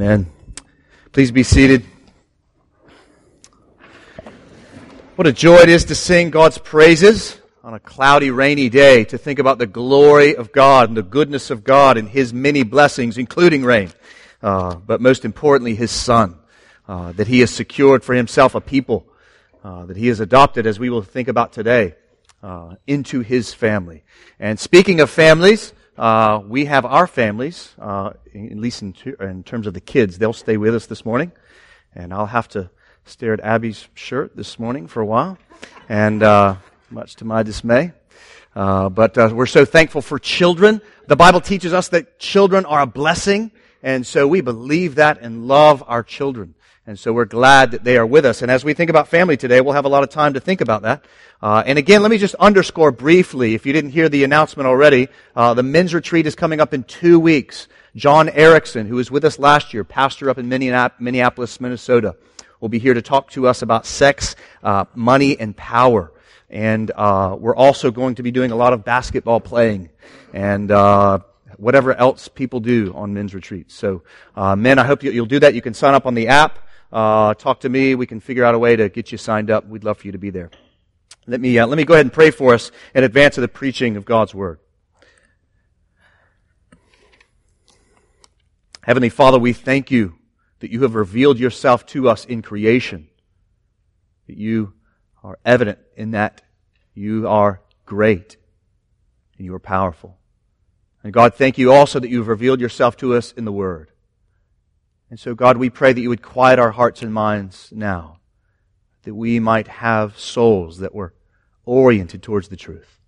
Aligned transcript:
Amen. 0.00 0.30
Please 1.10 1.32
be 1.32 1.42
seated. 1.42 1.84
What 5.16 5.26
a 5.26 5.32
joy 5.32 5.56
it 5.56 5.68
is 5.68 5.86
to 5.86 5.96
sing 5.96 6.30
God's 6.30 6.56
praises 6.56 7.36
on 7.64 7.74
a 7.74 7.80
cloudy, 7.80 8.30
rainy 8.30 8.68
day, 8.68 9.02
to 9.06 9.18
think 9.18 9.40
about 9.40 9.58
the 9.58 9.66
glory 9.66 10.36
of 10.36 10.52
God 10.52 10.88
and 10.88 10.96
the 10.96 11.02
goodness 11.02 11.50
of 11.50 11.64
God 11.64 11.96
and 11.96 12.08
His 12.08 12.32
many 12.32 12.62
blessings, 12.62 13.18
including 13.18 13.64
rain, 13.64 13.90
uh, 14.40 14.76
but 14.76 15.00
most 15.00 15.24
importantly, 15.24 15.74
His 15.74 15.90
Son, 15.90 16.38
uh, 16.86 17.10
that 17.14 17.26
He 17.26 17.40
has 17.40 17.50
secured 17.50 18.04
for 18.04 18.14
Himself 18.14 18.54
a 18.54 18.60
people, 18.60 19.04
uh, 19.64 19.86
that 19.86 19.96
He 19.96 20.06
has 20.06 20.20
adopted, 20.20 20.64
as 20.64 20.78
we 20.78 20.90
will 20.90 21.02
think 21.02 21.26
about 21.26 21.52
today, 21.52 21.96
uh, 22.40 22.76
into 22.86 23.22
His 23.22 23.52
family. 23.52 24.04
And 24.38 24.60
speaking 24.60 25.00
of 25.00 25.10
families, 25.10 25.72
uh, 25.98 26.40
we 26.46 26.66
have 26.66 26.84
our 26.84 27.08
families, 27.08 27.74
uh, 27.80 28.12
at 28.32 28.56
least 28.56 28.82
in, 28.82 28.94
in, 29.20 29.42
terms 29.42 29.66
of 29.66 29.74
the 29.74 29.80
kids. 29.80 30.18
They'll 30.18 30.32
stay 30.32 30.56
with 30.56 30.74
us 30.74 30.86
this 30.86 31.04
morning, 31.04 31.32
and 31.92 32.14
I'll 32.14 32.26
have 32.26 32.46
to 32.50 32.70
stare 33.04 33.32
at 33.32 33.40
Abby's 33.40 33.88
shirt 33.94 34.36
this 34.36 34.60
morning 34.60 34.86
for 34.86 35.00
a 35.00 35.06
while, 35.06 35.38
and 35.88 36.22
uh, 36.22 36.54
much 36.88 37.16
to 37.16 37.24
my 37.24 37.42
dismay. 37.42 37.90
Uh, 38.54 38.88
but 38.88 39.18
uh, 39.18 39.30
we're 39.32 39.46
so 39.46 39.64
thankful 39.64 40.00
for 40.00 40.20
children. 40.20 40.80
The 41.08 41.16
Bible 41.16 41.40
teaches 41.40 41.72
us 41.72 41.88
that 41.88 42.20
children 42.20 42.64
are 42.64 42.82
a 42.82 42.86
blessing, 42.86 43.50
and 43.82 44.06
so 44.06 44.28
we 44.28 44.40
believe 44.40 44.96
that 44.96 45.18
and 45.20 45.48
love 45.48 45.82
our 45.88 46.04
children. 46.04 46.54
And 46.88 46.98
so 46.98 47.12
we're 47.12 47.26
glad 47.26 47.72
that 47.72 47.84
they 47.84 47.98
are 47.98 48.06
with 48.06 48.24
us. 48.24 48.40
And 48.40 48.50
as 48.50 48.64
we 48.64 48.72
think 48.72 48.88
about 48.88 49.08
family 49.08 49.36
today, 49.36 49.60
we'll 49.60 49.74
have 49.74 49.84
a 49.84 49.90
lot 49.90 50.04
of 50.04 50.08
time 50.08 50.32
to 50.32 50.40
think 50.40 50.62
about 50.62 50.80
that. 50.82 51.04
Uh, 51.42 51.62
and 51.66 51.78
again, 51.78 52.00
let 52.00 52.10
me 52.10 52.16
just 52.16 52.34
underscore 52.36 52.92
briefly, 52.92 53.52
if 53.52 53.66
you 53.66 53.74
didn't 53.74 53.90
hear 53.90 54.08
the 54.08 54.24
announcement 54.24 54.66
already, 54.66 55.08
uh, 55.36 55.52
the 55.52 55.62
men's 55.62 55.92
retreat 55.92 56.26
is 56.26 56.34
coming 56.34 56.62
up 56.62 56.72
in 56.72 56.84
two 56.84 57.20
weeks. 57.20 57.68
John 57.94 58.30
Erickson, 58.30 58.86
who 58.86 58.94
was 58.94 59.10
with 59.10 59.26
us 59.26 59.38
last 59.38 59.74
year, 59.74 59.84
pastor 59.84 60.30
up 60.30 60.38
in 60.38 60.48
Minneapolis, 60.48 61.60
Minnesota, 61.60 62.16
will 62.58 62.70
be 62.70 62.78
here 62.78 62.94
to 62.94 63.02
talk 63.02 63.32
to 63.32 63.48
us 63.48 63.60
about 63.60 63.84
sex, 63.84 64.34
uh, 64.62 64.86
money, 64.94 65.38
and 65.38 65.54
power. 65.54 66.10
And 66.48 66.90
uh, 66.92 67.36
we're 67.38 67.54
also 67.54 67.90
going 67.90 68.14
to 68.14 68.22
be 68.22 68.30
doing 68.30 68.50
a 68.50 68.56
lot 68.56 68.72
of 68.72 68.82
basketball 68.82 69.40
playing 69.40 69.90
and 70.32 70.70
uh, 70.70 71.18
whatever 71.58 71.92
else 71.92 72.28
people 72.28 72.60
do 72.60 72.94
on 72.96 73.12
men's 73.12 73.34
retreats. 73.34 73.74
So, 73.74 74.04
uh, 74.34 74.56
men, 74.56 74.78
I 74.78 74.84
hope 74.84 75.02
you'll 75.02 75.26
do 75.26 75.40
that. 75.40 75.52
You 75.52 75.60
can 75.60 75.74
sign 75.74 75.92
up 75.92 76.06
on 76.06 76.14
the 76.14 76.28
app 76.28 76.60
uh, 76.92 77.34
talk 77.34 77.60
to 77.60 77.68
me. 77.68 77.94
We 77.94 78.06
can 78.06 78.20
figure 78.20 78.44
out 78.44 78.54
a 78.54 78.58
way 78.58 78.76
to 78.76 78.88
get 78.88 79.12
you 79.12 79.18
signed 79.18 79.50
up. 79.50 79.66
We'd 79.66 79.84
love 79.84 79.98
for 79.98 80.06
you 80.06 80.12
to 80.12 80.18
be 80.18 80.30
there. 80.30 80.50
Let 81.26 81.40
me, 81.40 81.58
uh, 81.58 81.66
let 81.66 81.76
me 81.76 81.84
go 81.84 81.94
ahead 81.94 82.06
and 82.06 82.12
pray 82.12 82.30
for 82.30 82.54
us 82.54 82.70
in 82.94 83.04
advance 83.04 83.36
of 83.36 83.42
the 83.42 83.48
preaching 83.48 83.96
of 83.96 84.04
God's 84.04 84.34
Word. 84.34 84.60
Heavenly 88.82 89.10
Father, 89.10 89.38
we 89.38 89.52
thank 89.52 89.90
you 89.90 90.14
that 90.60 90.70
you 90.70 90.82
have 90.82 90.94
revealed 90.94 91.38
yourself 91.38 91.84
to 91.86 92.08
us 92.08 92.24
in 92.24 92.40
creation. 92.40 93.08
That 94.26 94.38
you 94.38 94.72
are 95.22 95.38
evident 95.44 95.78
in 95.96 96.12
that 96.12 96.40
you 96.94 97.28
are 97.28 97.60
great 97.84 98.38
and 99.36 99.44
you 99.44 99.54
are 99.54 99.60
powerful. 99.60 100.16
And 101.04 101.12
God, 101.12 101.34
thank 101.34 101.58
you 101.58 101.72
also 101.72 102.00
that 102.00 102.08
you've 102.08 102.28
revealed 102.28 102.60
yourself 102.60 102.96
to 102.98 103.14
us 103.14 103.32
in 103.32 103.44
the 103.44 103.52
Word. 103.52 103.90
And 105.10 105.18
so, 105.18 105.34
God, 105.34 105.56
we 105.56 105.70
pray 105.70 105.92
that 105.92 106.00
you 106.00 106.10
would 106.10 106.22
quiet 106.22 106.58
our 106.58 106.70
hearts 106.70 107.02
and 107.02 107.12
minds 107.12 107.70
now, 107.72 108.20
that 109.04 109.14
we 109.14 109.40
might 109.40 109.68
have 109.68 110.18
souls 110.18 110.78
that 110.78 110.94
were 110.94 111.14
oriented 111.64 112.22
towards 112.22 112.48
the 112.48 112.56
truth. 112.56 112.98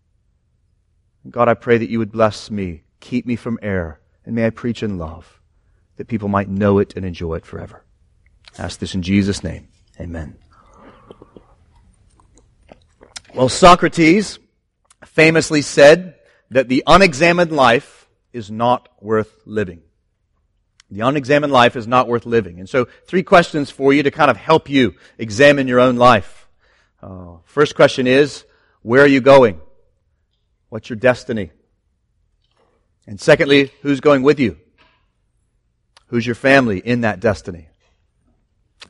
God, 1.28 1.48
I 1.48 1.54
pray 1.54 1.76
that 1.76 1.90
you 1.90 1.98
would 1.98 2.12
bless 2.12 2.50
me, 2.50 2.84
keep 3.00 3.26
me 3.26 3.36
from 3.36 3.58
error, 3.60 4.00
and 4.24 4.34
may 4.34 4.46
I 4.46 4.50
preach 4.50 4.82
in 4.82 4.96
love, 4.96 5.40
that 5.96 6.08
people 6.08 6.28
might 6.28 6.48
know 6.48 6.78
it 6.78 6.94
and 6.96 7.04
enjoy 7.04 7.34
it 7.34 7.44
forever. 7.44 7.84
I 8.58 8.62
ask 8.62 8.78
this 8.78 8.94
in 8.94 9.02
Jesus' 9.02 9.44
name. 9.44 9.68
Amen. 10.00 10.38
Well, 13.34 13.50
Socrates 13.50 14.38
famously 15.04 15.62
said 15.62 16.16
that 16.50 16.68
the 16.68 16.82
unexamined 16.86 17.52
life 17.52 18.08
is 18.32 18.50
not 18.50 18.88
worth 19.00 19.36
living. 19.44 19.82
The 20.90 21.00
unexamined 21.00 21.52
life 21.52 21.76
is 21.76 21.86
not 21.86 22.08
worth 22.08 22.26
living. 22.26 22.58
And 22.58 22.68
so, 22.68 22.86
three 23.06 23.22
questions 23.22 23.70
for 23.70 23.92
you 23.92 24.02
to 24.02 24.10
kind 24.10 24.30
of 24.30 24.36
help 24.36 24.68
you 24.68 24.94
examine 25.18 25.68
your 25.68 25.80
own 25.80 25.96
life. 25.96 26.48
Uh, 27.02 27.36
first 27.44 27.74
question 27.74 28.06
is, 28.06 28.44
where 28.82 29.02
are 29.02 29.08
you 29.08 29.20
going? 29.20 29.60
What's 30.68 30.90
your 30.90 30.96
destiny? 30.96 31.52
And 33.06 33.20
secondly, 33.20 33.72
who's 33.82 34.00
going 34.00 34.22
with 34.22 34.40
you? 34.40 34.58
Who's 36.08 36.26
your 36.26 36.34
family 36.34 36.78
in 36.78 37.02
that 37.02 37.20
destiny? 37.20 37.68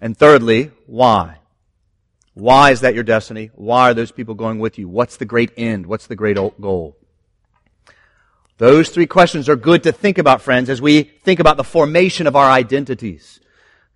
And 0.01 0.17
thirdly, 0.17 0.71
why? 0.87 1.39
Why 2.35 2.71
is 2.71 2.81
that 2.81 2.95
your 2.95 3.05
destiny? 3.05 3.51
Why 3.55 3.91
are 3.91 3.95
those 3.95 4.13
people 4.13 4.35
going 4.35 4.59
with 4.59 4.79
you? 4.79 4.89
What's 4.89 5.17
the 5.17 5.25
great 5.25 5.53
end? 5.57 5.87
What's 5.87 6.07
the 6.07 6.17
great 6.17 6.37
goal? 6.37 6.97
Those 8.61 8.91
three 8.91 9.07
questions 9.07 9.49
are 9.49 9.57
good 9.57 9.85
to 9.85 9.91
think 9.91 10.19
about, 10.19 10.43
friends, 10.43 10.69
as 10.69 10.83
we 10.83 11.05
think 11.05 11.41
about 11.41 11.57
the 11.57 11.65
formation 11.65 12.27
of 12.27 12.37
our 12.37 12.51
identities. 12.51 13.41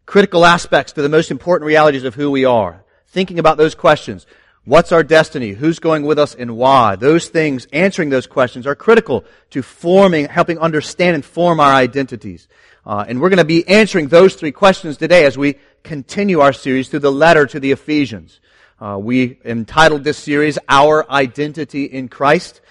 Critical 0.06 0.47
aspects 0.47 0.94
to 0.94 1.02
the 1.02 1.08
most 1.10 1.30
important 1.30 1.66
realities 1.66 2.04
of 2.04 2.14
who 2.14 2.30
we 2.30 2.47
are. 2.47 2.82
Thinking 3.08 3.38
about 3.38 3.58
those 3.58 3.75
questions. 3.75 4.26
What's 4.64 4.91
our 4.91 5.02
destiny? 5.02 5.50
Who's 5.50 5.80
going 5.80 6.04
with 6.04 6.19
us 6.19 6.34
and 6.34 6.56
why? 6.56 6.97
Those 6.97 7.28
things, 7.28 7.66
answering 7.75 8.08
those 8.08 8.26
questions 8.26 8.66
are 8.66 8.75
critical 8.75 9.26
to 9.50 9.60
forming, 9.60 10.28
helping 10.28 10.58
understand 10.58 11.14
and 11.14 11.25
form 11.26 11.60
our 11.60 11.75
identities. 11.75 12.48
Uh, 12.86 13.04
and 13.06 13.20
we're 13.20 13.28
going 13.28 13.36
to 13.36 13.44
be 13.44 13.69
answering 13.69 14.08
those 14.08 14.34
three 14.34 14.52
questions 14.52 14.96
today 14.96 15.26
as 15.26 15.36
we 15.36 15.58
continue 15.82 16.41
our 16.41 16.54
series 16.54 16.88
through 16.88 17.00
the 17.00 17.12
letter 17.12 17.44
to 17.44 17.60
the 17.60 17.72
Ephesians. 17.72 18.41
Uh, 18.81 18.96
we 18.98 19.38
entitled 19.44 20.04
this 20.04 20.16
series, 20.16 20.58
Our 20.70 21.04
Identity 21.10 21.84
in 21.84 22.08
Christ. 22.08 22.62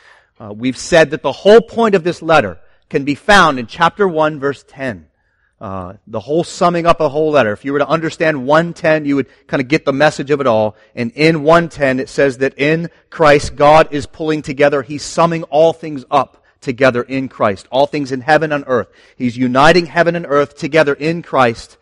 Uh, 0.44 0.52
we've 0.52 0.78
said 0.78 1.12
that 1.12 1.22
the 1.22 1.32
whole 1.32 1.62
point 1.62 1.96
of 1.96 2.04
this 2.04 2.22
letter 2.22 2.60
can 2.90 3.06
be 3.06 3.16
found 3.16 3.60
in 3.60 3.66
chapter 3.66 4.06
1, 4.06 4.42
verse 4.42 4.66
10. 4.68 5.08
Uh, 5.62 5.94
the 6.06 6.20
whole 6.20 6.44
summing 6.44 6.86
up 6.86 7.00
of 7.00 7.06
the 7.06 7.10
whole 7.10 7.32
letter. 7.32 7.54
If 7.54 7.64
you 7.64 7.72
were 7.72 7.80
to 7.80 7.88
understand 7.88 8.46
110, 8.46 9.06
you 9.06 9.16
would 9.16 9.30
kind 9.48 9.62
of 9.62 9.70
get 9.70 9.86
the 9.86 9.94
message 9.94 10.32
of 10.32 10.42
it 10.42 10.48
all. 10.48 10.76
And 10.96 11.12
in 11.12 11.44
110, 11.44 12.02
it 12.02 12.10
says 12.10 12.40
that 12.40 12.60
in 12.60 12.90
Christ, 13.10 13.56
God 13.56 13.94
is 13.94 14.06
pulling 14.06 14.42
together, 14.42 14.82
He's 14.82 15.04
summing 15.04 15.44
all 15.44 15.72
things 15.72 16.04
up 16.12 16.44
together 16.60 17.04
in 17.04 17.30
Christ. 17.30 17.66
All 17.72 17.88
things 17.88 18.12
in 18.12 18.20
heaven 18.20 18.52
and 18.52 18.66
earth. 18.68 18.90
He's 19.16 19.38
uniting 19.38 19.86
heaven 19.86 20.18
and 20.18 20.26
earth 20.28 20.58
together 20.58 20.94
in 20.94 21.22
Christ. 21.22 21.78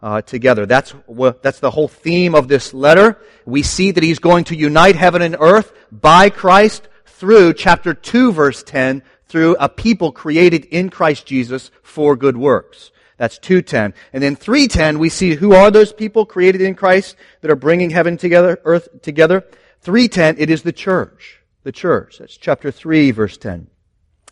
Uh, 0.00 0.22
together. 0.22 0.66
That's 0.66 0.94
that's 1.42 1.58
the 1.58 1.72
whole 1.72 1.88
theme 1.88 2.36
of 2.36 2.46
this 2.46 2.72
letter. 2.72 3.18
We 3.44 3.64
see 3.64 3.90
that 3.90 4.04
he's 4.04 4.20
going 4.20 4.44
to 4.44 4.54
unite 4.54 4.94
heaven 4.94 5.22
and 5.22 5.34
earth 5.40 5.72
by 5.90 6.30
Christ 6.30 6.88
through 7.18 7.52
chapter 7.52 7.94
2 7.94 8.32
verse 8.32 8.62
10 8.62 9.02
through 9.26 9.56
a 9.58 9.68
people 9.68 10.12
created 10.12 10.64
in 10.66 10.88
Christ 10.88 11.26
Jesus 11.26 11.72
for 11.82 12.14
good 12.14 12.36
works. 12.36 12.92
That's 13.16 13.38
210. 13.38 13.92
And 14.12 14.22
then 14.22 14.36
310, 14.36 15.00
we 15.00 15.08
see 15.08 15.34
who 15.34 15.52
are 15.52 15.72
those 15.72 15.92
people 15.92 16.24
created 16.24 16.60
in 16.60 16.76
Christ 16.76 17.16
that 17.40 17.50
are 17.50 17.56
bringing 17.56 17.90
heaven 17.90 18.16
together, 18.16 18.60
earth 18.64 19.02
together. 19.02 19.44
310, 19.80 20.36
it 20.38 20.48
is 20.48 20.62
the 20.62 20.72
church. 20.72 21.40
The 21.64 21.72
church. 21.72 22.18
That's 22.18 22.36
chapter 22.36 22.70
3 22.70 23.10
verse 23.10 23.36
10. 23.36 23.66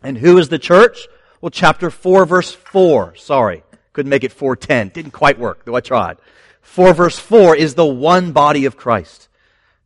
And 0.04 0.16
who 0.16 0.38
is 0.38 0.48
the 0.48 0.58
church? 0.58 1.08
Well, 1.40 1.50
chapter 1.50 1.90
4 1.90 2.24
verse 2.24 2.52
4. 2.52 3.16
Sorry. 3.16 3.64
Couldn't 3.94 4.10
make 4.10 4.22
it 4.22 4.32
410. 4.32 4.90
Didn't 4.90 5.10
quite 5.10 5.40
work, 5.40 5.64
though 5.64 5.74
I 5.74 5.80
tried. 5.80 6.18
4 6.62 6.94
verse 6.94 7.18
4 7.18 7.56
is 7.56 7.74
the 7.74 7.84
one 7.84 8.30
body 8.30 8.64
of 8.64 8.76
Christ. 8.76 9.28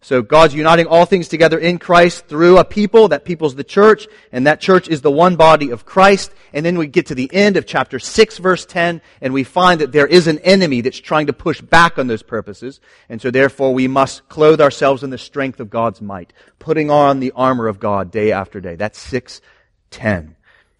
So 0.02 0.22
God's 0.22 0.54
uniting 0.54 0.86
all 0.86 1.04
things 1.04 1.28
together 1.28 1.58
in 1.58 1.78
Christ 1.78 2.26
through 2.26 2.56
a 2.56 2.64
people. 2.64 3.08
That 3.08 3.26
people's 3.26 3.54
the 3.54 3.64
church, 3.64 4.08
and 4.32 4.46
that 4.46 4.58
church 4.60 4.88
is 4.88 5.02
the 5.02 5.10
one 5.10 5.36
body 5.36 5.70
of 5.70 5.84
Christ. 5.84 6.32
And 6.54 6.64
then 6.64 6.78
we 6.78 6.86
get 6.86 7.06
to 7.06 7.14
the 7.14 7.30
end 7.32 7.58
of 7.58 7.66
chapter 7.66 7.98
6 7.98 8.38
verse 8.38 8.64
10, 8.64 9.02
and 9.20 9.34
we 9.34 9.44
find 9.44 9.80
that 9.82 9.92
there 9.92 10.06
is 10.06 10.26
an 10.26 10.38
enemy 10.38 10.80
that's 10.80 10.98
trying 10.98 11.26
to 11.26 11.34
push 11.34 11.60
back 11.60 11.98
on 11.98 12.06
those 12.06 12.22
purposes. 12.22 12.80
And 13.10 13.20
so 13.20 13.30
therefore 13.30 13.74
we 13.74 13.88
must 13.88 14.26
clothe 14.30 14.60
ourselves 14.60 15.02
in 15.02 15.10
the 15.10 15.18
strength 15.18 15.60
of 15.60 15.68
God's 15.68 16.00
might, 16.00 16.32
putting 16.58 16.90
on 16.90 17.20
the 17.20 17.32
armor 17.32 17.68
of 17.68 17.78
God 17.78 18.10
day 18.10 18.32
after 18.32 18.58
day. 18.58 18.76
That's 18.76 18.98
610. 18.98 20.34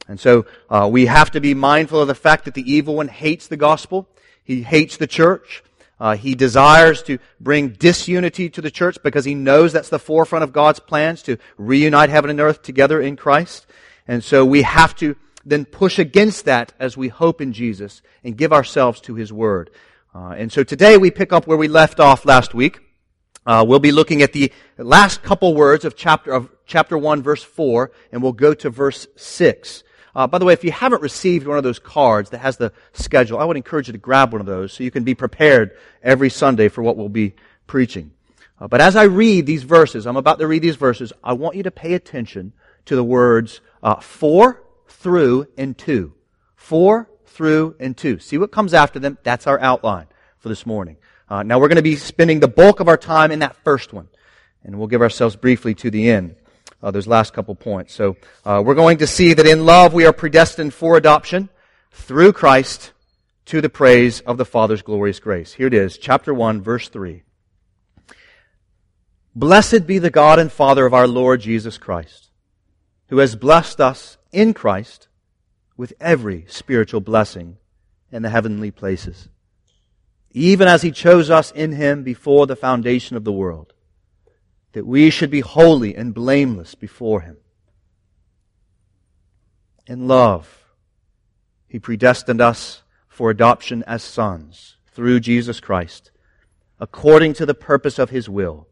And 0.09 0.19
so 0.19 0.47
uh, 0.71 0.89
we 0.91 1.07
have 1.07 1.31
to 1.33 1.41
be 1.41 1.53
mindful 1.53 2.01
of 2.01 2.09
the 2.09 2.15
fact 2.15 2.47
that 2.47 2.55
the 2.55 2.73
evil 2.73 2.97
one 2.97 3.09
hates 3.09 3.49
the 3.49 3.59
gospel. 3.59 4.09
He 4.43 4.63
hates 4.63 4.97
the 4.97 5.07
church. 5.07 5.63
Uh, 6.01 6.17
he 6.17 6.35
desires 6.35 7.03
to 7.03 7.19
bring 7.39 7.69
disunity 7.69 8.49
to 8.49 8.63
the 8.63 8.71
church 8.71 8.97
because 9.05 9.27
he 9.27 9.35
knows 9.35 9.73
that's 9.73 9.91
the 9.91 9.99
forefront 9.99 10.43
of 10.43 10.53
God's 10.53 10.81
plans 10.81 11.23
to 11.25 11.37
reunite 11.59 12.09
heaven 12.09 12.31
and 12.31 12.41
earth 12.41 12.63
together 12.63 13.01
in 13.03 13.17
Christ. 13.17 13.67
And 14.09 14.25
so 14.25 14.47
we 14.47 14.63
have 14.63 14.97
to 14.97 15.15
then 15.45 15.67
push 15.67 15.99
against 15.99 16.47
that 16.47 16.73
as 16.79 16.97
we 16.97 17.09
hope 17.09 17.41
in 17.41 17.53
Jesus 17.53 18.01
and 18.25 18.37
give 18.37 18.53
ourselves 18.53 19.01
to 19.03 19.15
his 19.15 19.31
word. 19.33 19.71
Uh, 20.15 20.35
and 20.37 20.51
so 20.51 20.65
today 20.65 20.97
we 20.97 21.11
pick 21.11 21.33
up 21.33 21.47
where 21.47 21.59
we 21.59 21.69
left 21.69 22.01
off 22.01 22.25
last 22.25 22.55
week. 22.55 22.81
Uh, 23.47 23.65
we'll 23.67 23.79
be 23.79 23.93
looking 23.93 24.23
at 24.23 24.33
the 24.33 24.53
last 24.79 25.23
couple 25.23 25.55
words 25.55 25.85
of 25.85 25.97
chapter 25.97 26.33
of 26.33 26.51
chapter 26.67 26.97
one, 26.97 27.23
verse 27.23 27.43
four, 27.43 27.91
and 28.13 28.23
we'll 28.23 28.33
go 28.33 28.55
to 28.55 28.71
verse 28.71 29.07
six. 29.17 29.83
Uh, 30.15 30.27
by 30.27 30.39
the 30.39 30.45
way, 30.45 30.53
if 30.53 30.65
you 30.65 30.73
haven't 30.73 31.03
received 31.03 31.47
one 31.47 31.57
of 31.57 31.65
those 31.65 31.79
cards 31.79 32.31
that 32.31 32.39
has 32.39 32.57
the 32.57 32.73
schedule, 32.93 33.39
I 33.39 33.45
would 33.45 33.57
encourage 33.57 33.89
you 33.89 33.93
to 33.93 33.99
grab 33.99 34.33
one 34.33 34.41
of 34.41 34.47
those 34.47 34.73
so 34.73 34.83
you 34.83 34.91
can 34.91 35.05
be 35.05 35.15
prepared 35.15 35.77
every 36.03 36.31
Sunday 36.31 36.69
for 36.69 36.83
what 36.83 36.97
we'll 36.97 37.09
be 37.09 37.35
preaching. 37.67 38.13
Uh, 38.61 38.69
but 38.69 38.81
as 38.81 38.97
I 38.97 39.05
read 39.05 39.47
these 39.47 39.63
verses, 39.63 40.07
I'm 40.07 40.17
about 40.17 40.39
to 40.41 40.47
read 40.47 40.63
these 40.63 40.77
verses, 40.77 41.13
I 41.23 41.33
want 41.33 41.57
you 41.57 41.63
to 41.63 41.71
pay 41.71 41.95
attention 41.95 42.53
to 42.87 42.97
the 42.97 43.05
words 43.05 43.61
uh, 43.83 44.01
through, 44.01 45.47
and 45.57 45.79
to. 45.79 46.13
For, 46.57 47.09
through, 47.25 47.77
and 47.81 47.97
to. 47.99 48.19
See 48.19 48.37
what 48.37 48.53
comes 48.53 48.75
after 48.75 48.99
them? 48.99 49.17
That's 49.23 49.47
our 49.47 49.59
outline 49.61 50.09
for 50.39 50.49
this 50.49 50.67
morning. 50.67 50.97
Uh, 51.29 51.43
now 51.43 51.59
we're 51.59 51.69
going 51.69 51.77
to 51.77 51.83
be 51.83 51.97
spending 51.97 52.41
the 52.41 52.49
bulk 52.49 52.81
of 52.81 52.89
our 52.89 52.97
time 52.97 53.31
in 53.31 53.39
that 53.39 53.57
first 53.65 53.93
one. 53.93 54.09
And 54.63 54.77
we'll 54.77 54.89
give 54.89 55.01
ourselves 55.01 55.37
briefly 55.37 55.75
to 55.77 55.91
the 55.91 56.11
end. 56.11 56.37
Uh, 56.83 56.91
those 56.91 57.07
last 57.07 57.35
couple 57.35 57.55
points. 57.55 57.93
So 57.93 58.17
uh, 58.45 58.63
we're 58.65 58.75
going 58.75 58.99
to 58.99 59.07
see 59.07 59.35
that 59.35 59.47
in 59.47 59.67
love 59.67 59.93
we 59.93 60.07
are 60.07 60.13
predestined 60.15 60.73
for 60.73 60.97
adoption 60.97 61.51
through 61.93 62.33
Christ 62.33 62.93
to 63.47 63.61
the 63.61 63.69
praise 63.69 64.21
of 64.21 64.39
the 64.39 64.45
Father's 64.45 64.81
glorious 64.81 65.21
grace. 65.21 65.53
Here 65.53 65.67
it 65.67 65.75
is, 65.75 65.99
chapter 65.99 66.33
1, 66.33 66.63
verse 66.63 66.89
3. 66.89 67.23
Blessed 69.35 69.87
be 69.87 69.99
the 69.99 70.11
God 70.11 70.39
and 70.39 70.51
Father 70.51 70.87
of 70.87 70.95
our 70.95 71.07
Lord 71.07 71.41
Jesus 71.41 71.79
Christ, 71.79 72.31
who 73.09 73.19
has 73.19 73.37
blessed 73.37 73.81
us 73.81 74.19
in 74.33 74.55
Christ 74.55 75.09
with 75.77 75.93
every 76.01 76.45
spiritual 76.49 77.01
blessing 77.01 77.57
in 78.13 78.23
the 78.23 78.31
heavenly 78.31 78.71
places, 78.71 79.29
even 80.33 80.69
as 80.69 80.83
he 80.83 80.91
chose 80.91 81.31
us 81.31 81.51
in 81.53 81.73
him 81.73 82.03
before 82.03 82.47
the 82.47 82.57
foundation 82.57 83.17
of 83.17 83.25
the 83.25 83.33
world, 83.33 83.73
that 84.73 84.87
we 84.87 85.11
should 85.11 85.31
be 85.31 85.41
holy 85.41 85.95
and 85.95 86.15
blameless 86.15 86.75
before 86.75 87.21
him. 87.21 87.37
In 89.87 90.07
love, 90.07 90.65
he 91.67 91.79
predestined 91.79 92.41
us 92.41 92.83
for 93.09 93.31
adoption 93.31 93.83
as 93.87 94.03
sons 94.03 94.77
through 94.93 95.21
Jesus 95.21 95.61
Christ, 95.61 96.11
according 96.79 97.35
to 97.35 97.47
the 97.47 97.55
purpose 97.55 97.99
of 97.99 98.11
his 98.11 98.29
will 98.29 98.67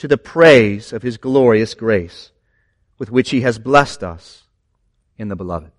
to 0.00 0.08
the 0.08 0.16
praise 0.16 0.94
of 0.94 1.02
his 1.02 1.18
glorious 1.18 1.74
grace 1.74 2.32
with 2.98 3.10
which 3.10 3.28
he 3.28 3.42
has 3.42 3.58
blessed 3.58 4.02
us 4.02 4.44
in 5.18 5.28
the 5.28 5.36
beloved. 5.36 5.70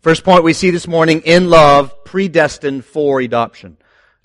First 0.00 0.22
point 0.22 0.44
we 0.44 0.52
see 0.52 0.68
this 0.70 0.86
morning, 0.86 1.22
in 1.24 1.48
love, 1.48 2.04
predestined 2.04 2.84
for 2.84 3.22
adoption. 3.22 3.78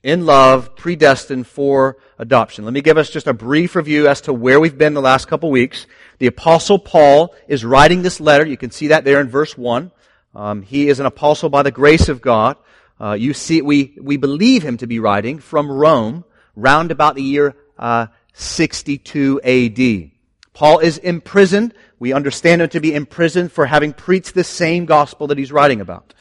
In 0.04 0.26
love, 0.26 0.76
predestined 0.76 1.48
for 1.48 1.98
adoption. 2.20 2.66
Let 2.66 2.74
me 2.74 2.82
give 2.82 2.98
us 2.98 3.10
just 3.10 3.26
a 3.26 3.34
brief 3.34 3.74
review 3.74 4.10
as 4.10 4.20
to 4.22 4.34
where 4.34 4.60
we've 4.60 4.78
been 4.78 4.94
the 4.94 5.02
last 5.02 5.30
couple 5.30 5.50
weeks. 5.50 5.88
The 6.18 6.28
apostle 6.28 6.78
Paul 6.78 7.34
is 7.48 7.64
writing 7.64 8.02
this 8.02 8.20
letter. 8.20 8.46
You 8.46 8.58
can 8.58 8.70
see 8.70 8.88
that 8.88 9.06
there 9.06 9.22
in 9.22 9.30
verse 9.30 9.58
1. 9.58 9.92
Um, 10.36 10.62
he 10.62 10.90
is 10.90 11.00
an 11.00 11.06
apostle 11.06 11.50
by 11.50 11.64
the 11.64 11.72
grace 11.72 12.10
of 12.10 12.22
God. 12.22 12.58
Uh, 13.00 13.14
you 13.14 13.34
see, 13.34 13.62
we, 13.62 13.98
we 14.02 14.18
believe 14.18 14.62
him 14.62 14.76
to 14.78 14.88
be 14.88 15.00
writing 15.00 15.40
from 15.40 15.72
Rome, 15.72 16.26
round 16.54 16.92
about 16.92 17.16
the 17.16 17.24
year 17.24 17.56
uh, 17.80 18.08
62 18.34 19.40
AD. 19.42 20.12
Paul 20.54 20.80
is 20.80 20.98
imprisoned. 20.98 21.74
We 21.98 22.12
understand 22.12 22.62
him 22.62 22.70
to 22.70 22.82
be 22.82 22.94
imprisoned 22.94 23.54
for 23.54 23.68
having 23.68 23.94
preached 23.94 24.34
the 24.34 24.44
same 24.44 24.86
gospel 24.86 25.28
that 25.28 25.38
he's 25.38 25.52
writing 25.52 25.80
about. 25.80 26.14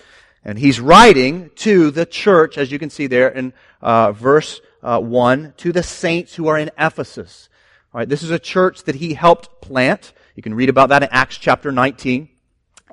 And 0.45 0.59
he's 0.59 0.81
writing 0.81 1.51
to 1.57 1.91
the 1.91 2.05
church, 2.05 2.59
as 2.59 2.73
you 2.73 2.79
can 2.79 2.91
see 2.91 3.07
there 3.07 3.29
in 3.29 3.53
uh, 3.81 4.13
verse 4.13 4.61
uh, 4.83 5.01
1, 5.01 5.55
to 5.59 5.73
the 5.73 5.83
saints 5.83 6.35
who 6.35 6.49
are 6.49 6.59
in 6.59 6.71
Ephesus. 6.79 7.49
All 7.95 8.01
right, 8.01 8.09
this 8.09 8.23
is 8.23 8.31
a 8.31 8.39
church 8.39 8.85
that 8.85 8.97
he 8.97 9.15
helped 9.15 9.61
plant. 9.61 10.13
You 10.35 10.43
can 10.43 10.55
read 10.55 10.69
about 10.69 10.89
that 10.89 11.03
in 11.03 11.09
Acts 11.13 11.37
chapter 11.39 11.71
19. 11.71 12.29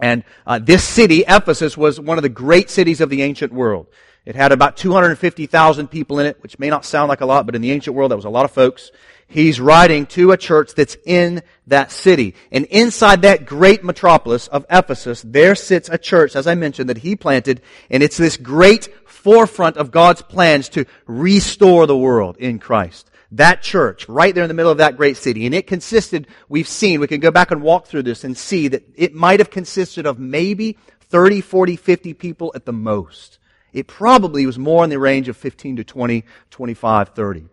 And 0.01 0.24
uh, 0.46 0.60
this 0.60 0.84
city, 0.84 1.24
Ephesus, 1.28 1.75
was 1.75 2.00
one 2.00 2.18
of 2.18 2.22
the 2.22 2.30
great 2.30 2.69
cities 2.69 3.01
of 3.01 3.10
the 3.10 3.22
ancient 3.22 3.51
world. 3.51 3.88
It 4.25 4.36
had 4.36 4.51
about 4.51 4.78
250,000 4.78 5.88
people 5.88 6.19
in 6.19 6.28
it, 6.28 6.38
which 6.44 6.60
may 6.60 6.69
not 6.69 6.86
sound 6.86 7.10
like 7.10 7.22
a 7.22 7.25
lot, 7.25 7.46
but 7.46 7.56
in 7.56 7.62
the 7.62 7.72
ancient 7.72 7.96
world, 7.96 8.12
that 8.12 8.16
was 8.16 8.25
a 8.25 8.30
lot 8.30 8.46
of 8.46 8.51
folks. 8.51 8.92
He's 9.31 9.61
writing 9.61 10.07
to 10.07 10.31
a 10.31 10.37
church 10.37 10.73
that's 10.73 10.97
in 11.05 11.43
that 11.67 11.91
city. 11.91 12.33
And 12.51 12.65
inside 12.65 13.21
that 13.21 13.45
great 13.45 13.83
metropolis 13.83 14.47
of 14.47 14.65
Ephesus, 14.71 15.21
there 15.21 15.53
sits 15.53 15.87
a 15.87 15.99
church, 15.99 16.35
as 16.35 16.47
I 16.47 16.55
mentioned, 16.55 16.89
that 16.89 16.97
he 16.97 17.15
planted, 17.15 17.61
and 17.91 18.01
it's 18.01 18.17
this 18.17 18.37
great 18.37 18.89
forefront 19.07 19.77
of 19.77 19.91
God's 19.91 20.23
plans 20.23 20.67
to 20.69 20.85
restore 21.05 21.85
the 21.85 21.95
world 21.95 22.37
in 22.37 22.57
Christ. 22.57 23.11
That 23.33 23.61
church, 23.61 24.09
right 24.09 24.33
there 24.33 24.43
in 24.43 24.47
the 24.47 24.55
middle 24.55 24.71
of 24.71 24.79
that 24.79 24.97
great 24.97 25.15
city. 25.15 25.45
And 25.45 25.53
it 25.53 25.67
consisted, 25.67 26.25
we've 26.47 26.67
seen, 26.67 26.99
we 26.99 27.05
can 27.05 27.19
go 27.19 27.29
back 27.29 27.51
and 27.51 27.61
walk 27.61 27.85
through 27.85 28.03
this 28.03 28.23
and 28.23 28.35
see 28.35 28.67
that 28.69 28.83
it 28.95 29.13
might 29.13 29.39
have 29.39 29.51
consisted 29.51 30.07
of 30.07 30.17
maybe 30.17 30.79
30, 31.01 31.41
40, 31.41 31.75
50 31.75 32.13
people 32.15 32.51
at 32.55 32.65
the 32.65 32.73
most. 32.73 33.37
It 33.73 33.85
probably 33.85 34.47
was 34.47 34.57
more 34.57 34.83
in 34.83 34.89
the 34.89 34.97
range 34.97 35.29
of 35.29 35.37
15 35.37 35.75
to 35.75 35.83
20, 35.83 36.25
25, 36.49 37.09
30. 37.09 37.45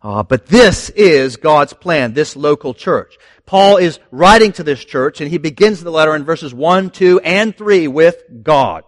Uh, 0.00 0.22
but 0.22 0.46
this 0.46 0.90
is 0.90 1.36
God's 1.36 1.72
plan, 1.72 2.14
this 2.14 2.36
local 2.36 2.72
church. 2.72 3.18
Paul 3.46 3.78
is 3.78 3.98
writing 4.10 4.52
to 4.52 4.62
this 4.62 4.84
church 4.84 5.20
and 5.20 5.30
he 5.30 5.38
begins 5.38 5.82
the 5.82 5.90
letter 5.90 6.14
in 6.14 6.24
verses 6.24 6.54
1, 6.54 6.90
2, 6.90 7.20
and 7.20 7.56
3 7.56 7.88
with 7.88 8.22
God. 8.42 8.84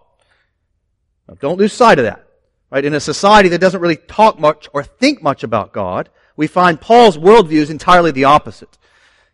Now, 1.27 1.35
don't 1.39 1.57
lose 1.57 1.73
sight 1.73 1.99
of 1.99 2.05
that. 2.05 2.25
Right? 2.69 2.85
In 2.85 2.93
a 2.93 3.01
society 3.01 3.49
that 3.49 3.59
doesn't 3.59 3.81
really 3.81 3.97
talk 3.97 4.39
much 4.39 4.69
or 4.73 4.83
think 4.83 5.21
much 5.21 5.43
about 5.43 5.73
God, 5.73 6.09
we 6.37 6.47
find 6.47 6.79
Paul's 6.79 7.17
worldview 7.17 7.59
is 7.59 7.69
entirely 7.69 8.11
the 8.11 8.23
opposite. 8.25 8.77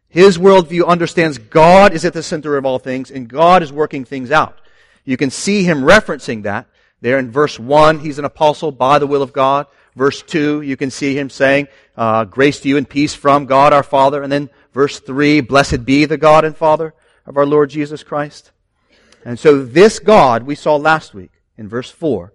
His 0.10 0.40
worldview 0.40 0.88
understands 0.88 1.38
God 1.38 1.94
is 1.94 2.06
at 2.06 2.14
the 2.14 2.24
center 2.24 2.58
of 2.58 2.66
all 2.66 2.80
things 2.80 3.12
and 3.12 3.28
God 3.28 3.62
is 3.62 3.72
working 3.72 4.06
things 4.06 4.32
out. 4.32 4.58
You 5.06 5.18
can 5.18 5.30
see 5.30 5.64
him 5.64 5.82
referencing 5.82 6.44
that 6.44 6.68
there 7.02 7.20
in 7.20 7.32
verse 7.32 7.60
1, 7.60 8.00
he's 8.00 8.18
an 8.18 8.26
apostle 8.26 8.72
by 8.72 8.98
the 8.98 9.08
will 9.08 9.22
of 9.22 9.34
God. 9.34 9.68
Verse 9.98 10.22
2, 10.22 10.62
you 10.62 10.78
can 10.78 10.92
see 10.92 11.18
him 11.18 11.28
saying, 11.28 11.68
uh, 11.96 12.24
Grace 12.26 12.60
to 12.60 12.70
you 12.70 12.78
and 12.78 12.88
peace 12.88 13.16
from 13.16 13.48
God 13.48 13.74
our 13.74 13.82
Father. 13.82 14.22
And 14.22 14.32
then 14.32 14.52
verse 14.72 15.00
3, 15.00 15.42
Blessed 15.42 15.86
be 15.86 16.06
the 16.06 16.20
God 16.20 16.46
and 16.46 16.56
Father 16.56 16.94
of 17.26 17.36
our 17.36 17.48
Lord 17.48 17.72
Jesus 17.72 18.04
Christ. 18.04 18.52
And 19.26 19.40
so 19.40 19.64
this 19.64 19.98
God 19.98 20.44
we 20.44 20.54
saw 20.54 20.76
last 20.76 21.16
week 21.16 21.32
in 21.58 21.68
verse 21.68 21.90
4. 21.90 22.32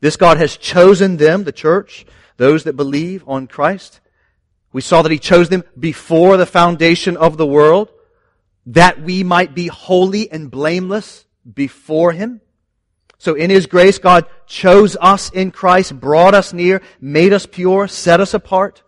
This 0.00 0.16
God 0.16 0.36
has 0.38 0.56
chosen 0.56 1.16
them, 1.16 1.44
the 1.44 1.52
church, 1.52 2.04
those 2.38 2.64
that 2.64 2.72
believe 2.72 3.22
on 3.28 3.46
Christ. 3.46 4.00
We 4.72 4.80
saw 4.80 5.02
that 5.02 5.12
He 5.12 5.20
chose 5.20 5.50
them 5.50 5.62
before 5.78 6.36
the 6.36 6.44
foundation 6.44 7.16
of 7.16 7.36
the 7.36 7.46
world, 7.46 7.88
that 8.66 9.00
we 9.00 9.22
might 9.22 9.54
be 9.54 9.68
holy 9.68 10.28
and 10.28 10.50
blameless 10.50 11.24
before 11.54 12.10
Him. 12.10 12.40
So 13.16 13.34
in 13.34 13.48
His 13.48 13.66
grace, 13.66 13.98
God 13.98 14.26
chose 14.48 14.96
us 15.00 15.30
in 15.30 15.50
Christ, 15.50 16.00
brought 16.00 16.34
us 16.34 16.52
near, 16.52 16.82
made 17.00 17.32
us 17.32 17.46
pure, 17.46 17.86
set 17.86 18.20
us 18.20 18.34
apart. 18.34 18.82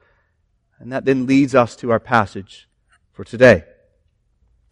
And 0.79 0.93
that 0.93 1.05
then 1.05 1.27
leads 1.27 1.55
us 1.55 1.77
to 1.77 1.91
our 1.91 2.01
passage 2.01 2.69
for 3.13 3.23
today. 3.23 3.65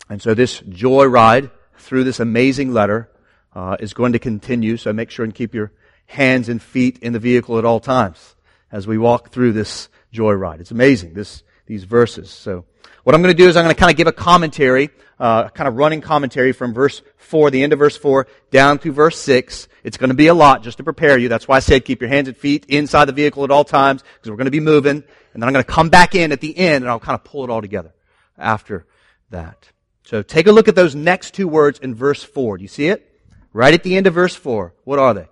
And 0.09 0.21
so 0.21 0.35
this 0.35 0.61
joy 0.61 1.05
ride 1.05 1.51
through 1.79 2.05
this 2.05 2.19
amazing 2.19 2.73
letter 2.73 3.11
uh, 3.55 3.77
is 3.79 3.93
going 3.93 4.15
to 4.15 4.19
continue. 4.19 4.77
So 4.77 4.93
make 4.93 5.11
sure 5.11 5.25
and 5.25 5.35
keep 5.35 5.55
your 5.55 5.73
hands 6.07 6.49
and 6.49 6.61
feet 6.61 6.99
in 7.01 7.13
the 7.13 7.19
vehicle 7.19 7.59
at 7.59 7.65
all 7.65 7.81
times 7.81 8.35
as 8.73 8.87
we 8.87 8.99
walk 8.99 9.31
through 9.31 9.53
this 9.53 9.89
joy 10.11 10.33
ride. 10.33 10.61
It's 10.61 10.71
amazing, 10.71 11.13
this, 11.13 11.43
these 11.67 11.85
verses. 11.85 12.31
So 12.31 12.65
what 13.05 13.15
I'm 13.15 13.23
going 13.23 13.35
to 13.35 13.43
do 13.43 13.49
is 13.49 13.57
I'm 13.57 13.65
going 13.65 13.75
to 13.75 13.79
kind 13.79 13.91
of 13.91 13.97
give 13.97 14.07
a 14.07 14.13
commentary, 14.13 14.91
uh, 15.19 15.49
kind 15.49 15.69
of 15.69 15.77
running 15.77 16.01
commentary 16.01 16.53
from 16.53 16.75
verse 16.75 17.03
4, 17.17 17.51
the 17.51 17.63
end 17.63 17.73
of 17.73 17.79
verse 17.79 17.97
4, 17.97 18.27
down 18.51 18.79
through 18.79 18.93
verse 18.93 19.19
6. 19.21 19.69
It's 19.85 19.97
going 19.97 20.11
to 20.11 20.17
be 20.17 20.27
a 20.27 20.35
lot 20.35 20.63
just 20.63 20.79
to 20.79 20.85
prepare 20.85 21.19
you. 21.19 21.29
That's 21.29 21.49
why 21.49 21.57
I 21.57 21.61
said 21.61 21.85
keep 21.85 22.01
your 22.01 22.11
hands 22.11 22.29
and 22.29 22.37
feet 22.37 22.67
inside 22.67 23.07
the 23.07 23.13
vehicle 23.13 23.45
at 23.45 23.51
all 23.51 23.65
times, 23.65 24.03
because 24.03 24.31
we're 24.31 24.37
going 24.37 24.47
to 24.47 24.51
be 24.51 24.61
moving. 24.61 25.03
And 25.35 25.43
then 25.43 25.49
I'm 25.49 25.53
going 25.53 25.65
to 25.65 25.71
come 25.71 25.89
back 25.89 26.15
in 26.15 26.33
at 26.33 26.41
the 26.41 26.57
end 26.57 26.85
and 26.85 26.91
I'll 26.91 27.01
kind 27.01 27.15
of 27.15 27.25
pull 27.25 27.45
it 27.45 27.51
all 27.51 27.61
together 27.61 27.95
after 28.37 28.87
that. 29.31 29.71
So 30.05 30.23
take 30.23 30.47
a 30.47 30.53
look 30.53 30.69
at 30.69 30.75
those 30.75 30.95
next 30.95 31.35
two 31.35 31.47
words 31.47 31.79
in 31.79 31.95
verse 31.95 32.23
4. 32.23 32.59
Do 32.59 32.63
you 32.63 32.69
see 32.69 32.89
it? 32.89 33.05
Right 33.53 33.75
at 33.75 33.83
the 33.83 33.97
end 33.97 34.07
of 34.07 34.15
verse 34.15 34.35
4. 34.35 34.75
What 34.85 34.99
are 34.99 35.15
they? 35.15 35.29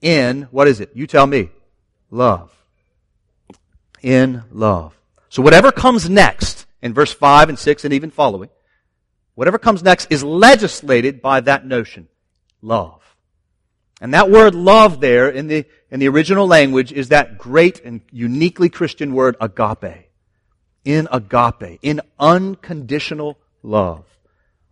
In, 0.00 0.42
what 0.50 0.68
is 0.68 0.80
it? 0.80 0.90
You 0.94 1.06
tell 1.06 1.26
me. 1.26 1.50
Love. 2.10 2.52
In 4.02 4.42
love. 4.50 4.98
So 5.28 5.42
whatever 5.42 5.72
comes 5.72 6.08
next, 6.08 6.65
in 6.86 6.94
verse 6.94 7.12
5 7.12 7.50
and 7.50 7.58
6 7.58 7.84
and 7.84 7.92
even 7.92 8.10
following, 8.10 8.48
whatever 9.34 9.58
comes 9.58 9.82
next 9.82 10.06
is 10.10 10.24
legislated 10.24 11.20
by 11.20 11.40
that 11.40 11.66
notion. 11.66 12.08
Love. 12.62 13.02
And 14.00 14.14
that 14.14 14.30
word 14.30 14.54
love 14.54 15.00
there 15.00 15.28
in 15.28 15.48
the, 15.48 15.66
in 15.90 16.00
the 16.00 16.08
original 16.08 16.46
language 16.46 16.92
is 16.92 17.08
that 17.08 17.38
great 17.38 17.80
and 17.84 18.00
uniquely 18.12 18.68
Christian 18.68 19.12
word 19.12 19.36
agape. 19.40 20.08
In 20.84 21.08
agape. 21.10 21.78
In 21.82 22.00
unconditional 22.18 23.38
love. 23.62 24.04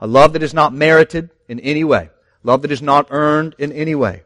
A 0.00 0.06
love 0.06 0.34
that 0.34 0.42
is 0.42 0.54
not 0.54 0.72
merited 0.72 1.30
in 1.48 1.58
any 1.60 1.84
way. 1.84 2.10
Love 2.42 2.62
that 2.62 2.72
is 2.72 2.82
not 2.82 3.08
earned 3.10 3.54
in 3.58 3.72
any 3.72 3.94
way. 3.94 4.22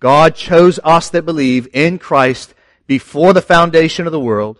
God 0.00 0.34
chose 0.34 0.80
us 0.82 1.10
that 1.10 1.24
believe 1.24 1.68
in 1.72 1.98
Christ 1.98 2.54
before 2.86 3.32
the 3.32 3.42
foundation 3.42 4.06
of 4.06 4.12
the 4.12 4.20
world 4.20 4.58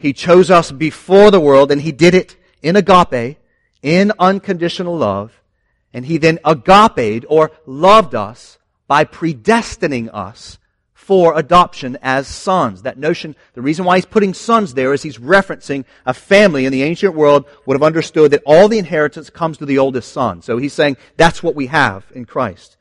he 0.00 0.14
chose 0.14 0.50
us 0.50 0.72
before 0.72 1.30
the 1.30 1.38
world 1.38 1.70
and 1.70 1.82
He 1.82 1.92
did 1.92 2.14
it 2.14 2.34
in 2.62 2.74
agape, 2.74 3.36
in 3.82 4.12
unconditional 4.18 4.96
love, 4.96 5.42
and 5.92 6.06
he 6.06 6.16
then 6.16 6.38
agape 6.44 7.24
or 7.28 7.50
loved 7.66 8.14
us 8.14 8.58
by 8.86 9.04
predestining 9.04 10.08
us 10.12 10.58
for 10.94 11.38
adoption 11.38 11.98
as 12.00 12.26
sons. 12.26 12.82
That 12.82 12.98
notion, 12.98 13.36
the 13.54 13.60
reason 13.60 13.84
why 13.84 13.96
he's 13.96 14.06
putting 14.06 14.32
sons 14.32 14.72
there 14.72 14.94
is 14.94 15.02
he's 15.02 15.18
referencing 15.18 15.84
a 16.06 16.14
family 16.14 16.64
in 16.64 16.72
the 16.72 16.82
ancient 16.82 17.14
world 17.14 17.44
would 17.66 17.74
have 17.74 17.82
understood 17.82 18.30
that 18.30 18.42
all 18.46 18.68
the 18.68 18.78
inheritance 18.78 19.28
comes 19.28 19.58
to 19.58 19.66
the 19.66 19.78
oldest 19.78 20.12
son. 20.12 20.40
So 20.40 20.56
he's 20.56 20.72
saying 20.72 20.96
that's 21.16 21.42
what 21.42 21.54
we 21.54 21.66
have 21.66 22.06
in 22.14 22.24
Christ. 22.24 22.76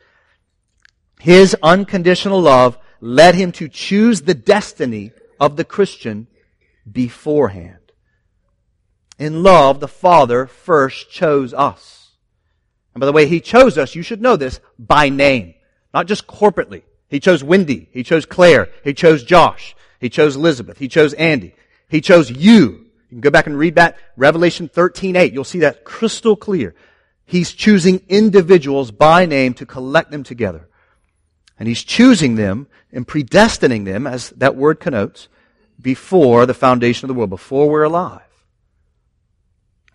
His 1.20 1.56
unconditional 1.62 2.42
love 2.42 2.78
led 3.02 3.36
him 3.36 3.52
to 3.54 3.68
choose 3.68 4.22
the 4.22 4.34
destiny 4.34 5.12
of 5.40 5.58
the 5.58 5.66
Christian 5.66 6.28
beforehand. 6.92 7.76
In 9.18 9.44
love, 9.44 9.80
the 9.80 9.88
Father 9.88 10.48
first 10.48 11.12
chose 11.12 11.54
us. 11.54 12.12
And 12.94 13.02
by 13.02 13.06
the 13.06 13.12
way, 13.12 13.28
He 13.28 13.42
chose 13.42 13.78
us, 13.78 13.96
you 13.96 14.02
should 14.02 14.22
know 14.22 14.36
this, 14.36 14.60
by 14.78 15.10
name. 15.10 15.56
Not 15.94 16.08
just 16.08 16.28
corporately. 16.28 16.84
He 17.10 17.20
chose 17.20 17.44
Wendy. 17.44 17.90
He 17.92 18.04
chose 18.04 18.26
Claire. 18.26 18.70
He 18.84 18.94
chose 18.94 19.24
Josh. 19.24 19.76
He 20.00 20.10
chose 20.10 20.36
Elizabeth. 20.36 20.78
He 20.78 20.88
chose 20.88 21.14
Andy. 21.14 21.56
He 21.90 22.02
chose 22.02 22.30
you. 22.30 22.86
You 23.10 23.16
can 23.16 23.22
go 23.22 23.32
back 23.32 23.48
and 23.48 23.58
read 23.58 23.76
that 23.76 23.98
Revelation 24.16 24.70
13:8. 24.70 25.34
You'll 25.34 25.44
see 25.44 25.60
that 25.60 25.84
crystal 25.84 26.36
clear. 26.36 26.76
He's 27.26 27.54
choosing 27.54 28.02
individuals 28.08 28.92
by 28.92 29.26
name 29.26 29.56
to 29.56 29.66
collect 29.66 30.12
them 30.12 30.24
together. 30.24 30.68
And 31.58 31.68
he's 31.68 31.84
choosing 31.84 32.36
them 32.36 32.68
and 32.92 33.08
predestining 33.08 33.86
them, 33.86 34.08
as 34.08 34.30
that 34.32 34.56
word 34.56 34.80
connotes, 34.80 35.28
before 35.80 36.46
the 36.46 36.54
foundation 36.54 37.06
of 37.06 37.08
the 37.10 37.14
world, 37.18 37.30
before 37.30 37.70
we're 37.70 37.84
alive. 37.84 38.22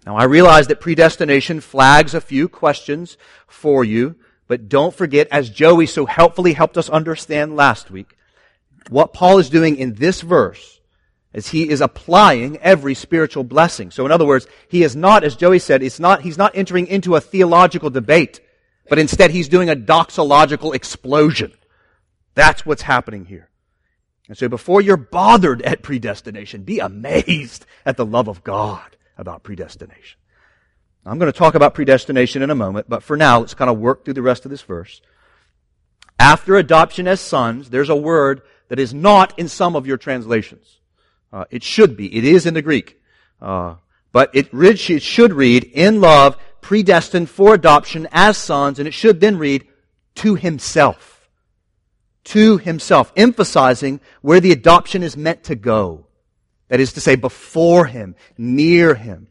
Now 0.06 0.16
I 0.16 0.24
realize 0.24 0.66
that 0.68 0.80
predestination 0.80 1.60
flags 1.60 2.14
a 2.14 2.20
few 2.20 2.48
questions 2.48 3.16
for 3.46 3.84
you, 3.84 4.16
but 4.46 4.68
don't 4.68 4.94
forget, 4.94 5.28
as 5.30 5.48
Joey 5.48 5.86
so 5.86 6.06
helpfully 6.06 6.52
helped 6.52 6.76
us 6.76 6.90
understand 6.90 7.56
last 7.56 7.90
week, 7.90 8.16
what 8.90 9.14
Paul 9.14 9.38
is 9.38 9.48
doing 9.48 9.76
in 9.76 9.94
this 9.94 10.20
verse 10.20 10.80
is 11.32 11.48
he 11.48 11.68
is 11.68 11.80
applying 11.80 12.58
every 12.58 12.94
spiritual 12.94 13.44
blessing. 13.44 13.90
So 13.90 14.04
in 14.06 14.12
other 14.12 14.26
words, 14.26 14.46
he 14.68 14.82
is 14.82 14.94
not, 14.94 15.24
as 15.24 15.36
Joey 15.36 15.58
said, 15.58 15.82
it's 15.82 15.98
not, 15.98 16.20
he's 16.20 16.38
not 16.38 16.52
entering 16.54 16.86
into 16.86 17.16
a 17.16 17.20
theological 17.20 17.90
debate, 17.90 18.40
but 18.88 18.98
instead 18.98 19.30
he's 19.30 19.48
doing 19.48 19.70
a 19.70 19.76
doxological 19.76 20.74
explosion. 20.74 21.52
That's 22.34 22.66
what's 22.66 22.82
happening 22.82 23.24
here. 23.24 23.48
And 24.28 24.38
so 24.38 24.48
before 24.48 24.80
you're 24.80 24.96
bothered 24.96 25.62
at 25.62 25.82
predestination, 25.82 26.62
be 26.62 26.78
amazed 26.78 27.66
at 27.84 27.96
the 27.96 28.06
love 28.06 28.28
of 28.28 28.42
God 28.42 28.96
about 29.18 29.42
predestination. 29.42 30.18
I'm 31.06 31.18
going 31.18 31.30
to 31.30 31.38
talk 31.38 31.54
about 31.54 31.74
predestination 31.74 32.42
in 32.42 32.50
a 32.50 32.54
moment, 32.54 32.88
but 32.88 33.02
for 33.02 33.16
now, 33.16 33.40
let's 33.40 33.52
kind 33.52 33.70
of 33.70 33.78
work 33.78 34.04
through 34.04 34.14
the 34.14 34.22
rest 34.22 34.46
of 34.46 34.50
this 34.50 34.62
verse. 34.62 35.02
After 36.18 36.56
adoption 36.56 37.06
as 37.06 37.20
sons, 37.20 37.68
there's 37.68 37.90
a 37.90 37.96
word 37.96 38.40
that 38.68 38.78
is 38.78 38.94
not 38.94 39.38
in 39.38 39.48
some 39.48 39.76
of 39.76 39.86
your 39.86 39.98
translations. 39.98 40.80
Uh, 41.30 41.44
it 41.50 41.62
should 41.62 41.96
be. 41.96 42.16
It 42.16 42.24
is 42.24 42.46
in 42.46 42.54
the 42.54 42.62
Greek. 42.62 42.98
Uh, 43.42 43.74
but 44.12 44.30
it, 44.32 44.48
it 44.54 45.02
should 45.02 45.34
read, 45.34 45.64
in 45.64 46.00
love, 46.00 46.38
predestined 46.62 47.28
for 47.28 47.52
adoption 47.52 48.08
as 48.10 48.38
sons, 48.38 48.78
and 48.78 48.88
it 48.88 48.94
should 48.94 49.20
then 49.20 49.36
read, 49.36 49.66
to 50.14 50.36
himself. 50.36 51.13
To 52.24 52.58
himself, 52.58 53.12
emphasizing 53.16 54.00
where 54.22 54.40
the 54.40 54.52
adoption 54.52 55.02
is 55.02 55.16
meant 55.16 55.44
to 55.44 55.54
go. 55.54 56.06
That 56.68 56.80
is 56.80 56.94
to 56.94 57.00
say, 57.00 57.16
before 57.16 57.86
him, 57.86 58.16
near 58.38 58.94
him 58.94 59.28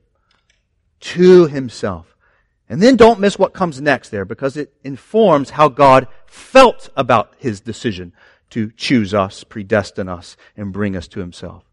to 1.00 1.48
himself. 1.48 2.16
And 2.70 2.82
then 2.82 2.96
don't 2.96 3.20
miss 3.20 3.38
what 3.38 3.54
comes 3.54 3.82
next 3.82 4.10
there 4.10 4.26
because 4.26 4.56
it 4.56 4.74
informs 4.84 5.52
how 5.52 5.70
God 5.70 6.08
felt 6.26 6.90
about 6.96 7.34
his 7.38 7.60
decision 7.60 8.14
to 8.52 8.72
choose 8.72 9.14
us, 9.14 9.44
predestine 9.44 10.08
us, 10.08 10.38
and 10.56 10.72
bring 10.72 10.96
us 10.96 11.08
to 11.10 11.20
himself. 11.20 11.64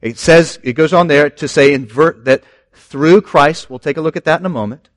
It 0.00 0.18
says, 0.18 0.58
it 0.62 0.72
goes 0.72 0.92
on 0.92 1.08
there 1.08 1.28
to 1.28 1.48
say 1.48 1.74
invert 1.74 2.24
that 2.24 2.44
through 2.72 3.22
Christ, 3.22 3.68
we'll 3.68 3.78
take 3.78 3.96
a 3.96 4.00
look 4.00 4.16
at 4.16 4.24
that 4.24 4.40
in 4.40 4.46
a 4.46 4.50
moment. 4.50 4.88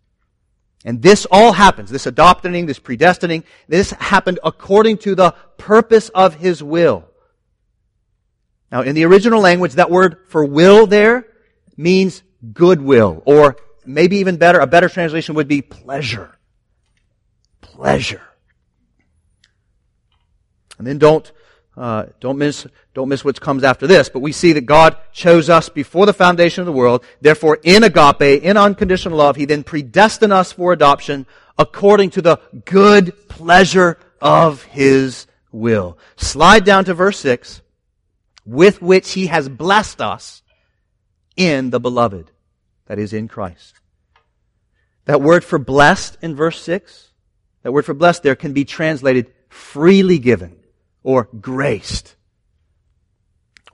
And 0.85 1.01
this 1.01 1.25
all 1.31 1.53
happens, 1.53 1.89
this 1.89 2.05
adopting, 2.05 2.65
this 2.65 2.79
predestining, 2.79 3.43
this 3.67 3.91
happened 3.91 4.39
according 4.43 4.97
to 4.99 5.15
the 5.15 5.31
purpose 5.57 6.09
of 6.09 6.35
his 6.35 6.61
will. 6.61 7.05
Now, 8.71 8.81
in 8.81 8.95
the 8.95 9.05
original 9.05 9.39
language, 9.39 9.73
that 9.73 9.91
word 9.91 10.17
for 10.27 10.43
will 10.43 10.87
there 10.87 11.27
means 11.77 12.23
goodwill 12.53 13.23
or 13.25 13.55
maybe 13.85 14.17
even 14.17 14.37
better, 14.37 14.59
a 14.59 14.67
better 14.67 14.89
translation 14.89 15.35
would 15.35 15.47
be 15.47 15.61
pleasure. 15.61 16.37
Pleasure. 17.61 18.21
And 20.77 20.87
then 20.87 20.97
don't, 20.97 21.31
uh, 21.75 22.05
don't 22.19 22.37
miss, 22.37 22.67
don't 22.93 23.09
miss 23.09 23.25
what 23.25 23.41
comes 23.41 23.63
after 23.63 23.87
this. 23.87 24.09
But 24.09 24.19
we 24.19 24.31
see 24.31 24.53
that 24.53 24.65
God 24.65 24.95
chose 25.11 25.49
us 25.49 25.69
before 25.69 26.05
the 26.05 26.13
foundation 26.13 26.61
of 26.61 26.65
the 26.67 26.71
world. 26.71 27.03
Therefore, 27.21 27.59
in 27.63 27.83
agape, 27.83 28.43
in 28.43 28.57
unconditional 28.57 29.17
love, 29.17 29.35
He 29.35 29.45
then 29.45 29.63
predestined 29.63 30.33
us 30.33 30.51
for 30.51 30.73
adoption 30.73 31.25
according 31.57 32.11
to 32.11 32.21
the 32.21 32.39
good 32.65 33.27
pleasure 33.27 33.97
of 34.21 34.63
His 34.63 35.25
will. 35.51 35.97
Slide 36.15 36.63
down 36.63 36.85
to 36.85 36.93
verse 36.93 37.19
6, 37.19 37.61
with 38.45 38.81
which 38.81 39.13
He 39.13 39.27
has 39.27 39.49
blessed 39.49 39.99
us 39.99 40.43
in 41.35 41.71
the 41.71 41.79
beloved 41.79 42.29
that 42.85 42.99
is 42.99 43.13
in 43.13 43.27
Christ. 43.27 43.73
That 45.05 45.21
word 45.21 45.43
for 45.43 45.57
blessed 45.57 46.17
in 46.21 46.35
verse 46.35 46.61
6, 46.61 47.09
that 47.63 47.71
word 47.71 47.85
for 47.85 47.95
blessed 47.95 48.21
there 48.21 48.35
can 48.35 48.53
be 48.53 48.63
translated 48.63 49.33
freely 49.49 50.19
given 50.19 50.62
or 51.03 51.29
graced. 51.39 52.15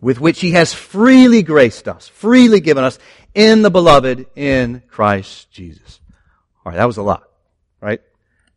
With 0.02 0.20
which 0.20 0.40
he 0.40 0.52
has 0.52 0.74
freely 0.74 1.44
graced 1.44 1.88
us, 1.88 2.08
freely 2.08 2.62
given 2.62 2.84
us 2.84 3.00
in 3.34 3.62
the 3.62 3.70
beloved 3.70 4.28
in 4.36 4.82
Christ 4.90 5.52
Jesus. 5.52 6.00
All 6.66 6.72
right, 6.72 6.78
that 6.78 6.86
was 6.86 6.98
a 6.98 7.04
lot, 7.04 7.24
right? 7.82 8.02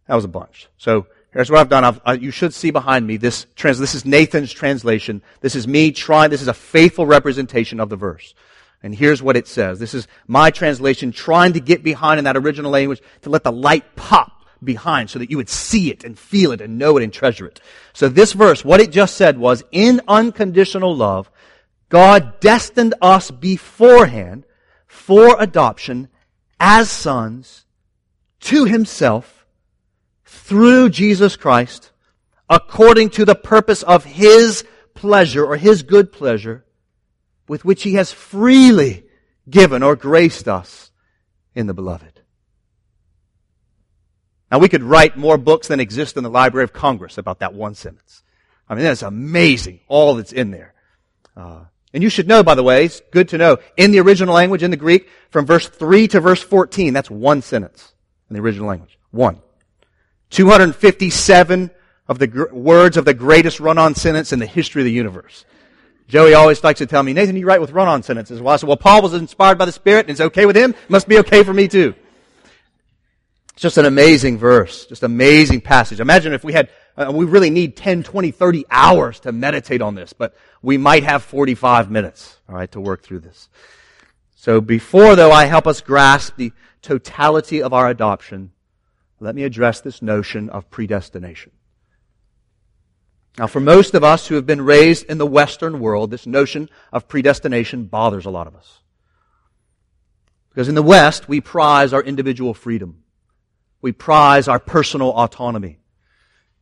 That 0.07 0.14
was 0.14 0.25
a 0.25 0.29
bunch. 0.29 0.69
So 0.76 1.07
here's 1.33 1.50
what 1.50 1.61
I've 1.61 1.69
done. 1.69 2.00
I've, 2.05 2.23
you 2.23 2.31
should 2.31 2.55
see 2.55 2.71
behind 2.71 3.07
me 3.07 3.17
this 3.17 3.47
trans. 3.57 3.79
This 3.79 3.95
is 3.95 4.05
Nathan's 4.05 4.52
translation. 4.52 5.23
This 5.41 5.57
is 5.57 5.67
me 5.67 5.91
trying. 5.91 6.31
This 6.31 6.43
is 6.43 6.49
a 6.49 6.55
faithful 6.55 7.07
representation 7.07 7.81
of 7.81 7.88
the 7.88 7.97
verse. 7.97 8.35
And 8.83 8.95
here's 8.95 9.23
what 9.23 9.37
it 9.37 9.47
says. 9.47 9.79
This 9.79 9.95
is 9.95 10.09
my 10.26 10.50
translation 10.50 11.12
trying 11.12 11.52
to 11.52 11.61
get 11.61 11.83
behind 11.83 12.19
in 12.19 12.25
that 12.25 12.37
original 12.37 12.71
language 12.71 13.00
to 13.23 13.31
let 13.31 13.45
the 13.45 13.52
light 13.52 13.97
pop 13.97 14.41
behind 14.62 15.11
so 15.11 15.19
that 15.19 15.31
you 15.31 15.37
would 15.37 15.49
see 15.49 15.90
it 15.90 16.04
and 16.04 16.19
feel 16.19 16.52
it 16.52 16.61
and 16.61 16.78
know 16.78 16.97
it 16.97 17.02
and 17.02 17.12
treasure 17.12 17.47
it. 17.47 17.61
So 17.92 18.09
this 18.09 18.33
verse, 18.33 18.64
what 18.64 18.81
it 18.81 18.90
just 18.90 19.16
said 19.16 19.38
was, 19.38 19.64
in 19.71 20.00
unconditional 20.07 20.95
love, 20.95 21.31
God 21.88 22.40
destined 22.40 22.95
us 23.02 23.31
beforehand 23.31 24.45
for 24.87 25.37
adoption 25.40 26.09
as 26.59 26.90
sons 26.90 27.66
to 28.40 28.64
himself 28.64 29.45
through 30.25 30.90
Jesus 30.90 31.37
Christ 31.37 31.90
according 32.49 33.11
to 33.11 33.25
the 33.25 33.35
purpose 33.35 33.83
of 33.83 34.04
his 34.04 34.64
pleasure 34.95 35.45
or 35.45 35.57
his 35.57 35.83
good 35.83 36.12
pleasure 36.12 36.64
with 37.49 37.64
which 37.64 37.83
he 37.83 37.95
has 37.95 38.12
freely 38.12 39.04
given 39.49 39.83
or 39.83 39.97
graced 39.97 40.49
us 40.49 40.90
in 41.54 41.66
the 41.66 41.75
beloved. 41.75 42.12
Now 44.52 44.59
we 44.59 44.68
could 44.68 44.82
write 44.82 45.16
more 45.16 45.38
books 45.38 45.68
than 45.68 45.80
exist 45.80 46.18
in 46.18 46.23
the 46.23 46.30
Library 46.30 46.64
of 46.64 46.75
Congress 46.75 47.16
about 47.16 47.38
that 47.38 47.54
one 47.54 47.75
sentence. 47.75 48.23
I 48.68 48.75
mean, 48.75 48.85
that's 48.85 49.00
amazing, 49.00 49.80
all 49.88 50.14
that's 50.16 50.32
in 50.32 50.50
there. 50.50 50.75
Uh, 51.35 51.61
and 51.94 52.02
you 52.02 52.11
should 52.11 52.28
know, 52.28 52.42
by 52.42 52.54
the 52.54 52.62
way, 52.62 52.85
it's 52.85 53.00
good 53.12 53.30
to 53.30 53.38
know, 53.38 53.56
in 53.78 53.92
the 53.92 54.00
original 54.00 54.35
language, 54.35 54.62
in 54.62 54.71
the 54.71 54.76
Greek, 54.76 55.09
from 55.30 55.47
verse 55.47 55.66
3 55.66 56.06
to 56.09 56.21
verse 56.21 56.42
14, 56.42 56.92
that's 56.92 57.11
one 57.11 57.40
sentence 57.40 57.94
in 58.28 58.35
the 58.35 58.42
original 58.42 58.68
language. 58.68 58.99
One. 59.11 59.40
257 60.28 61.71
of 62.09 62.18
the 62.18 62.26
gr- 62.26 62.52
words 62.52 62.99
of 62.99 63.06
the 63.06 63.14
greatest 63.14 63.59
run-on 63.59 63.94
sentence 63.94 64.35
in 64.35 64.38
the 64.38 64.47
history 64.47 64.82
of 64.82 64.87
the 64.87 64.92
universe. 64.92 65.47
Joey 66.09 66.35
always 66.35 66.62
likes 66.62 66.78
to 66.78 66.87
tell 66.87 67.02
me, 67.02 67.14
Nathan, 67.14 67.37
you 67.37 67.47
write 67.47 67.62
with 67.62 67.71
run-on 67.71 68.02
sentences. 68.02 68.38
Well, 68.40 68.52
I 68.52 68.56
said, 68.56 68.68
well, 68.68 68.76
Paul 68.76 69.00
was 69.00 69.14
inspired 69.14 69.56
by 69.56 69.64
the 69.64 69.73
Spirit 69.73 70.00
and 70.00 70.11
it's 70.11 70.21
okay 70.21 70.44
with 70.44 70.56
him. 70.56 70.73
It 70.73 70.90
must 70.90 71.09
be 71.09 71.18
okay 71.21 71.42
for 71.42 71.54
me 71.54 71.68
too. 71.68 71.94
It's 73.54 73.62
just 73.62 73.78
an 73.78 73.87
amazing 73.87 74.38
verse. 74.38 74.87
Just 74.87 75.02
amazing 75.02 75.61
passage. 75.61 76.00
Imagine 76.00 76.32
if 76.32 76.44
we 76.44 76.52
had, 76.52 76.71
uh, 76.97 77.12
we 77.14 77.25
really 77.25 77.50
need 77.50 77.76
10, 77.76 78.02
20, 78.02 78.30
30 78.30 78.64
hours 78.71 79.21
to 79.21 79.32
meditate 79.32 79.82
on 79.82 79.94
this, 79.94 80.12
but 80.12 80.35
we 80.62 80.78
might 80.78 81.04
have 81.04 81.23
45 81.23 81.90
minutes, 81.90 82.38
alright, 82.49 82.73
to 82.73 82.80
work 82.80 83.02
through 83.02 83.21
this. 83.21 83.49
So 84.35 84.61
before 84.61 85.14
though 85.16 85.32
I 85.32 85.44
help 85.44 85.66
us 85.66 85.80
grasp 85.80 86.37
the 86.37 86.52
totality 86.80 87.62
of 87.62 87.73
our 87.73 87.88
adoption, 87.88 88.52
let 89.21 89.35
me 89.35 89.44
address 89.44 89.80
this 89.80 90.02
notion 90.02 90.50
of 90.50 90.68
predestination. 90.71 91.52
Now, 93.38 93.47
for 93.47 93.61
most 93.61 93.94
of 93.94 94.04
us 94.04 94.26
who 94.26 94.35
have 94.35 94.44
been 94.44 94.61
raised 94.61 95.06
in 95.06 95.16
the 95.18 95.26
Western 95.26 95.80
world, 95.80 96.11
this 96.11 96.26
notion 96.26 96.68
of 96.92 97.09
predestination 97.09 97.85
bothers 97.85 98.26
a 98.26 98.30
lot 98.30 98.47
of 98.47 98.54
us. 98.54 98.80
Because 100.50 100.68
in 100.68 100.75
the 100.75 100.82
West, 100.82 101.28
we 101.28 101.40
prize 101.40 101.94
our 101.94 102.02
individual 102.02 102.52
freedom. 102.52 103.01
We 103.83 103.93
prize 103.93 104.49
our 104.49 104.59
personal 104.59 105.11
autonomy. 105.11 105.79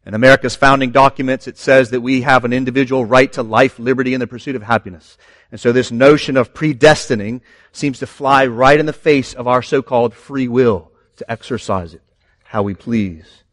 In 0.07 0.15
America's 0.15 0.57
founding 0.57 0.91
documents, 0.91 1.47
it 1.47 1.59
says 1.59 1.91
that 1.91 2.01
we 2.01 2.23
have 2.23 2.45
an 2.45 2.53
individual 2.53 3.05
right 3.05 3.31
to 3.35 3.43
life, 3.43 3.79
liberty, 3.79 4.15
and 4.15 4.23
the 4.23 4.27
pursuit 4.27 4.57
of 4.57 4.63
happiness. 4.63 5.19
And 5.53 5.61
so 5.61 5.71
this 5.71 5.93
notion 5.93 6.37
of 6.37 6.55
predestining 6.55 7.43
seems 7.73 7.99
to 7.99 8.07
fly 8.07 8.47
right 8.47 8.81
in 8.81 8.87
the 8.87 8.93
face 8.93 9.35
of 9.35 9.47
our 9.47 9.63
so-called 9.63 10.15
free 10.15 10.49
will 10.49 10.91
to 11.17 11.31
exercise 11.31 11.95
it 11.95 12.03
how 12.45 12.65
we 12.65 12.75
please. 12.75 13.45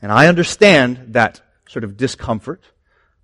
And 0.00 0.12
I 0.12 0.28
understand 0.28 1.14
that 1.14 1.40
sort 1.66 1.82
of 1.82 1.96
discomfort. 1.96 2.62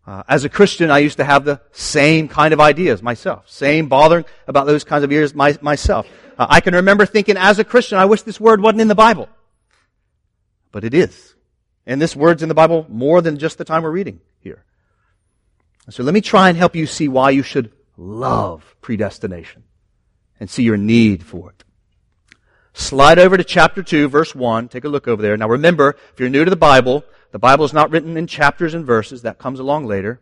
Uh, 0.04 0.24
as 0.26 0.44
a 0.44 0.48
Christian, 0.48 0.90
I 0.90 0.98
used 0.98 1.18
to 1.18 1.24
have 1.24 1.44
the 1.44 1.60
same 1.70 2.26
kind 2.26 2.52
of 2.52 2.60
ideas 2.60 3.00
myself, 3.00 3.48
same 3.48 3.88
bothering 3.88 4.24
about 4.48 4.66
those 4.66 4.82
kinds 4.82 5.04
of 5.04 5.10
ideas 5.10 5.32
my, 5.32 5.56
myself. 5.60 6.08
Uh, 6.36 6.46
I 6.48 6.60
can 6.60 6.74
remember 6.74 7.06
thinking, 7.06 7.36
as 7.36 7.60
a 7.60 7.64
Christian, 7.64 7.98
I 7.98 8.06
wish 8.06 8.22
this 8.22 8.40
word 8.40 8.60
wasn't 8.60 8.80
in 8.80 8.88
the 8.88 8.96
Bible. 8.96 9.28
But 10.72 10.84
it 10.84 10.94
is. 10.94 11.34
And 11.86 12.00
this 12.00 12.14
word's 12.14 12.42
in 12.42 12.48
the 12.48 12.54
Bible 12.54 12.86
more 12.88 13.20
than 13.20 13.38
just 13.38 13.58
the 13.58 13.64
time 13.64 13.82
we're 13.82 13.90
reading 13.90 14.20
here. 14.40 14.64
So 15.88 16.02
let 16.02 16.14
me 16.14 16.20
try 16.20 16.48
and 16.48 16.56
help 16.56 16.76
you 16.76 16.86
see 16.86 17.08
why 17.08 17.30
you 17.30 17.42
should 17.42 17.72
love 17.96 18.76
predestination 18.80 19.64
and 20.38 20.48
see 20.48 20.62
your 20.62 20.76
need 20.76 21.24
for 21.24 21.50
it. 21.50 21.64
Slide 22.72 23.18
over 23.18 23.36
to 23.36 23.44
chapter 23.44 23.82
2, 23.82 24.08
verse 24.08 24.34
1. 24.34 24.68
Take 24.68 24.84
a 24.84 24.88
look 24.88 25.08
over 25.08 25.20
there. 25.20 25.36
Now 25.36 25.48
remember, 25.48 25.96
if 26.12 26.20
you're 26.20 26.28
new 26.28 26.44
to 26.44 26.50
the 26.50 26.56
Bible, 26.56 27.04
the 27.32 27.38
Bible 27.38 27.64
is 27.64 27.72
not 27.72 27.90
written 27.90 28.16
in 28.16 28.26
chapters 28.26 28.74
and 28.74 28.86
verses. 28.86 29.22
That 29.22 29.38
comes 29.38 29.58
along 29.58 29.86
later. 29.86 30.20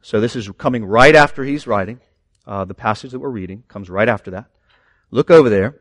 So 0.00 0.20
this 0.20 0.36
is 0.36 0.48
coming 0.58 0.84
right 0.84 1.14
after 1.14 1.44
he's 1.44 1.66
writing. 1.66 2.00
Uh, 2.46 2.64
the 2.64 2.74
passage 2.74 3.12
that 3.12 3.20
we're 3.20 3.28
reading 3.28 3.64
comes 3.68 3.90
right 3.90 4.08
after 4.08 4.32
that. 4.32 4.46
Look 5.10 5.30
over 5.30 5.48
there. 5.48 5.76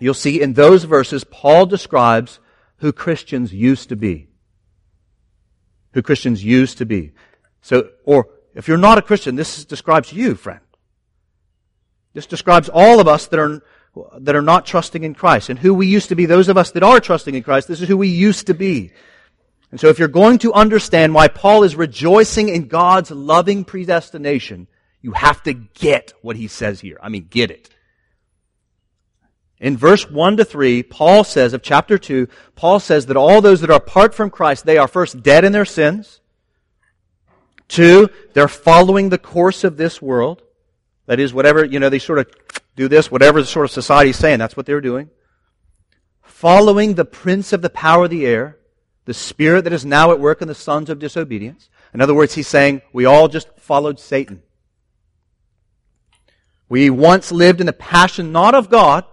You'll 0.00 0.14
see 0.14 0.40
in 0.40 0.54
those 0.54 0.84
verses, 0.84 1.24
Paul 1.24 1.66
describes 1.66 2.40
who 2.84 2.92
Christians 2.92 3.50
used 3.50 3.88
to 3.88 3.96
be. 3.96 4.28
Who 5.94 6.02
Christians 6.02 6.44
used 6.44 6.76
to 6.78 6.84
be. 6.84 7.12
So, 7.62 7.88
or 8.04 8.28
if 8.54 8.68
you're 8.68 8.76
not 8.76 8.98
a 8.98 9.02
Christian, 9.02 9.36
this 9.36 9.64
describes 9.64 10.12
you, 10.12 10.34
friend. 10.34 10.60
This 12.12 12.26
describes 12.26 12.68
all 12.68 13.00
of 13.00 13.08
us 13.08 13.26
that 13.28 13.40
are, 13.40 13.62
that 14.18 14.36
are 14.36 14.42
not 14.42 14.66
trusting 14.66 15.02
in 15.02 15.14
Christ 15.14 15.48
and 15.48 15.58
who 15.58 15.72
we 15.72 15.86
used 15.86 16.10
to 16.10 16.14
be. 16.14 16.26
Those 16.26 16.50
of 16.50 16.58
us 16.58 16.72
that 16.72 16.82
are 16.82 17.00
trusting 17.00 17.34
in 17.34 17.42
Christ, 17.42 17.68
this 17.68 17.80
is 17.80 17.88
who 17.88 17.96
we 17.96 18.08
used 18.08 18.48
to 18.48 18.54
be. 18.54 18.92
And 19.70 19.80
so 19.80 19.88
if 19.88 19.98
you're 19.98 20.08
going 20.08 20.36
to 20.40 20.52
understand 20.52 21.14
why 21.14 21.28
Paul 21.28 21.62
is 21.62 21.76
rejoicing 21.76 22.50
in 22.50 22.68
God's 22.68 23.10
loving 23.10 23.64
predestination, 23.64 24.68
you 25.00 25.12
have 25.12 25.42
to 25.44 25.54
get 25.54 26.12
what 26.20 26.36
he 26.36 26.48
says 26.48 26.80
here. 26.80 26.98
I 27.02 27.08
mean, 27.08 27.28
get 27.30 27.50
it. 27.50 27.70
In 29.60 29.76
verse 29.76 30.10
1 30.10 30.36
to 30.38 30.44
3, 30.44 30.82
Paul 30.82 31.24
says 31.24 31.52
of 31.52 31.62
chapter 31.62 31.96
2, 31.96 32.28
Paul 32.54 32.80
says 32.80 33.06
that 33.06 33.16
all 33.16 33.40
those 33.40 33.60
that 33.60 33.70
are 33.70 33.76
apart 33.76 34.14
from 34.14 34.30
Christ, 34.30 34.66
they 34.66 34.78
are 34.78 34.88
first 34.88 35.22
dead 35.22 35.44
in 35.44 35.52
their 35.52 35.64
sins. 35.64 36.20
Two, 37.68 38.10
they're 38.34 38.48
following 38.48 39.08
the 39.08 39.18
course 39.18 39.64
of 39.64 39.76
this 39.76 40.02
world. 40.02 40.42
That 41.06 41.20
is, 41.20 41.32
whatever, 41.32 41.64
you 41.64 41.78
know, 41.78 41.88
they 41.88 41.98
sort 41.98 42.18
of 42.18 42.26
do 42.76 42.88
this, 42.88 43.10
whatever 43.10 43.40
the 43.40 43.46
sort 43.46 43.64
of 43.64 43.70
society 43.70 44.10
is 44.10 44.16
saying, 44.16 44.38
that's 44.38 44.56
what 44.56 44.66
they're 44.66 44.80
doing. 44.80 45.10
Following 46.22 46.94
the 46.94 47.04
prince 47.04 47.52
of 47.52 47.62
the 47.62 47.70
power 47.70 48.04
of 48.04 48.10
the 48.10 48.26
air, 48.26 48.58
the 49.04 49.14
spirit 49.14 49.64
that 49.64 49.72
is 49.72 49.84
now 49.84 50.10
at 50.12 50.20
work 50.20 50.42
in 50.42 50.48
the 50.48 50.54
sons 50.54 50.90
of 50.90 50.98
disobedience. 50.98 51.68
In 51.92 52.00
other 52.00 52.14
words, 52.14 52.34
he's 52.34 52.48
saying 52.48 52.82
we 52.92 53.04
all 53.04 53.28
just 53.28 53.48
followed 53.58 54.00
Satan. 54.00 54.42
We 56.68 56.90
once 56.90 57.30
lived 57.30 57.60
in 57.60 57.66
the 57.66 57.72
passion 57.72 58.32
not 58.32 58.54
of 58.54 58.70
God, 58.70 59.04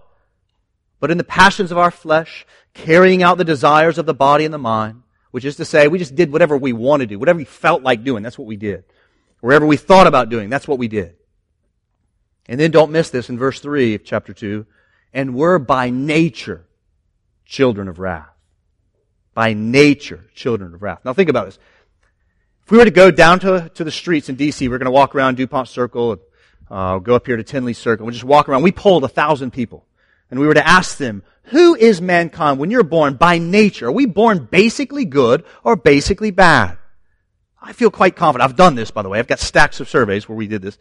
but 1.02 1.10
in 1.10 1.18
the 1.18 1.24
passions 1.24 1.72
of 1.72 1.78
our 1.78 1.90
flesh, 1.90 2.46
carrying 2.74 3.24
out 3.24 3.36
the 3.36 3.44
desires 3.44 3.98
of 3.98 4.06
the 4.06 4.14
body 4.14 4.44
and 4.44 4.54
the 4.54 4.58
mind, 4.58 5.02
which 5.32 5.44
is 5.44 5.56
to 5.56 5.64
say, 5.64 5.88
we 5.88 5.98
just 5.98 6.14
did 6.14 6.30
whatever 6.30 6.56
we 6.56 6.72
wanted 6.72 7.08
to 7.08 7.14
do, 7.16 7.18
whatever 7.18 7.38
we 7.38 7.44
felt 7.44 7.82
like 7.82 8.04
doing, 8.04 8.22
that's 8.22 8.38
what 8.38 8.46
we 8.46 8.56
did. 8.56 8.84
Wherever 9.40 9.66
we 9.66 9.76
thought 9.76 10.06
about 10.06 10.28
doing, 10.28 10.48
that's 10.48 10.68
what 10.68 10.78
we 10.78 10.86
did. 10.86 11.16
And 12.46 12.60
then 12.60 12.70
don't 12.70 12.92
miss 12.92 13.10
this 13.10 13.30
in 13.30 13.36
verse 13.36 13.58
3 13.58 13.96
of 13.96 14.04
chapter 14.04 14.32
2. 14.32 14.64
And 15.12 15.34
we're 15.34 15.58
by 15.58 15.90
nature 15.90 16.66
children 17.44 17.88
of 17.88 17.98
wrath. 17.98 18.30
By 19.34 19.54
nature 19.54 20.26
children 20.36 20.72
of 20.72 20.82
wrath. 20.82 21.00
Now 21.04 21.14
think 21.14 21.30
about 21.30 21.46
this. 21.46 21.58
If 22.64 22.70
we 22.70 22.78
were 22.78 22.84
to 22.84 22.92
go 22.92 23.10
down 23.10 23.40
to, 23.40 23.72
to 23.74 23.82
the 23.82 23.90
streets 23.90 24.28
in 24.28 24.36
D.C., 24.36 24.68
we're 24.68 24.78
going 24.78 24.86
to 24.86 24.92
walk 24.92 25.16
around 25.16 25.36
DuPont 25.36 25.66
Circle, 25.66 26.18
uh, 26.70 26.98
go 26.98 27.16
up 27.16 27.26
here 27.26 27.36
to 27.36 27.42
Tinley 27.42 27.72
Circle, 27.72 28.06
we'll 28.06 28.12
just 28.12 28.22
walk 28.22 28.48
around. 28.48 28.62
We 28.62 28.70
polled 28.70 29.02
a 29.02 29.08
thousand 29.08 29.50
people. 29.50 29.84
And 30.32 30.40
we 30.40 30.46
were 30.46 30.54
to 30.54 30.66
ask 30.66 30.96
them, 30.96 31.22
who 31.42 31.74
is 31.74 32.00
mankind 32.00 32.58
when 32.58 32.70
you're 32.70 32.82
born 32.82 33.16
by 33.16 33.36
nature? 33.36 33.88
Are 33.88 33.92
we 33.92 34.06
born 34.06 34.48
basically 34.50 35.04
good 35.04 35.44
or 35.62 35.76
basically 35.76 36.30
bad? 36.30 36.78
I 37.60 37.74
feel 37.74 37.90
quite 37.90 38.16
confident. 38.16 38.48
I've 38.48 38.56
done 38.56 38.74
this, 38.74 38.90
by 38.90 39.02
the 39.02 39.10
way. 39.10 39.18
I've 39.18 39.26
got 39.26 39.40
stacks 39.40 39.78
of 39.78 39.90
surveys 39.90 40.26
where 40.26 40.34
we 40.34 40.46
did 40.46 40.62
this. 40.62 40.78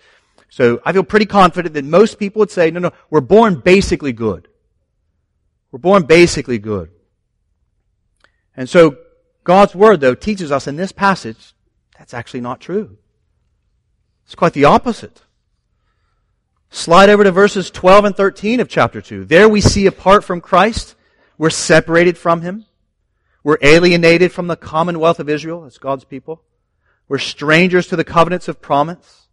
So 0.48 0.80
I 0.86 0.94
feel 0.94 1.04
pretty 1.04 1.26
confident 1.26 1.74
that 1.74 1.84
most 1.84 2.18
people 2.18 2.40
would 2.40 2.50
say, 2.50 2.72
no, 2.72 2.80
no, 2.80 2.92
we're 3.10 3.20
born 3.20 3.60
basically 3.60 4.14
good. 4.14 4.48
We're 5.70 5.80
born 5.80 6.04
basically 6.04 6.58
good. 6.58 6.90
And 8.56 8.70
so 8.70 9.00
God's 9.44 9.76
Word, 9.76 10.00
though, 10.00 10.16
teaches 10.16 10.50
us 10.50 10.66
in 10.66 10.78
this 10.78 10.94
passage 10.94 11.54
that's 11.98 12.14
actually 12.14 12.42
not 12.42 12.62
true. 12.62 12.98
It's 14.24 14.34
quite 14.34 14.54
the 14.54 14.64
opposite. 14.64 15.24
Slide 16.74 17.10
over 17.10 17.26
to 17.26 17.32
verses 17.32 17.70
12 17.70 18.06
and 18.06 18.16
13 18.16 18.62
of 18.62 18.70
chapter 18.70 19.02
2. 19.02 19.26
There 19.26 19.50
we 19.50 19.60
see 19.60 19.86
apart 19.86 20.24
from 20.24 20.40
Christ, 20.40 20.96
we're 21.38 21.50
separated 21.50 22.18
from 22.18 22.42
Him. 22.42 22.66
We're 23.44 23.58
alienated 23.62 24.32
from 24.32 24.48
the 24.48 24.56
commonwealth 24.56 25.20
of 25.20 25.28
Israel 25.28 25.66
as 25.66 25.78
God's 25.78 26.06
people. 26.06 26.42
We're 27.10 27.18
strangers 27.18 27.88
to 27.88 27.98
the 27.98 28.06
covenants 28.06 28.48
of 28.48 28.62
promise. 28.62 29.28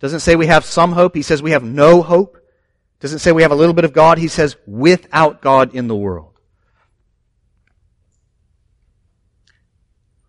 Doesn't 0.00 0.20
say 0.20 0.34
we 0.34 0.48
have 0.48 0.64
some 0.64 0.92
hope. 0.92 1.14
He 1.14 1.22
says 1.22 1.40
we 1.40 1.52
have 1.52 1.62
no 1.62 2.02
hope. 2.02 2.36
Doesn't 2.98 3.20
say 3.20 3.30
we 3.30 3.42
have 3.42 3.52
a 3.52 3.56
little 3.56 3.74
bit 3.74 3.84
of 3.84 3.92
God. 3.92 4.18
He 4.18 4.26
says 4.26 4.56
without 4.66 5.42
God 5.42 5.76
in 5.76 5.86
the 5.86 5.94
world. 5.94 6.32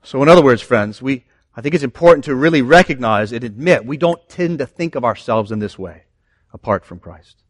So 0.04 0.22
in 0.22 0.30
other 0.30 0.44
words, 0.44 0.62
friends, 0.62 1.02
we, 1.02 1.26
I 1.56 1.62
think 1.62 1.76
it's 1.76 1.84
important 1.84 2.26
to 2.26 2.36
really 2.36 2.62
recognize 2.62 3.32
and 3.32 3.44
admit 3.44 3.86
we 3.86 3.98
don't 3.98 4.28
tend 4.28 4.60
to 4.60 4.66
think 4.66 4.96
of 4.96 5.06
ourselves 5.06 5.52
in 5.52 5.60
this 5.60 5.78
way 5.78 6.04
apart 6.52 6.86
from 6.86 7.00
Christ. 7.00 7.44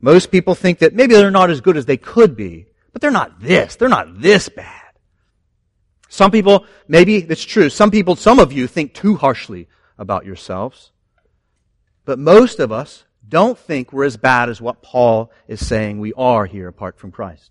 Most 0.00 0.30
people 0.30 0.54
think 0.54 0.78
that 0.78 0.94
maybe 0.94 1.14
they're 1.14 1.30
not 1.30 1.50
as 1.50 1.60
good 1.60 1.76
as 1.76 1.86
they 1.86 1.98
could 1.98 2.36
be, 2.36 2.66
but 2.92 3.02
they're 3.02 3.10
not 3.10 3.40
this. 3.40 3.76
They're 3.76 3.88
not 3.88 4.20
this 4.20 4.48
bad. 4.48 4.80
Some 6.08 6.30
people, 6.30 6.66
maybe 6.88 7.20
that's 7.20 7.44
true. 7.44 7.68
Some 7.70 7.90
people, 7.90 8.16
some 8.16 8.38
of 8.38 8.52
you 8.52 8.66
think 8.66 8.94
too 8.94 9.16
harshly 9.16 9.68
about 9.98 10.24
yourselves. 10.24 10.90
But 12.04 12.18
most 12.18 12.58
of 12.58 12.72
us 12.72 13.04
don't 13.28 13.58
think 13.58 13.92
we're 13.92 14.04
as 14.04 14.16
bad 14.16 14.48
as 14.48 14.60
what 14.60 14.82
Paul 14.82 15.30
is 15.46 15.64
saying 15.64 16.00
we 16.00 16.12
are 16.14 16.46
here 16.46 16.66
apart 16.66 16.98
from 16.98 17.12
Christ. 17.12 17.50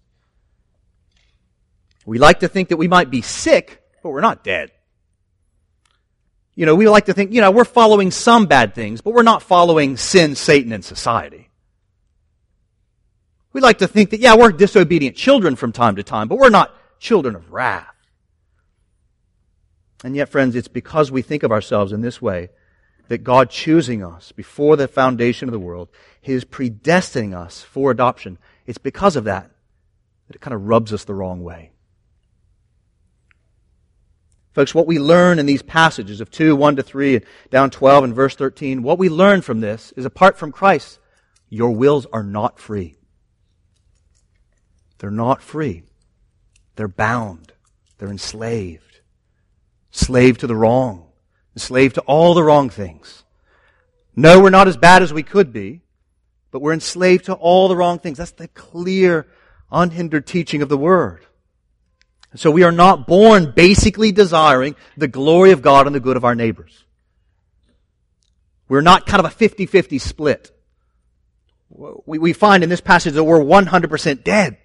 We 2.06 2.18
like 2.18 2.39
to 2.39 2.48
think 2.48 2.70
that 2.70 2.78
we 2.78 2.88
might 2.88 3.12
be 3.12 3.22
sick, 3.22 3.82
but 4.02 4.10
we're 4.10 4.22
not 4.22 4.44
dead. 4.44 4.72
You 6.60 6.65
know, 6.65 6.76
we 6.76 6.89
like 6.89 7.06
to 7.06 7.13
think, 7.13 7.32
you 7.32 7.39
know, 7.39 7.52
we're 7.52 7.63
following 7.63 8.12
some 8.12 8.45
bad 8.45 8.76
things, 8.76 9.00
but 9.00 9.13
we're 9.13 9.24
not 9.24 9.41
following 9.41 9.95
sin, 9.95 10.36
Satan, 10.36 10.74
and 10.74 10.84
society. 10.84 11.48
We 13.54 13.62
like 13.62 13.78
to 13.78 13.88
think 13.88 14.10
that, 14.10 14.19
yeah, 14.19 14.36
we're 14.36 14.52
disobedient 14.52 15.15
children 15.15 15.56
from 15.56 15.72
time 15.72 15.95
to 15.95 16.04
time, 16.04 16.28
but 16.28 16.38
we're 16.38 16.50
not 16.50 16.76
children 17.00 17.34
of 17.34 17.54
wrath. 17.54 17.95
And 20.04 20.17
yet, 20.17 20.28
friends, 20.28 20.54
it's 20.54 20.67
because 20.67 21.13
we 21.13 21.22
think 21.22 21.43
of 21.43 21.52
ourselves 21.54 21.93
in 21.93 22.02
this 22.02 22.22
way 22.22 22.50
that 23.08 23.19
God 23.19 23.50
choosing 23.50 24.04
us 24.04 24.34
before 24.34 24.76
the 24.76 24.89
foundation 24.89 25.48
of 25.48 25.54
the 25.54 25.60
world, 25.60 25.88
His 26.19 26.43
predestining 26.43 27.34
us 27.34 27.62
for 27.62 27.89
adoption. 27.89 28.38
It's 28.65 28.78
because 28.78 29.15
of 29.15 29.24
that 29.24 29.50
that 30.28 30.36
it 30.36 30.41
kind 30.41 30.54
of 30.54 30.67
rubs 30.67 30.91
us 30.91 31.06
the 31.06 31.15
wrong 31.15 31.41
way. 31.41 31.72
Folks, 34.60 34.76
what 34.76 34.88
we 34.88 35.00
learn 35.00 35.39
in 35.39 35.45
these 35.45 35.62
passages 35.62 36.19
of 36.19 36.30
2, 36.32 36.54
1 36.54 36.76
to 36.76 36.84
3, 36.84 37.15
and 37.15 37.26
down 37.50 37.69
12 37.69 38.04
and 38.04 38.13
verse 38.13 38.36
13, 38.36 38.84
what 38.84 38.98
we 38.98 39.08
learn 39.08 39.41
from 39.41 39.62
this 39.62 39.93
is 39.95 40.04
apart 40.04 40.38
from 40.38 40.52
Christ, 40.52 41.00
your 41.48 41.72
wills 41.72 42.06
are 42.12 42.24
not 42.24 42.60
free. 42.60 42.98
They're 44.98 45.12
not 45.12 45.41
free. 45.41 45.84
They're 46.76 46.89
bound. 46.89 47.54
They're 48.00 48.12
enslaved 48.12 49.00
slave 49.91 50.38
to 50.39 50.48
the 50.48 50.58
wrong, 50.58 51.08
Enslaved 51.56 51.95
to 51.95 52.02
all 52.02 52.34
the 52.34 52.43
wrong 52.43 52.69
things. 52.69 53.24
No, 54.13 54.41
we're 54.41 54.50
not 54.50 54.67
as 54.67 54.76
bad 54.76 55.02
as 55.02 55.13
we 55.13 55.24
could 55.24 55.54
be, 55.54 55.84
but 56.52 56.62
we're 56.62 56.74
enslaved 56.74 57.24
to 57.28 57.34
all 57.34 57.69
the 57.69 57.78
wrong 57.78 57.98
things. 57.98 58.17
That's 58.17 58.32
the 58.32 58.50
clear, 58.50 59.26
unhindered 59.72 60.28
teaching 60.28 60.62
of 60.62 60.67
the 60.67 60.78
Word. 60.78 61.26
So 62.36 62.52
we 62.52 62.63
are 62.63 62.72
not 62.72 63.08
born 63.08 63.54
basically 63.56 64.12
desiring 64.12 64.76
the 64.96 65.08
glory 65.08 65.52
of 65.52 65.62
God 65.62 65.88
and 65.88 65.96
the 65.96 66.00
good 66.00 66.18
of 66.18 66.24
our 66.24 66.36
neighbors. 66.36 66.84
We're 68.68 68.82
not 68.82 69.08
kind 69.08 69.26
of 69.26 69.32
a 69.32 69.36
50-50 69.36 70.00
split. 70.00 70.52
we, 71.70 72.20
we 72.20 72.34
find 72.34 72.63
in 72.63 72.70
this 72.70 72.82
passage 72.82 73.15
that 73.15 73.24
we're 73.24 73.39
100% 73.39 74.24
dead. 74.24 74.58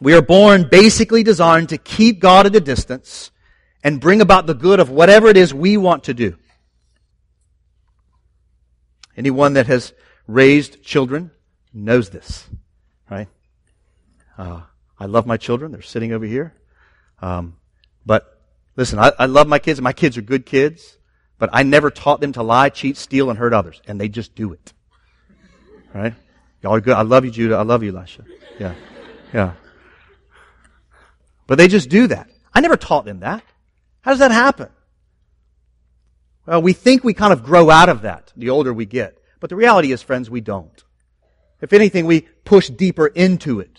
We 0.00 0.12
are 0.12 0.22
born 0.22 0.68
basically 0.68 1.22
designed 1.22 1.68
to 1.70 1.78
keep 1.78 2.18
God 2.20 2.46
at 2.46 2.56
a 2.56 2.60
distance 2.60 3.30
and 3.82 4.00
bring 4.00 4.20
about 4.20 4.46
the 4.46 4.54
good 4.54 4.80
of 4.80 4.90
whatever 4.90 5.28
it 5.28 5.36
is 5.36 5.54
we 5.54 5.76
want 5.76 6.04
to 6.04 6.14
do. 6.14 6.36
Anyone 9.16 9.54
that 9.54 9.68
has 9.68 9.94
raised 10.26 10.82
children 10.82 11.30
knows 11.72 12.10
this, 12.10 12.46
right? 13.08 13.28
Uh, 14.36 14.62
I 14.98 15.06
love 15.06 15.26
my 15.26 15.36
children. 15.36 15.72
They're 15.72 15.82
sitting 15.82 16.12
over 16.12 16.24
here. 16.24 16.54
Um, 17.20 17.56
but 18.04 18.40
listen, 18.76 18.98
I, 18.98 19.12
I 19.18 19.26
love 19.26 19.46
my 19.46 19.58
kids. 19.58 19.80
My 19.80 19.92
kids 19.92 20.16
are 20.16 20.22
good 20.22 20.46
kids, 20.46 20.96
but 21.38 21.50
I 21.52 21.62
never 21.62 21.90
taught 21.90 22.20
them 22.20 22.32
to 22.32 22.42
lie, 22.42 22.68
cheat, 22.68 22.96
steal, 22.96 23.30
and 23.30 23.38
hurt 23.38 23.52
others. 23.52 23.80
And 23.86 24.00
they 24.00 24.08
just 24.08 24.34
do 24.34 24.52
it. 24.52 24.72
Right? 25.94 26.14
Y'all 26.62 26.74
are 26.74 26.80
good. 26.80 26.94
I 26.94 27.02
love 27.02 27.24
you, 27.24 27.30
Judah. 27.30 27.56
I 27.56 27.62
love 27.62 27.82
you, 27.82 27.96
Elisha. 27.96 28.24
Yeah. 28.58 28.74
Yeah. 29.32 29.52
But 31.46 31.58
they 31.58 31.68
just 31.68 31.88
do 31.88 32.06
that. 32.08 32.28
I 32.52 32.60
never 32.60 32.76
taught 32.76 33.04
them 33.04 33.20
that. 33.20 33.44
How 34.00 34.12
does 34.12 34.20
that 34.20 34.30
happen? 34.30 34.68
Well, 36.46 36.62
we 36.62 36.72
think 36.72 37.04
we 37.04 37.12
kind 37.12 37.32
of 37.32 37.44
grow 37.44 37.70
out 37.70 37.88
of 37.88 38.02
that 38.02 38.32
the 38.36 38.50
older 38.50 38.72
we 38.72 38.86
get. 38.86 39.18
But 39.40 39.50
the 39.50 39.56
reality 39.56 39.92
is, 39.92 40.02
friends, 40.02 40.30
we 40.30 40.40
don't. 40.40 40.82
If 41.60 41.72
anything, 41.72 42.06
we 42.06 42.22
push 42.44 42.68
deeper 42.68 43.06
into 43.06 43.60
it. 43.60 43.75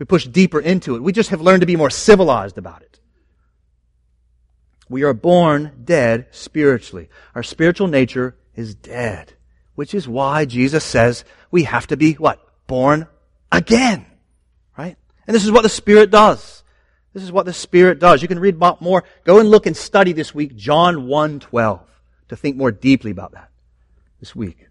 We 0.00 0.06
push 0.06 0.26
deeper 0.26 0.58
into 0.58 0.96
it. 0.96 1.02
We 1.02 1.12
just 1.12 1.28
have 1.28 1.42
learned 1.42 1.60
to 1.60 1.66
be 1.66 1.76
more 1.76 1.90
civilized 1.90 2.56
about 2.56 2.80
it. 2.80 2.98
We 4.88 5.02
are 5.02 5.12
born 5.12 5.82
dead 5.84 6.28
spiritually. 6.30 7.10
Our 7.34 7.42
spiritual 7.42 7.86
nature 7.86 8.34
is 8.56 8.74
dead, 8.74 9.34
which 9.74 9.94
is 9.94 10.08
why 10.08 10.46
Jesus 10.46 10.84
says 10.84 11.24
we 11.50 11.64
have 11.64 11.86
to 11.88 11.98
be 11.98 12.14
what? 12.14 12.40
Born 12.66 13.08
again. 13.52 14.06
Right? 14.76 14.96
And 15.26 15.34
this 15.34 15.44
is 15.44 15.52
what 15.52 15.64
the 15.64 15.68
Spirit 15.68 16.10
does. 16.10 16.64
This 17.12 17.22
is 17.22 17.30
what 17.30 17.44
the 17.44 17.52
Spirit 17.52 17.98
does. 17.98 18.22
You 18.22 18.28
can 18.28 18.40
read 18.40 18.54
about 18.54 18.80
more. 18.80 19.04
Go 19.24 19.38
and 19.38 19.50
look 19.50 19.66
and 19.66 19.76
study 19.76 20.12
this 20.12 20.34
week 20.34 20.56
John 20.56 21.08
1:12 21.08 21.80
to 22.28 22.36
think 22.36 22.56
more 22.56 22.72
deeply 22.72 23.10
about 23.10 23.32
that 23.32 23.50
this 24.18 24.34
week. 24.34 24.69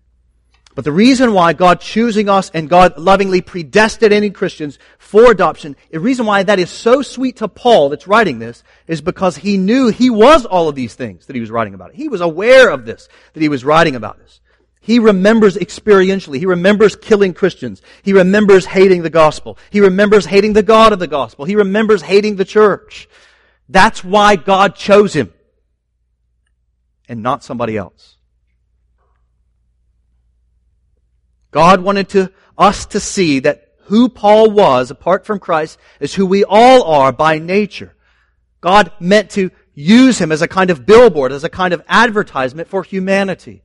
But 0.76 0.86
the 0.86 0.92
reason 0.92 1.34
why 1.34 1.54
God 1.54 1.82
choosing 1.82 2.30
us 2.30 2.52
and 2.54 2.70
God 2.70 2.98
lovingly 2.98 3.42
predestinating 3.42 4.34
Christians 4.34 4.78
for 4.98 5.32
adoption, 5.32 5.76
the 5.92 6.00
reason 6.00 6.26
why 6.26 6.44
that 6.44 6.60
is 6.60 6.70
so 6.70 7.02
sweet 7.02 7.38
to 7.38 7.48
Paul 7.48 7.90
that's 7.90 8.08
writing 8.08 8.40
this 8.40 8.64
is 8.88 9.02
because 9.02 9.36
he 9.38 9.58
knew 9.58 9.88
he 9.88 10.10
was 10.10 10.46
all 10.46 10.70
of 10.70 10.76
these 10.76 10.94
things 10.94 11.26
that 11.26 11.36
he 11.36 11.42
was 11.42 11.52
writing 11.52 11.74
about. 11.74 11.94
He 11.94 12.08
was 12.08 12.22
aware 12.22 12.70
of 12.70 12.86
this, 12.86 13.10
that 13.34 13.42
he 13.42 13.50
was 13.50 13.66
writing 13.66 13.96
about 13.96 14.20
this. 14.20 14.40
He 14.80 15.00
remembers 15.00 15.58
experientially. 15.58 16.38
He 16.38 16.46
remembers 16.46 16.96
killing 16.96 17.34
Christians. 17.34 17.82
He 18.04 18.14
remembers 18.14 18.66
hating 18.66 19.02
the 19.02 19.10
gospel. 19.10 19.58
He 19.72 19.82
remembers 19.82 20.26
hating 20.26 20.54
the 20.54 20.64
God 20.64 20.94
of 20.94 21.00
the 21.00 21.08
gospel. 21.08 21.46
He 21.46 21.56
remembers 21.56 22.02
hating 22.02 22.38
the 22.38 22.46
church. 22.46 23.10
That's 23.68 24.04
why 24.04 24.36
God 24.36 24.76
chose 24.76 25.14
him 25.14 25.34
and 27.08 27.22
not 27.22 27.44
somebody 27.44 27.76
else. 27.76 28.19
God 31.52 31.82
wanted 31.82 32.10
to, 32.10 32.32
us 32.58 32.86
to 32.88 33.00
see 33.00 33.40
that 33.40 33.70
who 33.84 34.08
Paul 34.10 34.52
was, 34.52 34.92
apart 34.92 35.26
from 35.26 35.40
Christ, 35.40 35.80
is 36.00 36.14
who 36.14 36.26
we 36.26 36.44
all 36.44 36.84
are 36.84 37.12
by 37.12 37.40
nature. 37.40 37.96
God 38.62 38.92
meant 39.00 39.32
to 39.32 39.50
use 39.74 40.20
him 40.20 40.32
as 40.32 40.42
a 40.42 40.48
kind 40.48 40.70
of 40.70 40.86
billboard, 40.86 41.32
as 41.32 41.44
a 41.44 41.50
kind 41.50 41.74
of 41.74 41.84
advertisement 41.88 42.68
for 42.68 42.84
humanity. 42.84 43.64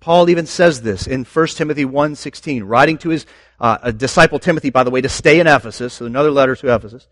Paul 0.00 0.28
even 0.28 0.46
says 0.46 0.82
this 0.82 1.06
in 1.06 1.24
1 1.24 1.46
Timothy 1.48 1.84
1.16, 1.84 2.62
writing 2.64 2.98
to 2.98 3.10
his 3.10 3.24
uh, 3.60 3.92
disciple 3.92 4.40
Timothy, 4.40 4.70
by 4.70 4.82
the 4.82 4.90
way, 4.90 5.00
to 5.00 5.08
stay 5.08 5.38
in 5.38 5.46
Ephesus, 5.46 5.94
so 5.94 6.06
another 6.06 6.32
letter 6.32 6.56
to 6.56 6.74
Ephesus. 6.74 7.06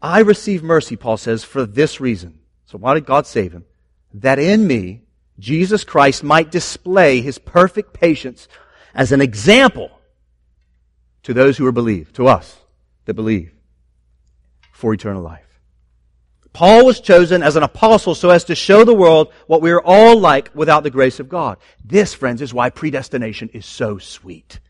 I 0.00 0.20
receive 0.20 0.62
mercy, 0.62 0.96
Paul 0.96 1.18
says, 1.18 1.44
for 1.44 1.66
this 1.66 2.00
reason. 2.00 2.40
So 2.64 2.78
why 2.78 2.94
did 2.94 3.04
God 3.04 3.26
save 3.26 3.52
him? 3.52 3.66
That 4.14 4.38
in 4.38 4.66
me, 4.66 5.03
Jesus 5.38 5.84
Christ 5.84 6.22
might 6.22 6.50
display 6.50 7.20
his 7.20 7.38
perfect 7.38 7.92
patience 7.92 8.48
as 8.94 9.12
an 9.12 9.20
example 9.20 9.90
to 11.24 11.34
those 11.34 11.56
who 11.56 11.66
are 11.66 11.72
believed, 11.72 12.16
to 12.16 12.28
us 12.28 12.56
that 13.06 13.14
believe, 13.14 13.52
for 14.72 14.94
eternal 14.94 15.22
life. 15.22 15.40
Paul 16.52 16.86
was 16.86 17.00
chosen 17.00 17.42
as 17.42 17.56
an 17.56 17.64
apostle 17.64 18.14
so 18.14 18.30
as 18.30 18.44
to 18.44 18.54
show 18.54 18.84
the 18.84 18.94
world 18.94 19.32
what 19.48 19.60
we 19.60 19.72
are 19.72 19.82
all 19.82 20.20
like 20.20 20.54
without 20.54 20.84
the 20.84 20.90
grace 20.90 21.18
of 21.18 21.28
God. 21.28 21.58
This, 21.84 22.14
friends, 22.14 22.40
is 22.40 22.54
why 22.54 22.70
predestination 22.70 23.48
is 23.48 23.66
so 23.66 23.98
sweet 23.98 24.60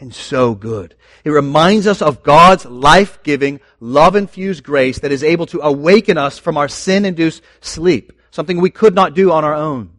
and 0.00 0.12
so 0.12 0.56
good. 0.56 0.96
It 1.24 1.30
reminds 1.30 1.86
us 1.86 2.02
of 2.02 2.24
God's 2.24 2.64
life-giving, 2.64 3.60
love-infused 3.78 4.64
grace 4.64 4.98
that 5.00 5.12
is 5.12 5.22
able 5.22 5.46
to 5.46 5.60
awaken 5.60 6.18
us 6.18 6.38
from 6.38 6.56
our 6.56 6.68
sin-induced 6.68 7.42
sleep, 7.60 8.12
something 8.32 8.60
we 8.60 8.70
could 8.70 8.96
not 8.96 9.14
do 9.14 9.30
on 9.30 9.44
our 9.44 9.54
own. 9.54 9.90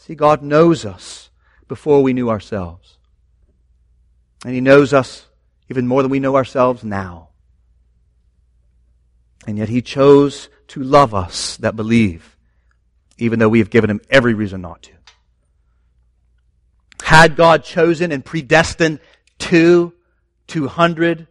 See, 0.00 0.14
God 0.14 0.40
knows 0.40 0.86
us 0.86 1.28
before 1.68 2.02
we 2.02 2.14
knew 2.14 2.30
ourselves. 2.30 2.96
And 4.46 4.54
He 4.54 4.62
knows 4.62 4.94
us 4.94 5.26
even 5.68 5.86
more 5.86 6.00
than 6.00 6.10
we 6.10 6.20
know 6.20 6.36
ourselves 6.36 6.82
now. 6.82 7.28
And 9.46 9.58
yet 9.58 9.68
He 9.68 9.82
chose 9.82 10.48
to 10.68 10.82
love 10.82 11.14
us 11.14 11.58
that 11.58 11.76
believe, 11.76 12.38
even 13.18 13.38
though 13.38 13.50
we 13.50 13.58
have 13.58 13.68
given 13.68 13.90
Him 13.90 14.00
every 14.08 14.32
reason 14.32 14.62
not 14.62 14.82
to. 14.84 14.92
Had 17.02 17.36
God 17.36 17.62
chosen 17.62 18.10
and 18.10 18.24
predestined 18.24 19.00
two, 19.38 19.92
two 20.46 20.66
hundred, 20.66 21.26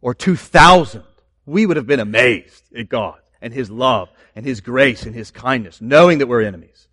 or 0.00 0.14
two 0.14 0.36
thousand, 0.36 1.04
we 1.44 1.66
would 1.66 1.76
have 1.76 1.86
been 1.86 2.00
amazed 2.00 2.64
at 2.74 2.88
God 2.88 3.20
and 3.42 3.52
His 3.52 3.70
love 3.70 4.08
and 4.34 4.46
His 4.46 4.62
grace 4.62 5.04
and 5.04 5.14
His 5.14 5.30
kindness, 5.30 5.82
knowing 5.82 6.18
that 6.18 6.28
we're 6.28 6.40
enemies. 6.40 6.86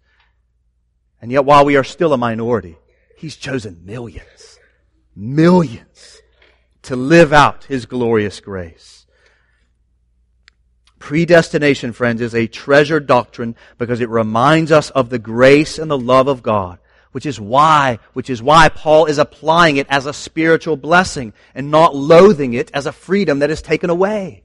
And 1.21 1.32
yet, 1.32 1.45
while 1.45 1.65
we 1.65 1.75
are 1.75 1.84
still 1.84 2.13
a 2.13 2.17
minority, 2.17 2.77
He's 3.17 3.36
chosen 3.36 3.82
millions, 3.84 4.60
millions 5.15 6.21
to 6.84 6.95
live 6.95 7.34
out 7.34 7.63
His 7.63 7.86
glorious 7.86 8.39
grace. 8.39 9.06
Predestination, 10.99 11.93
friends, 11.93 12.21
is 12.21 12.36
a 12.36 12.47
treasured 12.47 13.08
doctrine 13.08 13.56
because 13.77 14.01
it 14.01 14.10
reminds 14.10 14.71
us 14.71 14.89
of 14.91 15.10
the 15.10 15.19
grace 15.19 15.77
and 15.80 15.89
the 15.89 15.97
love 15.97 16.27
of 16.27 16.43
God, 16.43 16.80
which 17.12 17.25
is 17.25 17.39
why, 17.39 17.99
which 18.13 18.30
is 18.30 18.41
why 18.41 18.69
Paul 18.69 19.06
is 19.06 19.17
applying 19.17 19.77
it 19.77 19.88
as 19.89 20.06
a 20.06 20.13
spiritual 20.13 20.75
blessing 20.75 21.34
and 21.56 21.71
not 21.71 21.95
loathing 21.95 22.53
it 22.53 22.69
as 22.73 22.86
a 22.86 22.91
freedom 22.91 23.39
that 23.39 23.51
is 23.51 23.62
taken 23.62 23.89
away. 23.89 24.43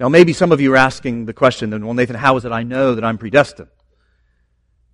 Now, 0.00 0.08
maybe 0.08 0.32
some 0.32 0.50
of 0.50 0.62
you 0.62 0.72
are 0.72 0.78
asking 0.78 1.26
the 1.26 1.34
question, 1.34 1.68
then, 1.68 1.84
well, 1.84 1.92
Nathan, 1.92 2.16
how 2.16 2.34
is 2.38 2.46
it 2.46 2.52
I 2.52 2.62
know 2.62 2.94
that 2.94 3.04
I'm 3.04 3.18
predestined? 3.18 3.68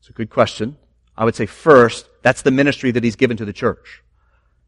It's 0.00 0.10
a 0.10 0.12
good 0.12 0.30
question. 0.30 0.76
I 1.16 1.24
would 1.24 1.36
say 1.36 1.46
first, 1.46 2.08
that's 2.22 2.42
the 2.42 2.50
ministry 2.50 2.90
that 2.90 3.04
he's 3.04 3.14
given 3.14 3.36
to 3.36 3.44
the 3.44 3.52
church. 3.52 4.02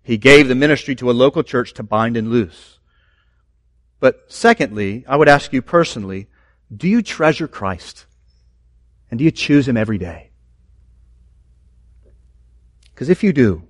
He 0.04 0.16
gave 0.16 0.46
the 0.46 0.54
ministry 0.54 0.94
to 0.94 1.10
a 1.10 1.12
local 1.12 1.42
church 1.42 1.74
to 1.74 1.82
bind 1.82 2.16
and 2.16 2.30
loose. 2.30 2.78
But 3.98 4.26
secondly, 4.28 5.04
I 5.08 5.16
would 5.16 5.28
ask 5.28 5.52
you 5.52 5.60
personally, 5.60 6.28
do 6.74 6.86
you 6.86 7.02
treasure 7.02 7.48
Christ? 7.48 8.06
And 9.10 9.18
do 9.18 9.24
you 9.24 9.32
choose 9.32 9.66
Him 9.66 9.76
every 9.76 9.98
day? 9.98 10.30
Because 12.94 13.08
if 13.08 13.24
you 13.24 13.32
do, 13.32 13.64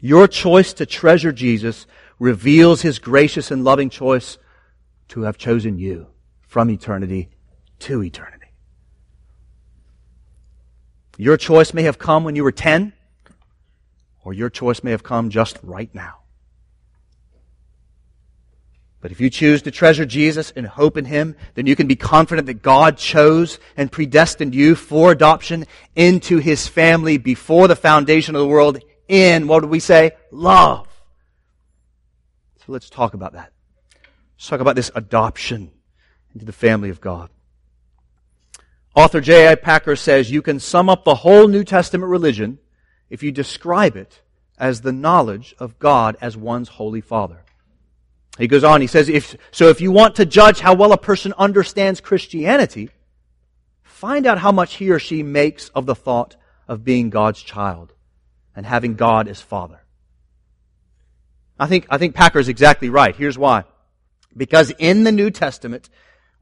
your 0.00 0.26
choice 0.26 0.72
to 0.74 0.86
treasure 0.86 1.30
Jesus 1.30 1.86
reveals 2.18 2.82
His 2.82 2.98
gracious 2.98 3.52
and 3.52 3.62
loving 3.62 3.90
choice 3.90 4.38
to 5.08 5.22
have 5.22 5.38
chosen 5.38 5.78
you 5.78 6.06
from 6.42 6.70
eternity 6.70 7.30
to 7.80 8.02
eternity. 8.02 8.46
Your 11.16 11.36
choice 11.36 11.74
may 11.74 11.82
have 11.82 11.98
come 11.98 12.24
when 12.24 12.36
you 12.36 12.44
were 12.44 12.52
10, 12.52 12.92
or 14.24 14.32
your 14.32 14.50
choice 14.50 14.82
may 14.82 14.92
have 14.92 15.02
come 15.02 15.30
just 15.30 15.58
right 15.62 15.92
now. 15.94 16.18
But 19.00 19.12
if 19.12 19.20
you 19.20 19.30
choose 19.30 19.62
to 19.62 19.70
treasure 19.70 20.04
Jesus 20.04 20.52
and 20.54 20.66
hope 20.66 20.96
in 20.96 21.04
Him, 21.04 21.36
then 21.54 21.66
you 21.66 21.76
can 21.76 21.86
be 21.86 21.96
confident 21.96 22.46
that 22.46 22.62
God 22.62 22.96
chose 22.96 23.58
and 23.76 23.92
predestined 23.92 24.54
you 24.54 24.74
for 24.74 25.12
adoption 25.12 25.66
into 25.94 26.38
His 26.38 26.66
family 26.66 27.16
before 27.16 27.68
the 27.68 27.76
foundation 27.76 28.34
of 28.34 28.40
the 28.40 28.48
world 28.48 28.82
in, 29.06 29.46
what 29.46 29.62
would 29.62 29.70
we 29.70 29.80
say? 29.80 30.12
Love. 30.30 30.86
So 32.66 32.72
let's 32.72 32.90
talk 32.90 33.14
about 33.14 33.32
that. 33.32 33.52
Let's 34.38 34.48
talk 34.48 34.60
about 34.60 34.76
this 34.76 34.92
adoption 34.94 35.72
into 36.32 36.46
the 36.46 36.52
family 36.52 36.90
of 36.90 37.00
God. 37.00 37.28
Author 38.94 39.20
J.I. 39.20 39.56
Packer 39.56 39.96
says 39.96 40.30
you 40.30 40.42
can 40.42 40.60
sum 40.60 40.88
up 40.88 41.04
the 41.04 41.16
whole 41.16 41.48
New 41.48 41.64
Testament 41.64 42.08
religion 42.08 42.58
if 43.10 43.22
you 43.22 43.32
describe 43.32 43.96
it 43.96 44.22
as 44.56 44.80
the 44.80 44.92
knowledge 44.92 45.56
of 45.58 45.80
God 45.80 46.16
as 46.20 46.36
one's 46.36 46.68
holy 46.68 47.00
Father. 47.00 47.44
He 48.38 48.46
goes 48.46 48.62
on, 48.62 48.80
he 48.80 48.86
says, 48.86 49.08
if, 49.08 49.36
so 49.50 49.68
if 49.68 49.80
you 49.80 49.90
want 49.90 50.16
to 50.16 50.26
judge 50.26 50.60
how 50.60 50.74
well 50.74 50.92
a 50.92 50.98
person 50.98 51.34
understands 51.36 52.00
Christianity, 52.00 52.90
find 53.82 54.24
out 54.24 54.38
how 54.38 54.52
much 54.52 54.74
he 54.74 54.90
or 54.90 55.00
she 55.00 55.24
makes 55.24 55.68
of 55.70 55.86
the 55.86 55.96
thought 55.96 56.36
of 56.68 56.84
being 56.84 57.10
God's 57.10 57.42
child 57.42 57.92
and 58.54 58.64
having 58.64 58.94
God 58.94 59.26
as 59.26 59.40
father. 59.40 59.80
I 61.58 61.66
think, 61.66 61.86
I 61.90 61.98
think 61.98 62.14
Packer 62.14 62.38
is 62.38 62.48
exactly 62.48 62.88
right. 62.88 63.16
Here's 63.16 63.36
why. 63.36 63.64
Because 64.36 64.72
in 64.78 65.04
the 65.04 65.12
New 65.12 65.30
Testament, 65.30 65.88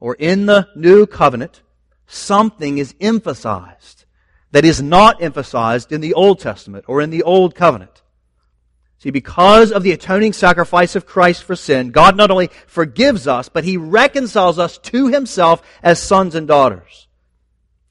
or 0.00 0.14
in 0.14 0.46
the 0.46 0.68
New 0.74 1.06
Covenant, 1.06 1.62
something 2.06 2.78
is 2.78 2.94
emphasized 3.00 4.04
that 4.52 4.64
is 4.64 4.80
not 4.80 5.22
emphasized 5.22 5.92
in 5.92 6.00
the 6.00 6.14
Old 6.14 6.38
Testament 6.38 6.84
or 6.88 7.00
in 7.00 7.10
the 7.10 7.22
Old 7.22 7.54
Covenant. 7.54 8.02
See, 8.98 9.10
because 9.10 9.70
of 9.72 9.82
the 9.82 9.92
atoning 9.92 10.32
sacrifice 10.32 10.96
of 10.96 11.06
Christ 11.06 11.44
for 11.44 11.54
sin, 11.54 11.90
God 11.90 12.16
not 12.16 12.30
only 12.30 12.50
forgives 12.66 13.28
us, 13.28 13.48
but 13.48 13.64
He 13.64 13.76
reconciles 13.76 14.58
us 14.58 14.78
to 14.78 15.08
Himself 15.08 15.62
as 15.82 16.02
sons 16.02 16.34
and 16.34 16.48
daughters. 16.48 17.06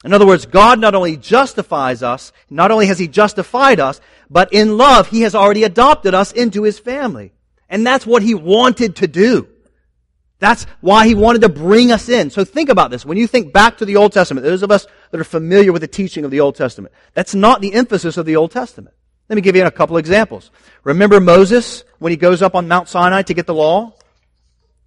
In 0.04 0.12
other 0.12 0.26
words, 0.26 0.46
God 0.46 0.80
not 0.80 0.94
only 0.94 1.16
justifies 1.16 2.02
us, 2.02 2.32
not 2.50 2.70
only 2.70 2.86
has 2.86 2.98
He 2.98 3.08
justified 3.08 3.80
us, 3.80 4.00
but 4.28 4.52
in 4.52 4.76
love, 4.76 5.08
He 5.08 5.22
has 5.22 5.34
already 5.34 5.64
adopted 5.64 6.14
us 6.14 6.32
into 6.32 6.64
His 6.64 6.78
family. 6.78 7.32
And 7.68 7.86
that's 7.86 8.06
what 8.06 8.22
He 8.22 8.34
wanted 8.34 8.96
to 8.96 9.06
do. 9.06 9.48
That's 10.38 10.64
why 10.80 11.06
He 11.06 11.14
wanted 11.14 11.42
to 11.42 11.48
bring 11.48 11.92
us 11.92 12.08
in. 12.08 12.30
So 12.30 12.44
think 12.44 12.68
about 12.68 12.90
this. 12.90 13.06
When 13.06 13.16
you 13.16 13.26
think 13.26 13.52
back 13.52 13.78
to 13.78 13.84
the 13.84 13.96
Old 13.96 14.12
Testament, 14.12 14.44
those 14.44 14.62
of 14.62 14.70
us 14.70 14.86
that 15.10 15.20
are 15.20 15.24
familiar 15.24 15.72
with 15.72 15.82
the 15.82 15.88
teaching 15.88 16.24
of 16.24 16.30
the 16.30 16.40
Old 16.40 16.56
Testament, 16.56 16.94
that's 17.14 17.34
not 17.34 17.60
the 17.60 17.72
emphasis 17.72 18.16
of 18.16 18.26
the 18.26 18.36
Old 18.36 18.50
Testament. 18.50 18.94
Let 19.28 19.36
me 19.36 19.42
give 19.42 19.56
you 19.56 19.64
a 19.64 19.70
couple 19.70 19.96
examples. 19.96 20.50
Remember 20.84 21.20
Moses 21.20 21.84
when 21.98 22.10
he 22.10 22.16
goes 22.16 22.42
up 22.42 22.54
on 22.54 22.68
Mount 22.68 22.88
Sinai 22.88 23.22
to 23.22 23.34
get 23.34 23.46
the 23.46 23.54
law? 23.54 23.92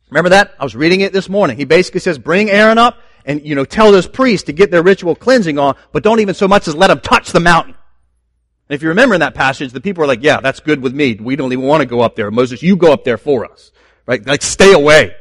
Remember 0.10 0.30
that? 0.30 0.54
I 0.60 0.64
was 0.64 0.76
reading 0.76 1.02
it 1.02 1.14
this 1.14 1.30
morning. 1.30 1.58
He 1.58 1.66
basically 1.66 2.00
says, 2.00 2.18
bring 2.18 2.50
Aaron 2.50 2.78
up 2.78 2.98
and, 3.26 3.46
you 3.46 3.54
know, 3.54 3.66
tell 3.66 3.92
those 3.92 4.08
priests 4.08 4.46
to 4.46 4.54
get 4.54 4.72
their 4.72 4.82
ritual 4.82 5.16
cleansing 5.16 5.60
on, 5.60 5.76
but 5.92 6.04
don't 6.04 6.20
even 6.20 6.34
so 6.34 6.48
much 6.48 6.68
as 6.68 6.76
let 6.76 6.88
them 6.88 7.00
touch 7.00 7.32
the 7.32 7.40
mountain. 7.40 7.76
And 8.70 8.76
if 8.76 8.82
you 8.82 8.90
remember 8.90 9.16
in 9.16 9.22
that 9.22 9.36
passage, 9.36 9.72
the 9.72 9.82
people 9.82 10.04
are 10.04 10.08
like, 10.08 10.24
yeah, 10.24 10.40
that's 10.40 10.60
good 10.62 10.82
with 10.82 10.94
me. 10.94 11.16
We 11.16 11.36
don't 11.36 11.52
even 11.52 11.66
want 11.66 11.82
to 11.82 11.86
go 11.86 12.02
up 12.02 12.16
there. 12.16 12.32
Moses, 12.32 12.64
you 12.64 12.76
go 12.76 12.94
up 12.94 13.04
there 13.04 13.18
for 13.18 13.52
us. 13.52 13.72
Right? 14.06 14.26
Like, 14.26 14.42
stay 14.42 14.74
away. 14.74 15.16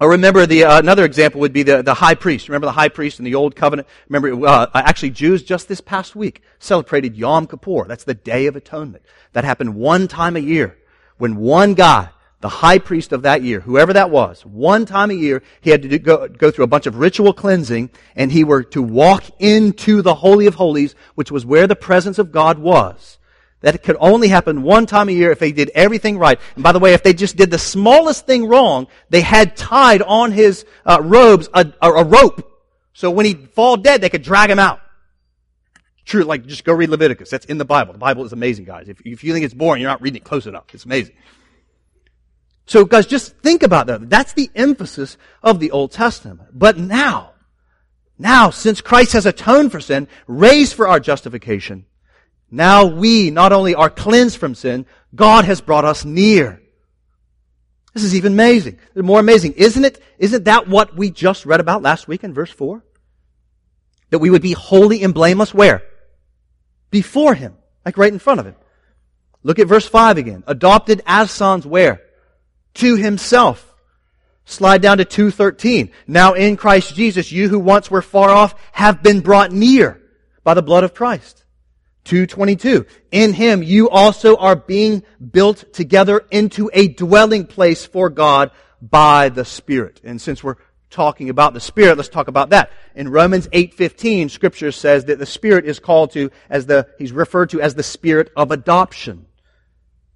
Or 0.00 0.08
remember 0.08 0.46
the, 0.46 0.64
uh, 0.64 0.78
another 0.78 1.04
example 1.04 1.42
would 1.42 1.52
be 1.52 1.62
the, 1.62 1.82
the 1.82 1.92
high 1.92 2.14
priest. 2.14 2.48
Remember 2.48 2.66
the 2.66 2.72
high 2.72 2.88
priest 2.88 3.18
in 3.18 3.24
the 3.26 3.34
old 3.34 3.54
covenant? 3.54 3.86
Remember, 4.08 4.46
uh, 4.46 4.66
actually 4.74 5.10
Jews 5.10 5.42
just 5.42 5.68
this 5.68 5.82
past 5.82 6.16
week 6.16 6.40
celebrated 6.58 7.16
Yom 7.16 7.46
Kippur. 7.46 7.84
That's 7.86 8.04
the 8.04 8.14
Day 8.14 8.46
of 8.46 8.56
Atonement. 8.56 9.04
That 9.34 9.44
happened 9.44 9.74
one 9.74 10.08
time 10.08 10.36
a 10.36 10.40
year 10.40 10.78
when 11.18 11.36
one 11.36 11.74
guy, 11.74 12.08
the 12.40 12.48
high 12.48 12.78
priest 12.78 13.12
of 13.12 13.20
that 13.22 13.42
year, 13.42 13.60
whoever 13.60 13.92
that 13.92 14.08
was, 14.08 14.46
one 14.46 14.86
time 14.86 15.10
a 15.10 15.14
year, 15.14 15.42
he 15.60 15.68
had 15.68 15.82
to 15.82 15.88
do, 15.88 15.98
go, 15.98 16.28
go 16.28 16.50
through 16.50 16.64
a 16.64 16.68
bunch 16.68 16.86
of 16.86 16.96
ritual 16.96 17.34
cleansing 17.34 17.90
and 18.16 18.32
he 18.32 18.42
were 18.42 18.62
to 18.62 18.82
walk 18.82 19.24
into 19.38 20.00
the 20.00 20.14
Holy 20.14 20.46
of 20.46 20.54
Holies, 20.54 20.94
which 21.14 21.30
was 21.30 21.44
where 21.44 21.66
the 21.66 21.76
presence 21.76 22.18
of 22.18 22.32
God 22.32 22.58
was. 22.58 23.18
That 23.62 23.82
could 23.82 23.96
only 24.00 24.28
happen 24.28 24.62
one 24.62 24.86
time 24.86 25.08
a 25.08 25.12
year 25.12 25.30
if 25.30 25.38
they 25.38 25.52
did 25.52 25.70
everything 25.74 26.18
right. 26.18 26.40
And 26.54 26.64
by 26.64 26.72
the 26.72 26.78
way, 26.78 26.94
if 26.94 27.02
they 27.02 27.12
just 27.12 27.36
did 27.36 27.50
the 27.50 27.58
smallest 27.58 28.26
thing 28.26 28.46
wrong, 28.48 28.86
they 29.10 29.20
had 29.20 29.56
tied 29.56 30.00
on 30.00 30.32
his 30.32 30.64
uh, 30.86 31.00
robes 31.02 31.48
a, 31.52 31.70
a, 31.82 31.92
a 31.92 32.04
rope. 32.04 32.46
So 32.94 33.10
when 33.10 33.26
he'd 33.26 33.50
fall 33.50 33.76
dead, 33.76 34.00
they 34.00 34.08
could 34.08 34.22
drag 34.22 34.50
him 34.50 34.58
out. 34.58 34.80
True, 36.06 36.24
like 36.24 36.46
just 36.46 36.64
go 36.64 36.72
read 36.72 36.88
Leviticus. 36.88 37.28
That's 37.28 37.44
in 37.46 37.58
the 37.58 37.64
Bible. 37.64 37.92
The 37.92 37.98
Bible 37.98 38.24
is 38.24 38.32
amazing, 38.32 38.64
guys. 38.64 38.88
If, 38.88 39.00
if 39.02 39.22
you 39.22 39.32
think 39.32 39.44
it's 39.44 39.54
boring, 39.54 39.82
you're 39.82 39.90
not 39.90 40.00
reading 40.00 40.22
it 40.22 40.24
close 40.24 40.46
enough. 40.46 40.64
It's 40.72 40.86
amazing. 40.86 41.14
So 42.66 42.84
guys, 42.84 43.06
just 43.06 43.36
think 43.38 43.62
about 43.62 43.88
that. 43.88 44.08
That's 44.08 44.32
the 44.32 44.50
emphasis 44.54 45.18
of 45.42 45.60
the 45.60 45.70
Old 45.70 45.92
Testament. 45.92 46.50
But 46.52 46.78
now, 46.78 47.34
now, 48.18 48.50
since 48.50 48.80
Christ 48.80 49.12
has 49.12 49.26
atoned 49.26 49.72
for 49.72 49.80
sin, 49.80 50.08
raised 50.26 50.74
for 50.74 50.86
our 50.86 51.00
justification, 51.00 51.84
now 52.50 52.86
we 52.86 53.30
not 53.30 53.52
only 53.52 53.74
are 53.74 53.90
cleansed 53.90 54.38
from 54.38 54.54
sin, 54.54 54.86
God 55.14 55.44
has 55.44 55.60
brought 55.60 55.84
us 55.84 56.04
near. 56.04 56.60
This 57.94 58.04
is 58.04 58.14
even 58.14 58.32
amazing. 58.32 58.78
More 58.94 59.20
amazing. 59.20 59.54
Isn't 59.54 59.84
it? 59.84 60.02
Isn't 60.18 60.44
that 60.44 60.68
what 60.68 60.96
we 60.96 61.10
just 61.10 61.46
read 61.46 61.60
about 61.60 61.82
last 61.82 62.08
week 62.08 62.24
in 62.24 62.34
verse 62.34 62.50
4? 62.50 62.84
That 64.10 64.18
we 64.18 64.30
would 64.30 64.42
be 64.42 64.52
holy 64.52 65.02
and 65.02 65.14
blameless 65.14 65.52
where? 65.54 65.82
Before 66.90 67.34
Him. 67.34 67.56
Like 67.84 67.96
right 67.96 68.12
in 68.12 68.18
front 68.18 68.40
of 68.40 68.46
Him. 68.46 68.56
Look 69.42 69.58
at 69.58 69.66
verse 69.66 69.86
5 69.86 70.18
again. 70.18 70.44
Adopted 70.46 71.02
as 71.06 71.30
sons 71.30 71.66
where? 71.66 72.02
To 72.74 72.96
Himself. 72.96 73.66
Slide 74.44 74.82
down 74.82 74.98
to 74.98 75.04
2.13. 75.04 75.90
Now 76.06 76.34
in 76.34 76.56
Christ 76.56 76.94
Jesus, 76.94 77.32
you 77.32 77.48
who 77.48 77.58
once 77.58 77.90
were 77.90 78.02
far 78.02 78.30
off 78.30 78.54
have 78.72 79.02
been 79.02 79.20
brought 79.20 79.52
near 79.52 80.00
by 80.42 80.54
the 80.54 80.62
blood 80.62 80.84
of 80.84 80.94
Christ. 80.94 81.44
222. 82.04 82.86
In 83.10 83.32
him 83.32 83.62
you 83.62 83.88
also 83.90 84.36
are 84.36 84.56
being 84.56 85.02
built 85.30 85.72
together 85.72 86.24
into 86.30 86.70
a 86.72 86.88
dwelling 86.88 87.46
place 87.46 87.84
for 87.84 88.10
God 88.10 88.50
by 88.80 89.28
the 89.28 89.44
Spirit. 89.44 90.00
And 90.02 90.20
since 90.20 90.42
we're 90.42 90.56
talking 90.88 91.30
about 91.30 91.54
the 91.54 91.60
Spirit, 91.60 91.96
let's 91.96 92.08
talk 92.08 92.28
about 92.28 92.50
that. 92.50 92.70
In 92.94 93.08
Romans 93.08 93.48
8:15, 93.52 94.28
scripture 94.28 94.72
says 94.72 95.04
that 95.04 95.18
the 95.18 95.26
Spirit 95.26 95.64
is 95.64 95.78
called 95.78 96.12
to 96.12 96.30
as 96.48 96.66
the 96.66 96.88
he's 96.98 97.12
referred 97.12 97.50
to 97.50 97.60
as 97.60 97.74
the 97.74 97.82
Spirit 97.82 98.30
of 98.36 98.50
adoption. 98.50 99.26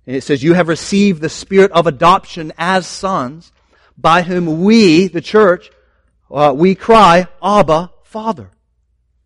And 0.06 0.16
it 0.16 0.22
says 0.22 0.42
you 0.42 0.54
have 0.54 0.68
received 0.68 1.20
the 1.20 1.28
Spirit 1.28 1.70
of 1.72 1.86
adoption 1.86 2.52
as 2.58 2.86
sons 2.86 3.52
by 3.96 4.22
whom 4.22 4.64
we, 4.64 5.06
the 5.06 5.20
church, 5.20 5.70
uh, 6.30 6.52
we 6.54 6.74
cry, 6.74 7.28
Abba, 7.42 7.92
Father. 8.02 8.50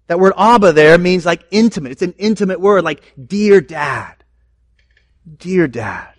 That 0.09 0.19
word 0.19 0.33
Abba 0.37 0.73
there 0.73 0.99
means 0.99 1.25
like 1.25 1.45
intimate. 1.51 1.93
It's 1.93 2.03
an 2.03 2.15
intimate 2.19 2.61
word, 2.61 2.83
like 2.83 3.03
dear 3.25 3.61
dad. 3.61 4.15
Dear 5.37 5.69
dad. 5.69 6.15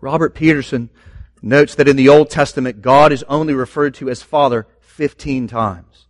Robert 0.00 0.34
Peterson 0.34 0.90
notes 1.40 1.74
that 1.76 1.88
in 1.88 1.96
the 1.96 2.10
Old 2.10 2.28
Testament, 2.28 2.82
God 2.82 3.12
is 3.12 3.24
only 3.24 3.54
referred 3.54 3.94
to 3.94 4.10
as 4.10 4.22
Father 4.22 4.66
15 4.80 5.48
times. 5.48 6.06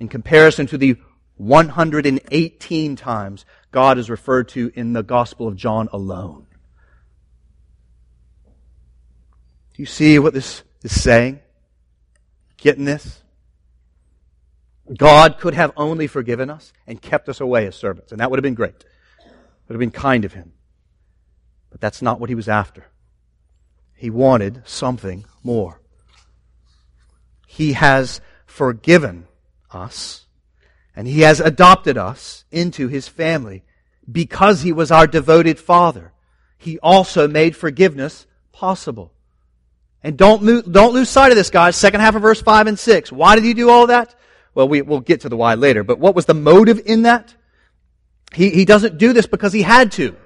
In 0.00 0.08
comparison 0.08 0.66
to 0.66 0.76
the 0.76 0.96
118 1.36 2.96
times 2.96 3.44
God 3.70 3.98
is 3.98 4.10
referred 4.10 4.48
to 4.50 4.72
in 4.74 4.92
the 4.92 5.02
Gospel 5.04 5.46
of 5.46 5.56
John 5.56 5.88
alone. 5.92 6.46
Do 9.74 9.82
you 9.82 9.86
see 9.86 10.18
what 10.18 10.34
this 10.34 10.62
is 10.82 11.00
saying? 11.00 11.40
Getting 12.56 12.84
this? 12.84 13.23
God 14.92 15.38
could 15.38 15.54
have 15.54 15.72
only 15.76 16.06
forgiven 16.06 16.50
us 16.50 16.72
and 16.86 17.00
kept 17.00 17.28
us 17.28 17.40
away 17.40 17.66
as 17.66 17.74
servants, 17.74 18.12
and 18.12 18.20
that 18.20 18.30
would 18.30 18.38
have 18.38 18.42
been 18.42 18.54
great. 18.54 18.74
It 18.74 19.68
would 19.68 19.74
have 19.74 19.80
been 19.80 19.90
kind 19.90 20.24
of 20.24 20.34
him. 20.34 20.52
But 21.70 21.80
that's 21.80 22.02
not 22.02 22.20
what 22.20 22.28
he 22.28 22.34
was 22.34 22.48
after. 22.48 22.86
He 23.94 24.10
wanted 24.10 24.62
something 24.64 25.24
more. 25.42 25.80
He 27.46 27.72
has 27.72 28.20
forgiven 28.46 29.26
us, 29.70 30.26
and 30.94 31.08
he 31.08 31.22
has 31.22 31.40
adopted 31.40 31.96
us 31.96 32.44
into 32.50 32.88
his 32.88 33.08
family 33.08 33.64
because 34.10 34.62
he 34.62 34.72
was 34.72 34.90
our 34.90 35.06
devoted 35.06 35.58
father. 35.58 36.12
He 36.58 36.78
also 36.80 37.26
made 37.26 37.56
forgiveness 37.56 38.26
possible. 38.52 39.12
And 40.02 40.18
don't, 40.18 40.70
don't 40.70 40.92
lose 40.92 41.08
sight 41.08 41.32
of 41.32 41.36
this, 41.36 41.50
guys. 41.50 41.76
Second 41.76 42.00
half 42.00 42.14
of 42.14 42.22
verse 42.22 42.42
5 42.42 42.66
and 42.66 42.78
6. 42.78 43.10
Why 43.10 43.34
did 43.34 43.44
he 43.44 43.54
do 43.54 43.70
all 43.70 43.86
that? 43.86 44.14
Well, 44.54 44.68
we, 44.68 44.82
we'll 44.82 45.00
get 45.00 45.22
to 45.22 45.28
the 45.28 45.36
why 45.36 45.54
later, 45.54 45.82
but 45.82 45.98
what 45.98 46.14
was 46.14 46.26
the 46.26 46.34
motive 46.34 46.80
in 46.86 47.02
that? 47.02 47.34
He, 48.32 48.50
he 48.50 48.64
doesn't 48.64 48.98
do 48.98 49.12
this 49.12 49.26
because 49.26 49.52
he 49.52 49.62
had 49.62 49.92
to. 49.92 50.16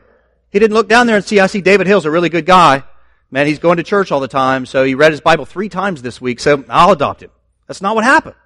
He 0.51 0.59
didn't 0.59 0.75
look 0.75 0.88
down 0.88 1.07
there 1.07 1.17
and 1.17 1.25
see, 1.25 1.41
I 1.41 1.47
see 1.47 1.61
David 1.61 1.87
Hill's 1.87 2.05
a 2.05 2.11
really 2.11 2.29
good 2.29 2.47
guy. 2.47 2.85
Man, 3.31 3.47
he's 3.47 3.59
going 3.59 3.77
to 3.77 3.83
church 3.83 4.11
all 4.11 4.21
the 4.21 4.29
time, 4.29 4.64
so 4.64 4.85
he 4.85 4.95
read 4.95 5.12
his 5.12 5.21
Bible 5.21 5.45
three 5.45 5.69
times 5.69 6.01
this 6.01 6.21
week, 6.21 6.41
so 6.41 6.64
I'll 6.69 6.93
adopt 6.93 7.23
him. 7.23 7.31
That's 7.67 7.83
not 7.83 7.95
what 7.95 8.05
happened. 8.05 8.37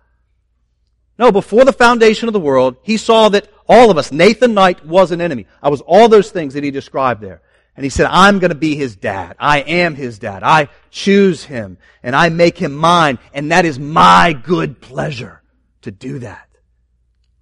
No, 1.19 1.31
before 1.31 1.65
the 1.65 1.73
foundation 1.73 2.29
of 2.29 2.33
the 2.33 2.41
world, 2.41 2.77
he 2.83 2.97
saw 2.97 3.29
that 3.29 3.49
all 3.69 3.91
of 3.91 3.99
us, 3.99 4.11
Nathan 4.11 4.55
Knight 4.55 4.85
was 4.85 5.13
an 5.13 5.21
enemy. 5.21 5.47
I 5.63 5.69
was 5.69 5.81
all 5.83 6.09
those 6.09 6.31
things 6.31 6.55
that 6.55 6.65
he 6.65 6.71
described 6.71 7.21
there. 7.21 7.43
And 7.77 7.85
he 7.85 7.91
said, 7.91 8.07
I'm 8.11 8.39
going 8.39 8.51
to 8.51 8.57
be 8.57 8.75
his 8.75 8.97
dad. 8.97 9.37
I 9.39 9.61
am 9.61 9.95
his 9.95 10.19
dad. 10.19 10.43
I 10.43 10.69
choose 10.91 11.45
him 11.45 11.79
and 12.03 12.15
I 12.15 12.29
make 12.29 12.59
him 12.59 12.75
mine 12.75 13.19
and 13.33 13.51
that 13.53 13.65
is 13.65 13.79
my 13.79 14.35
good 14.35 14.81
pleasure 14.81 15.42
to 15.83 15.91
do 15.91 16.21
that. 16.21 16.49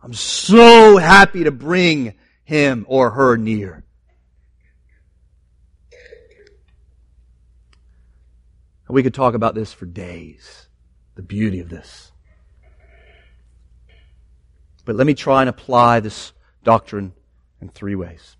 I'm 0.02 0.14
so 0.14 0.96
happy 0.96 1.44
to 1.44 1.50
bring 1.50 2.14
him 2.44 2.84
or 2.88 3.10
her 3.10 3.36
near. 3.36 3.84
We 8.88 9.04
could 9.04 9.14
talk 9.14 9.34
about 9.34 9.54
this 9.54 9.72
for 9.72 9.86
days, 9.86 10.66
the 11.14 11.22
beauty 11.22 11.60
of 11.60 11.68
this. 11.68 12.10
But 14.84 14.96
let 14.96 15.06
me 15.06 15.14
try 15.14 15.42
and 15.42 15.48
apply 15.48 16.00
this 16.00 16.32
doctrine 16.64 17.12
in 17.60 17.68
three 17.68 17.94
ways. 17.94 18.36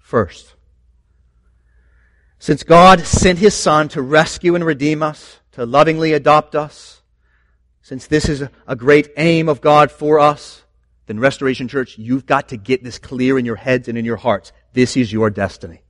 First, 0.00 0.54
since 2.38 2.62
God 2.62 3.00
sent 3.00 3.38
His 3.38 3.54
Son 3.54 3.88
to 3.88 4.00
rescue 4.00 4.54
and 4.54 4.64
redeem 4.64 5.02
us 5.02 5.40
to 5.52 5.66
lovingly 5.66 6.14
adopt 6.14 6.54
us, 6.54 7.01
since 7.82 8.06
this 8.06 8.28
is 8.28 8.44
a 8.66 8.76
great 8.76 9.10
aim 9.16 9.48
of 9.48 9.60
God 9.60 9.90
for 9.90 10.18
us, 10.18 10.62
then 11.06 11.18
Restoration 11.18 11.68
Church, 11.68 11.98
you've 11.98 12.26
got 12.26 12.48
to 12.50 12.56
get 12.56 12.82
this 12.82 12.98
clear 12.98 13.38
in 13.38 13.44
your 13.44 13.56
heads 13.56 13.88
and 13.88 13.98
in 13.98 14.04
your 14.04 14.16
hearts. 14.16 14.52
This 14.72 14.96
is 14.96 15.12
your 15.12 15.30
destiny. 15.30 15.82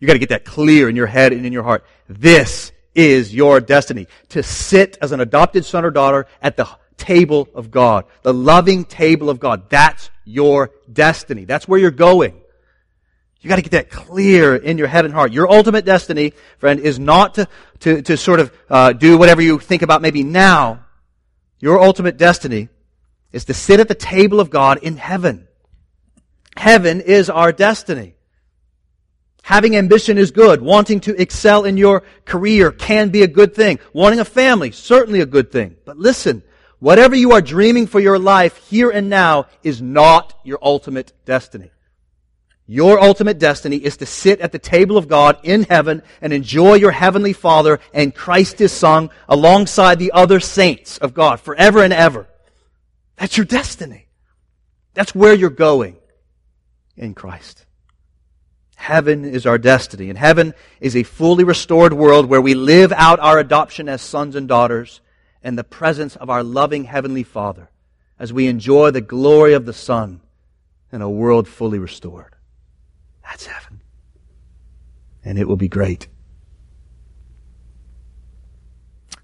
You 0.00 0.06
got 0.06 0.14
to 0.14 0.18
get 0.18 0.30
that 0.30 0.44
clear 0.44 0.88
in 0.88 0.96
your 0.96 1.06
head 1.06 1.32
and 1.32 1.46
in 1.46 1.52
your 1.52 1.62
heart. 1.62 1.84
This 2.08 2.72
is 2.94 3.32
your 3.32 3.60
destiny. 3.60 4.08
To 4.30 4.42
sit 4.42 4.98
as 5.00 5.12
an 5.12 5.20
adopted 5.20 5.64
son 5.64 5.84
or 5.84 5.92
daughter 5.92 6.26
at 6.42 6.56
the 6.56 6.68
table 6.96 7.48
of 7.54 7.70
God, 7.70 8.04
the 8.22 8.34
loving 8.34 8.84
table 8.84 9.30
of 9.30 9.38
God. 9.38 9.70
That's 9.70 10.10
your 10.24 10.70
destiny. 10.92 11.44
That's 11.44 11.68
where 11.68 11.78
you're 11.78 11.92
going. 11.92 12.41
You 13.42 13.48
got 13.48 13.56
to 13.56 13.62
get 13.62 13.72
that 13.72 13.90
clear 13.90 14.54
in 14.54 14.78
your 14.78 14.86
head 14.86 15.04
and 15.04 15.12
heart. 15.12 15.32
Your 15.32 15.50
ultimate 15.50 15.84
destiny, 15.84 16.32
friend, 16.58 16.78
is 16.78 17.00
not 17.00 17.34
to, 17.34 17.48
to, 17.80 18.00
to 18.02 18.16
sort 18.16 18.38
of 18.38 18.52
uh, 18.70 18.92
do 18.92 19.18
whatever 19.18 19.42
you 19.42 19.58
think 19.58 19.82
about 19.82 20.00
maybe 20.00 20.22
now. 20.22 20.84
Your 21.58 21.80
ultimate 21.80 22.16
destiny 22.16 22.68
is 23.32 23.46
to 23.46 23.54
sit 23.54 23.80
at 23.80 23.88
the 23.88 23.96
table 23.96 24.38
of 24.38 24.48
God 24.48 24.78
in 24.78 24.96
heaven. 24.96 25.48
Heaven 26.56 27.00
is 27.00 27.28
our 27.28 27.50
destiny. 27.50 28.14
Having 29.42 29.74
ambition 29.74 30.18
is 30.18 30.30
good. 30.30 30.62
Wanting 30.62 31.00
to 31.00 31.20
excel 31.20 31.64
in 31.64 31.76
your 31.76 32.04
career 32.24 32.70
can 32.70 33.08
be 33.08 33.24
a 33.24 33.28
good 33.28 33.56
thing. 33.56 33.80
Wanting 33.92 34.20
a 34.20 34.24
family, 34.24 34.70
certainly 34.70 35.20
a 35.20 35.26
good 35.26 35.50
thing. 35.50 35.74
But 35.84 35.98
listen, 35.98 36.44
whatever 36.78 37.16
you 37.16 37.32
are 37.32 37.40
dreaming 37.40 37.88
for 37.88 37.98
your 37.98 38.20
life 38.20 38.56
here 38.68 38.90
and 38.90 39.10
now 39.10 39.46
is 39.64 39.82
not 39.82 40.38
your 40.44 40.60
ultimate 40.62 41.12
destiny. 41.24 41.72
Your 42.72 42.98
ultimate 42.98 43.38
destiny 43.38 43.76
is 43.76 43.98
to 43.98 44.06
sit 44.06 44.40
at 44.40 44.50
the 44.50 44.58
table 44.58 44.96
of 44.96 45.06
God 45.06 45.38
in 45.42 45.64
heaven 45.64 46.02
and 46.22 46.32
enjoy 46.32 46.76
your 46.76 46.90
heavenly 46.90 47.34
Father 47.34 47.80
and 47.92 48.14
Christ 48.14 48.58
His 48.58 48.72
Son 48.72 49.10
alongside 49.28 49.98
the 49.98 50.12
other 50.12 50.40
saints 50.40 50.96
of 50.96 51.12
God 51.12 51.38
forever 51.38 51.84
and 51.84 51.92
ever. 51.92 52.26
That's 53.16 53.36
your 53.36 53.44
destiny. 53.44 54.08
That's 54.94 55.14
where 55.14 55.34
you're 55.34 55.50
going 55.50 55.98
in 56.96 57.12
Christ. 57.12 57.66
Heaven 58.76 59.26
is 59.26 59.44
our 59.44 59.58
destiny, 59.58 60.08
and 60.08 60.18
heaven 60.18 60.54
is 60.80 60.96
a 60.96 61.02
fully 61.02 61.44
restored 61.44 61.92
world 61.92 62.24
where 62.24 62.40
we 62.40 62.54
live 62.54 62.90
out 62.90 63.20
our 63.20 63.38
adoption 63.38 63.86
as 63.86 64.00
sons 64.00 64.34
and 64.34 64.48
daughters 64.48 65.02
in 65.44 65.56
the 65.56 65.62
presence 65.62 66.16
of 66.16 66.30
our 66.30 66.42
loving 66.42 66.84
Heavenly 66.84 67.22
Father 67.22 67.68
as 68.18 68.32
we 68.32 68.46
enjoy 68.46 68.90
the 68.90 69.02
glory 69.02 69.52
of 69.52 69.66
the 69.66 69.74
Son 69.74 70.22
in 70.90 71.02
a 71.02 71.10
world 71.10 71.46
fully 71.46 71.78
restored. 71.78 72.34
That's 73.32 73.46
heaven. 73.46 73.80
And 75.24 75.38
it 75.38 75.48
will 75.48 75.56
be 75.56 75.68
great. 75.68 76.06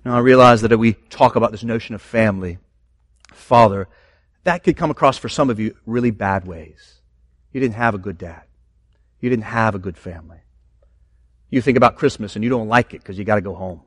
Now, 0.02 0.16
I 0.16 0.20
realize 0.20 0.62
that 0.62 0.72
if 0.72 0.78
we 0.78 0.94
talk 0.94 1.36
about 1.36 1.52
this 1.52 1.62
notion 1.62 1.94
of 1.94 2.00
family, 2.00 2.56
father, 3.34 3.86
that 4.44 4.64
could 4.64 4.78
come 4.78 4.90
across 4.90 5.18
for 5.18 5.28
some 5.28 5.50
of 5.50 5.60
you 5.60 5.76
really 5.84 6.10
bad 6.10 6.46
ways. 6.46 7.02
You 7.52 7.60
didn't 7.60 7.74
have 7.74 7.94
a 7.94 7.98
good 7.98 8.16
dad. 8.16 8.44
You 9.20 9.28
didn't 9.28 9.44
have 9.44 9.74
a 9.74 9.78
good 9.78 9.98
family. 9.98 10.38
You 11.50 11.60
think 11.60 11.76
about 11.76 11.96
Christmas 11.96 12.34
and 12.34 12.42
you 12.42 12.48
don't 12.48 12.68
like 12.68 12.94
it 12.94 13.02
because 13.02 13.18
you 13.18 13.26
got 13.26 13.34
to 13.34 13.42
go 13.42 13.54
home. 13.54 13.82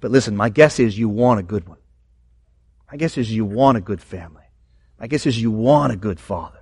But 0.00 0.10
listen, 0.10 0.36
my 0.36 0.50
guess 0.50 0.78
is 0.78 0.98
you 0.98 1.08
want 1.08 1.40
a 1.40 1.42
good 1.42 1.66
one. 1.66 1.78
My 2.90 2.98
guess 2.98 3.16
is 3.16 3.32
you 3.32 3.46
want 3.46 3.78
a 3.78 3.80
good 3.80 4.02
family. 4.02 4.44
My 5.00 5.06
guess 5.06 5.24
is 5.24 5.40
you 5.40 5.50
want 5.50 5.94
a 5.94 5.96
good 5.96 6.20
father 6.20 6.61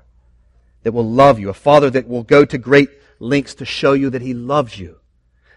that 0.83 0.93
will 0.93 1.09
love 1.09 1.38
you, 1.38 1.49
a 1.49 1.55
father 1.55 1.90
that 1.90 2.09
will 2.09 2.23
go 2.23 2.45
to 2.45 2.59
great 2.59 2.90
lengths 3.19 3.55
to 3.57 3.64
show 3.64 3.93
you 3.93 4.11
that 4.11 4.23
he 4.23 4.35
loves 4.35 4.79
you, 4.79 4.99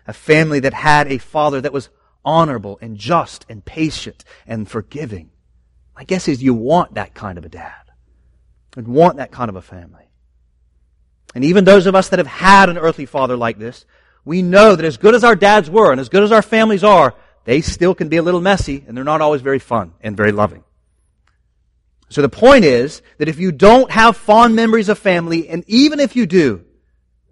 a 0.08 0.14
family 0.14 0.60
that 0.60 0.74
had 0.74 1.12
a 1.12 1.18
father 1.18 1.62
that 1.62 1.74
was 1.74 1.90
honorable 2.26 2.78
and 2.82 2.98
just 2.98 3.46
and 3.50 3.64
patient 3.64 4.24
and 4.46 4.70
forgiving. 4.70 5.30
My 5.96 6.04
guess 6.04 6.28
is 6.28 6.42
you 6.42 6.54
want 6.54 6.96
that 6.96 7.14
kind 7.14 7.38
of 7.38 7.46
a 7.46 7.50
dad 7.50 7.92
and 8.76 8.88
want 8.88 9.18
that 9.18 9.32
kind 9.32 9.50
of 9.50 9.56
a 9.56 9.62
family. 9.62 10.10
And 11.36 11.44
even 11.44 11.66
those 11.66 11.86
of 11.86 11.96
us 11.96 12.10
that 12.10 12.20
have 12.20 12.28
had 12.28 12.70
an 12.70 12.78
earthly 12.78 13.06
father 13.06 13.36
like 13.36 13.58
this, 13.58 13.86
we 14.26 14.42
know 14.42 14.76
that 14.76 14.86
as 14.86 14.98
good 14.98 15.16
as 15.16 15.24
our 15.24 15.36
dads 15.36 15.70
were 15.70 15.92
and 15.92 16.00
as 16.00 16.10
good 16.10 16.24
as 16.24 16.32
our 16.32 16.42
families 16.42 16.84
are, 16.84 17.16
they 17.46 17.62
still 17.62 17.94
can 17.94 18.10
be 18.10 18.18
a 18.18 18.22
little 18.22 18.42
messy 18.42 18.84
and 18.88 18.96
they're 18.96 19.04
not 19.04 19.22
always 19.22 19.42
very 19.42 19.60
fun 19.60 19.94
and 20.02 20.16
very 20.16 20.32
loving. 20.32 20.64
So 22.14 22.22
the 22.22 22.30
point 22.30 22.64
is 22.64 23.02
that 23.18 23.28
if 23.28 23.40
you 23.40 23.52
don't 23.52 23.90
have 23.90 24.16
fond 24.16 24.56
memories 24.56 24.88
of 24.88 25.00
family, 25.00 25.50
and 25.50 25.64
even 25.66 26.00
if 26.00 26.16
you 26.16 26.28
do, 26.28 26.64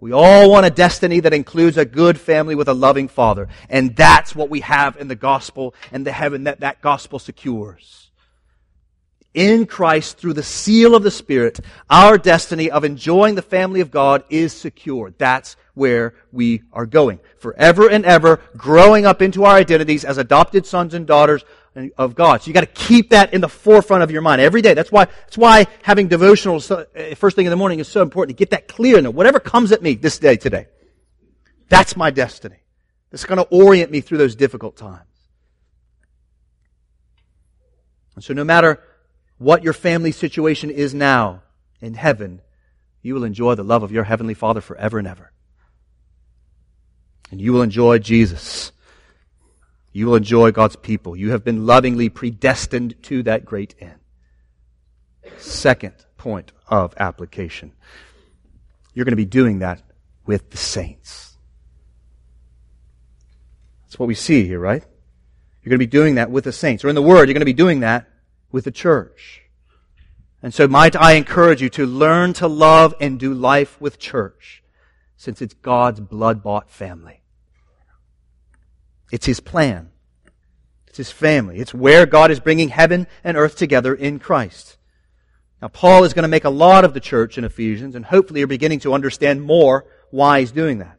we 0.00 0.10
all 0.10 0.50
want 0.50 0.66
a 0.66 0.70
destiny 0.70 1.20
that 1.20 1.32
includes 1.32 1.76
a 1.76 1.84
good 1.84 2.18
family 2.18 2.56
with 2.56 2.66
a 2.66 2.74
loving 2.74 3.06
father. 3.06 3.46
And 3.68 3.94
that's 3.94 4.34
what 4.34 4.50
we 4.50 4.58
have 4.58 4.96
in 4.96 5.06
the 5.06 5.14
gospel 5.14 5.76
and 5.92 6.04
the 6.04 6.10
heaven 6.10 6.44
that 6.44 6.60
that 6.60 6.82
gospel 6.82 7.20
secures 7.20 8.02
in 9.34 9.66
Christ 9.66 10.18
through 10.18 10.34
the 10.34 10.42
seal 10.42 10.94
of 10.94 11.02
the 11.02 11.10
Spirit, 11.10 11.60
our 11.88 12.18
destiny 12.18 12.70
of 12.70 12.84
enjoying 12.84 13.34
the 13.34 13.42
family 13.42 13.80
of 13.80 13.90
God 13.90 14.24
is 14.28 14.52
secure. 14.52 15.12
That's 15.16 15.56
where 15.74 16.14
we 16.32 16.62
are 16.72 16.86
going. 16.86 17.18
Forever 17.38 17.88
and 17.88 18.04
ever, 18.04 18.40
growing 18.56 19.06
up 19.06 19.22
into 19.22 19.44
our 19.44 19.56
identities 19.56 20.04
as 20.04 20.18
adopted 20.18 20.66
sons 20.66 20.92
and 20.92 21.06
daughters 21.06 21.44
of 21.96 22.14
God. 22.14 22.42
So 22.42 22.48
you 22.48 22.52
got 22.52 22.60
to 22.60 22.66
keep 22.66 23.10
that 23.10 23.32
in 23.32 23.40
the 23.40 23.48
forefront 23.48 24.02
of 24.02 24.10
your 24.10 24.22
mind 24.22 24.40
every 24.40 24.62
day. 24.62 24.74
That's 24.74 24.92
why, 24.92 25.06
that's 25.06 25.38
why 25.38 25.66
having 25.82 26.08
devotionals 26.08 26.70
uh, 26.70 27.14
first 27.14 27.36
thing 27.36 27.46
in 27.46 27.50
the 27.50 27.56
morning 27.56 27.78
is 27.78 27.88
so 27.88 28.02
important 28.02 28.36
to 28.36 28.40
get 28.40 28.50
that 28.50 28.68
clear 28.68 28.98
in 28.98 29.06
Whatever 29.12 29.40
comes 29.40 29.72
at 29.72 29.82
me 29.82 29.94
this 29.94 30.18
day, 30.18 30.36
today, 30.36 30.66
that's 31.68 31.96
my 31.96 32.10
destiny. 32.10 32.56
It's 33.10 33.24
going 33.24 33.38
to 33.38 33.48
orient 33.50 33.90
me 33.90 34.00
through 34.00 34.18
those 34.18 34.34
difficult 34.34 34.76
times. 34.76 35.06
And 38.14 38.24
so 38.24 38.34
no 38.34 38.44
matter 38.44 38.82
what 39.38 39.64
your 39.64 39.72
family 39.72 40.12
situation 40.12 40.70
is 40.70 40.94
now 40.94 41.42
in 41.80 41.94
heaven, 41.94 42.42
you 43.02 43.14
will 43.14 43.24
enjoy 43.24 43.54
the 43.54 43.64
love 43.64 43.82
of 43.82 43.92
your 43.92 44.04
Heavenly 44.04 44.34
Father 44.34 44.60
forever 44.60 44.98
and 44.98 45.08
ever. 45.08 45.32
And 47.30 47.40
you 47.40 47.52
will 47.52 47.62
enjoy 47.62 47.98
Jesus. 47.98 48.72
You 49.92 50.06
will 50.06 50.14
enjoy 50.16 50.52
God's 50.52 50.76
people. 50.76 51.14
You 51.14 51.30
have 51.32 51.44
been 51.44 51.66
lovingly 51.66 52.08
predestined 52.08 53.02
to 53.04 53.22
that 53.24 53.44
great 53.44 53.74
end. 53.78 54.00
Second 55.38 55.94
point 56.16 56.52
of 56.68 56.94
application. 56.96 57.72
You're 58.94 59.04
going 59.04 59.12
to 59.12 59.16
be 59.16 59.24
doing 59.24 59.58
that 59.60 59.82
with 60.24 60.50
the 60.50 60.56
saints. 60.56 61.36
That's 63.82 63.98
what 63.98 64.06
we 64.06 64.14
see 64.14 64.46
here, 64.46 64.58
right? 64.58 64.82
You're 65.62 65.70
going 65.70 65.78
to 65.78 65.86
be 65.86 65.86
doing 65.86 66.14
that 66.14 66.30
with 66.30 66.44
the 66.44 66.52
saints. 66.52 66.84
Or 66.84 66.88
in 66.88 66.94
the 66.94 67.02
Word, 67.02 67.28
you're 67.28 67.34
going 67.34 67.40
to 67.40 67.44
be 67.44 67.52
doing 67.52 67.80
that 67.80 68.08
with 68.50 68.64
the 68.64 68.70
church. 68.70 69.42
And 70.42 70.52
so 70.52 70.66
might 70.66 70.96
I 70.96 71.12
encourage 71.12 71.62
you 71.62 71.68
to 71.70 71.86
learn 71.86 72.32
to 72.34 72.48
love 72.48 72.94
and 73.00 73.18
do 73.20 73.32
life 73.32 73.80
with 73.80 73.98
church, 73.98 74.62
since 75.16 75.40
it's 75.40 75.54
God's 75.54 76.00
blood-bought 76.00 76.68
family. 76.68 77.21
It's 79.12 79.26
His 79.26 79.38
plan. 79.38 79.90
It's 80.88 80.96
His 80.96 81.12
family. 81.12 81.58
It's 81.58 81.72
where 81.72 82.06
God 82.06 82.32
is 82.32 82.40
bringing 82.40 82.70
heaven 82.70 83.06
and 83.22 83.36
earth 83.36 83.54
together 83.54 83.94
in 83.94 84.18
Christ. 84.18 84.78
Now, 85.60 85.68
Paul 85.68 86.02
is 86.02 86.12
going 86.12 86.24
to 86.24 86.28
make 86.28 86.44
a 86.44 86.50
lot 86.50 86.84
of 86.84 86.92
the 86.92 87.00
church 87.00 87.38
in 87.38 87.44
Ephesians, 87.44 87.94
and 87.94 88.04
hopefully 88.04 88.40
you're 88.40 88.48
beginning 88.48 88.80
to 88.80 88.94
understand 88.94 89.42
more 89.42 89.84
why 90.10 90.40
he's 90.40 90.50
doing 90.50 90.78
that. 90.78 90.98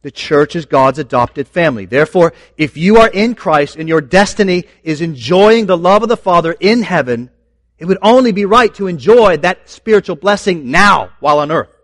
The 0.00 0.10
church 0.10 0.56
is 0.56 0.64
God's 0.64 0.98
adopted 0.98 1.48
family. 1.48 1.84
Therefore, 1.84 2.32
if 2.56 2.76
you 2.76 2.98
are 2.98 3.08
in 3.08 3.34
Christ 3.34 3.76
and 3.76 3.88
your 3.88 4.00
destiny 4.00 4.64
is 4.82 5.00
enjoying 5.00 5.66
the 5.66 5.76
love 5.76 6.02
of 6.02 6.08
the 6.08 6.16
Father 6.16 6.54
in 6.60 6.82
heaven, 6.82 7.30
it 7.78 7.86
would 7.86 7.98
only 8.02 8.32
be 8.32 8.44
right 8.44 8.74
to 8.74 8.86
enjoy 8.86 9.38
that 9.38 9.68
spiritual 9.68 10.16
blessing 10.16 10.70
now 10.70 11.10
while 11.20 11.38
on 11.38 11.50
earth. 11.50 11.74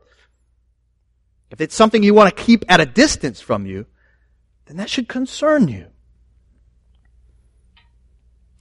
If 1.51 1.61
it's 1.61 1.75
something 1.75 2.03
you 2.03 2.15
want 2.15 2.35
to 2.35 2.43
keep 2.43 2.65
at 2.69 2.81
a 2.81 2.87
distance 2.87 3.41
from 3.41 3.67
you, 3.67 3.87
then 4.71 4.77
that 4.77 4.89
should 4.89 5.09
concern 5.09 5.69
you. 5.69 5.87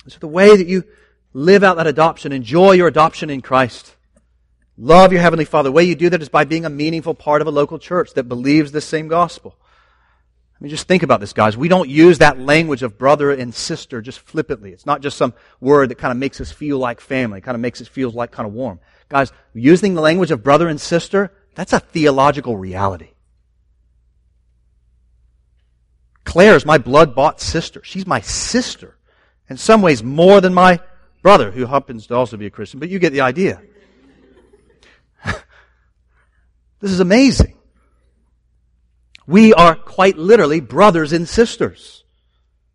So 0.07 0.17
the 0.19 0.27
way 0.27 0.57
that 0.57 0.67
you 0.67 0.83
live 1.33 1.63
out 1.63 1.77
that 1.77 1.85
adoption, 1.87 2.31
enjoy 2.31 2.71
your 2.71 2.87
adoption 2.87 3.29
in 3.29 3.41
Christ, 3.41 3.95
Love 4.81 5.11
your 5.11 5.21
Heavenly 5.21 5.43
Father. 5.43 5.67
The 5.67 5.73
way 5.73 5.83
you 5.83 5.93
do 5.93 6.09
that 6.09 6.21
is 6.21 6.29
by 6.29 6.45
being 6.45 6.63
a 6.63 6.69
meaningful 6.69 7.13
part 7.13 7.41
of 7.41 7.47
a 7.47 7.51
local 7.51 7.79
church 7.79 8.13
that 8.13 8.29
believes 8.29 8.71
the 8.71 8.79
same 8.79 9.09
gospel. 9.09 9.57
I 9.59 10.63
mean, 10.63 10.69
just 10.69 10.87
think 10.87 11.03
about 11.03 11.19
this, 11.19 11.33
guys. 11.33 11.57
We 11.57 11.67
don't 11.67 11.89
use 11.89 12.19
that 12.19 12.39
language 12.39 12.81
of 12.81 12.97
brother 12.97 13.29
and 13.29 13.53
sister 13.53 14.01
just 14.01 14.19
flippantly. 14.19 14.71
It's 14.71 14.85
not 14.85 15.01
just 15.01 15.17
some 15.17 15.33
word 15.59 15.89
that 15.89 15.97
kind 15.97 16.13
of 16.13 16.17
makes 16.17 16.39
us 16.39 16.49
feel 16.49 16.77
like 16.77 17.01
family, 17.01 17.41
kind 17.41 17.55
of 17.55 17.61
makes 17.61 17.81
us 17.81 17.89
feel 17.89 18.09
like 18.09 18.31
kind 18.31 18.47
of 18.47 18.53
warm. 18.53 18.79
Guys, 19.09 19.33
using 19.53 19.95
the 19.95 20.01
language 20.01 20.31
of 20.31 20.43
brother 20.43 20.69
and 20.69 20.79
sister, 20.79 21.33
that's 21.55 21.73
a 21.73 21.79
theological 21.81 22.55
reality. 22.55 23.09
Claire 26.29 26.55
is 26.55 26.63
my 26.63 26.77
blood 26.77 27.15
bought 27.15 27.41
sister. 27.41 27.81
She's 27.83 28.05
my 28.05 28.21
sister. 28.21 28.95
In 29.49 29.57
some 29.57 29.81
ways, 29.81 30.03
more 30.03 30.41
than 30.41 30.53
my 30.53 30.79
brother, 31.23 31.49
who 31.49 31.65
happens 31.65 32.05
to 32.05 32.15
also 32.15 32.37
be 32.37 32.45
a 32.45 32.51
Christian, 32.51 32.79
but 32.79 32.87
you 32.87 32.99
get 32.99 33.13
the 33.13 33.21
idea. 33.21 33.61
This 36.81 36.91
is 36.91 37.01
amazing. 37.01 37.57
We 39.27 39.53
are 39.53 39.75
quite 39.75 40.17
literally 40.17 40.61
brothers 40.61 41.11
and 41.11 41.27
sisters. 41.27 42.05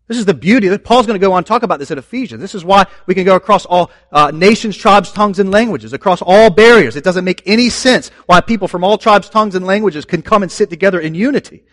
This 0.07 0.17
is 0.19 0.25
the 0.25 0.35
beauty. 0.35 0.67
that 0.67 0.83
Paul's 0.83 1.07
going 1.07 1.19
to 1.19 1.25
go 1.25 1.31
on 1.31 1.39
and 1.39 1.47
talk 1.47 1.63
about 1.63 1.79
this 1.79 1.89
in 1.89 1.97
Ephesians. 1.97 2.39
This 2.39 2.53
is 2.53 2.63
why 2.63 2.85
we 3.07 3.15
can 3.15 3.23
go 3.23 3.35
across 3.35 3.65
all 3.65 3.89
uh, 4.11 4.31
nations, 4.31 4.77
tribes, 4.77 5.11
tongues, 5.11 5.39
and 5.39 5.49
languages, 5.49 5.93
across 5.93 6.21
all 6.21 6.51
barriers. 6.51 6.95
It 6.95 7.03
doesn't 7.03 7.25
make 7.25 7.41
any 7.47 7.69
sense 7.69 8.11
why 8.27 8.41
people 8.41 8.67
from 8.67 8.83
all 8.83 8.99
tribes, 8.99 9.29
tongues, 9.29 9.55
and 9.55 9.65
languages 9.65 10.05
can 10.05 10.21
come 10.21 10.43
and 10.43 10.51
sit 10.51 10.69
together 10.69 10.99
in 10.99 11.15
unity. 11.15 11.63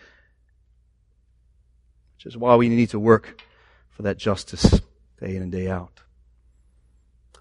Which 2.23 2.33
is 2.33 2.37
why 2.37 2.55
we 2.55 2.69
need 2.69 2.91
to 2.91 2.99
work 2.99 3.41
for 3.91 4.03
that 4.03 4.17
justice 4.17 4.81
day 5.19 5.35
in 5.35 5.41
and 5.41 5.51
day 5.51 5.69
out. 5.69 5.99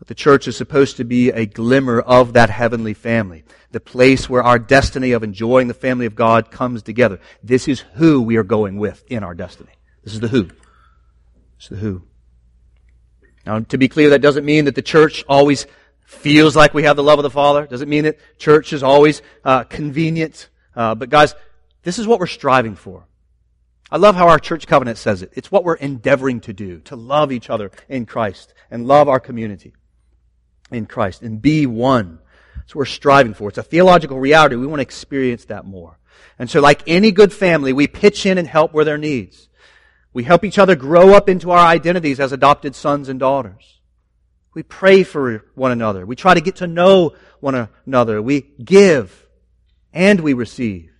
The 0.06 0.14
church 0.16 0.48
is 0.48 0.56
supposed 0.56 0.96
to 0.96 1.04
be 1.04 1.30
a 1.30 1.46
glimmer 1.46 2.00
of 2.00 2.32
that 2.32 2.50
heavenly 2.50 2.92
family, 2.92 3.44
the 3.70 3.78
place 3.78 4.28
where 4.28 4.42
our 4.42 4.58
destiny 4.58 5.12
of 5.12 5.22
enjoying 5.22 5.68
the 5.68 5.74
family 5.74 6.06
of 6.06 6.16
God 6.16 6.50
comes 6.50 6.82
together. 6.82 7.20
This 7.42 7.68
is 7.68 7.80
who 7.94 8.20
we 8.20 8.36
are 8.36 8.42
going 8.42 8.78
with 8.78 9.04
in 9.08 9.22
our 9.22 9.34
destiny. 9.34 9.70
This 10.02 10.14
is 10.14 10.20
the 10.20 10.26
who. 10.26 10.48
It's 11.56 11.68
the 11.68 11.76
who. 11.76 12.02
Now, 13.46 13.60
to 13.60 13.78
be 13.78 13.86
clear, 13.86 14.10
that 14.10 14.22
doesn't 14.22 14.44
mean 14.44 14.64
that 14.64 14.74
the 14.74 14.82
church 14.82 15.24
always 15.28 15.68
feels 16.04 16.56
like 16.56 16.74
we 16.74 16.82
have 16.82 16.96
the 16.96 17.04
love 17.04 17.20
of 17.20 17.22
the 17.22 17.30
Father. 17.30 17.66
Doesn't 17.66 17.88
mean 17.88 18.04
that 18.04 18.18
church 18.38 18.72
is 18.72 18.82
always 18.82 19.22
uh, 19.44 19.62
convenient. 19.64 20.48
Uh, 20.74 20.96
but 20.96 21.10
guys, 21.10 21.36
this 21.84 22.00
is 22.00 22.08
what 22.08 22.18
we're 22.18 22.26
striving 22.26 22.74
for. 22.74 23.06
I 23.93 23.99
love 23.99 24.16
how 24.16 24.28
our 24.28 24.38
church 24.38 24.66
covenant 24.66 24.97
says 24.97 25.20
it. 25.20 25.32
It's 25.34 25.53
what 25.53 25.64
we're 25.64 25.74
endeavoring 25.74 26.40
to 26.40 26.55
do, 26.55 26.80
to 26.86 26.97
love 26.97 27.30
each 27.30 27.51
other 27.51 27.70
in 27.90 28.07
Christ 28.07 28.55
and 28.70 28.86
love 28.86 29.07
our 29.07 29.20
community 29.20 29.74
in 30.70 30.86
Christ 30.86 31.20
and 31.20 31.43
be 31.43 31.66
one. 31.66 32.18
That's 32.57 32.74
what 32.74 32.80
we're 32.80 32.84
striving 32.86 33.34
for. 33.34 33.51
It's 33.51 33.59
a 33.59 33.62
theological 33.62 34.18
reality. 34.18 34.57
We 34.57 34.66
want 34.66 34.78
to 34.78 34.84
experience 34.84 35.45
that 35.45 35.66
more. 35.66 35.99
And 36.38 36.49
so 36.49 36.62
like 36.62 36.82
any 36.86 37.12
good 37.12 37.34
family, 37.34 37.74
we 37.74 37.86
pitch 37.86 38.24
in 38.24 38.38
and 38.38 38.49
help 38.49 38.72
where 38.72 38.86
there 38.86 38.97
needs. 38.97 39.51
We 40.14 40.24
help 40.24 40.43
each 40.43 40.59
other 40.59 40.74
grow 40.74 41.12
up 41.12 41.28
into 41.28 41.51
our 41.51 41.66
identities 41.66 42.18
as 42.18 42.32
adopted 42.32 42.74
sons 42.74 43.11
and 43.11 43.20
daughters. 43.20 43.78
We 44.55 44.62
pray 44.62 45.03
for 45.03 45.45
one 45.55 45.70
another. 45.70 46.07
We 46.07 46.16
try 46.16 46.32
to 46.32 46.40
get 46.40 46.57
to 46.57 46.66
know 46.66 47.14
one 47.40 47.68
another. 47.86 48.22
We 48.22 48.40
give 48.64 49.26
and 49.93 50.20
we 50.20 50.32
receive. 50.32 50.91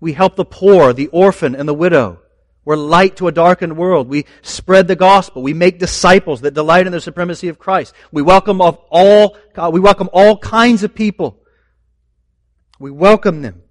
We 0.00 0.14
help 0.14 0.36
the 0.36 0.44
poor, 0.44 0.92
the 0.92 1.08
orphan, 1.08 1.54
and 1.54 1.68
the 1.68 1.74
widow. 1.74 2.20
We're 2.64 2.76
light 2.76 3.16
to 3.16 3.28
a 3.28 3.32
darkened 3.32 3.76
world. 3.76 4.08
We 4.08 4.26
spread 4.42 4.88
the 4.88 4.96
gospel. 4.96 5.42
We 5.42 5.54
make 5.54 5.78
disciples 5.78 6.42
that 6.42 6.54
delight 6.54 6.86
in 6.86 6.92
the 6.92 7.00
supremacy 7.00 7.48
of 7.48 7.58
Christ. 7.58 7.94
We 8.12 8.22
welcome 8.22 8.60
of 8.60 8.78
all, 8.90 9.36
we 9.72 9.80
welcome 9.80 10.08
all 10.12 10.38
kinds 10.38 10.82
of 10.82 10.94
people. 10.94 11.40
We 12.78 12.90
welcome 12.90 13.42
them. 13.42 13.62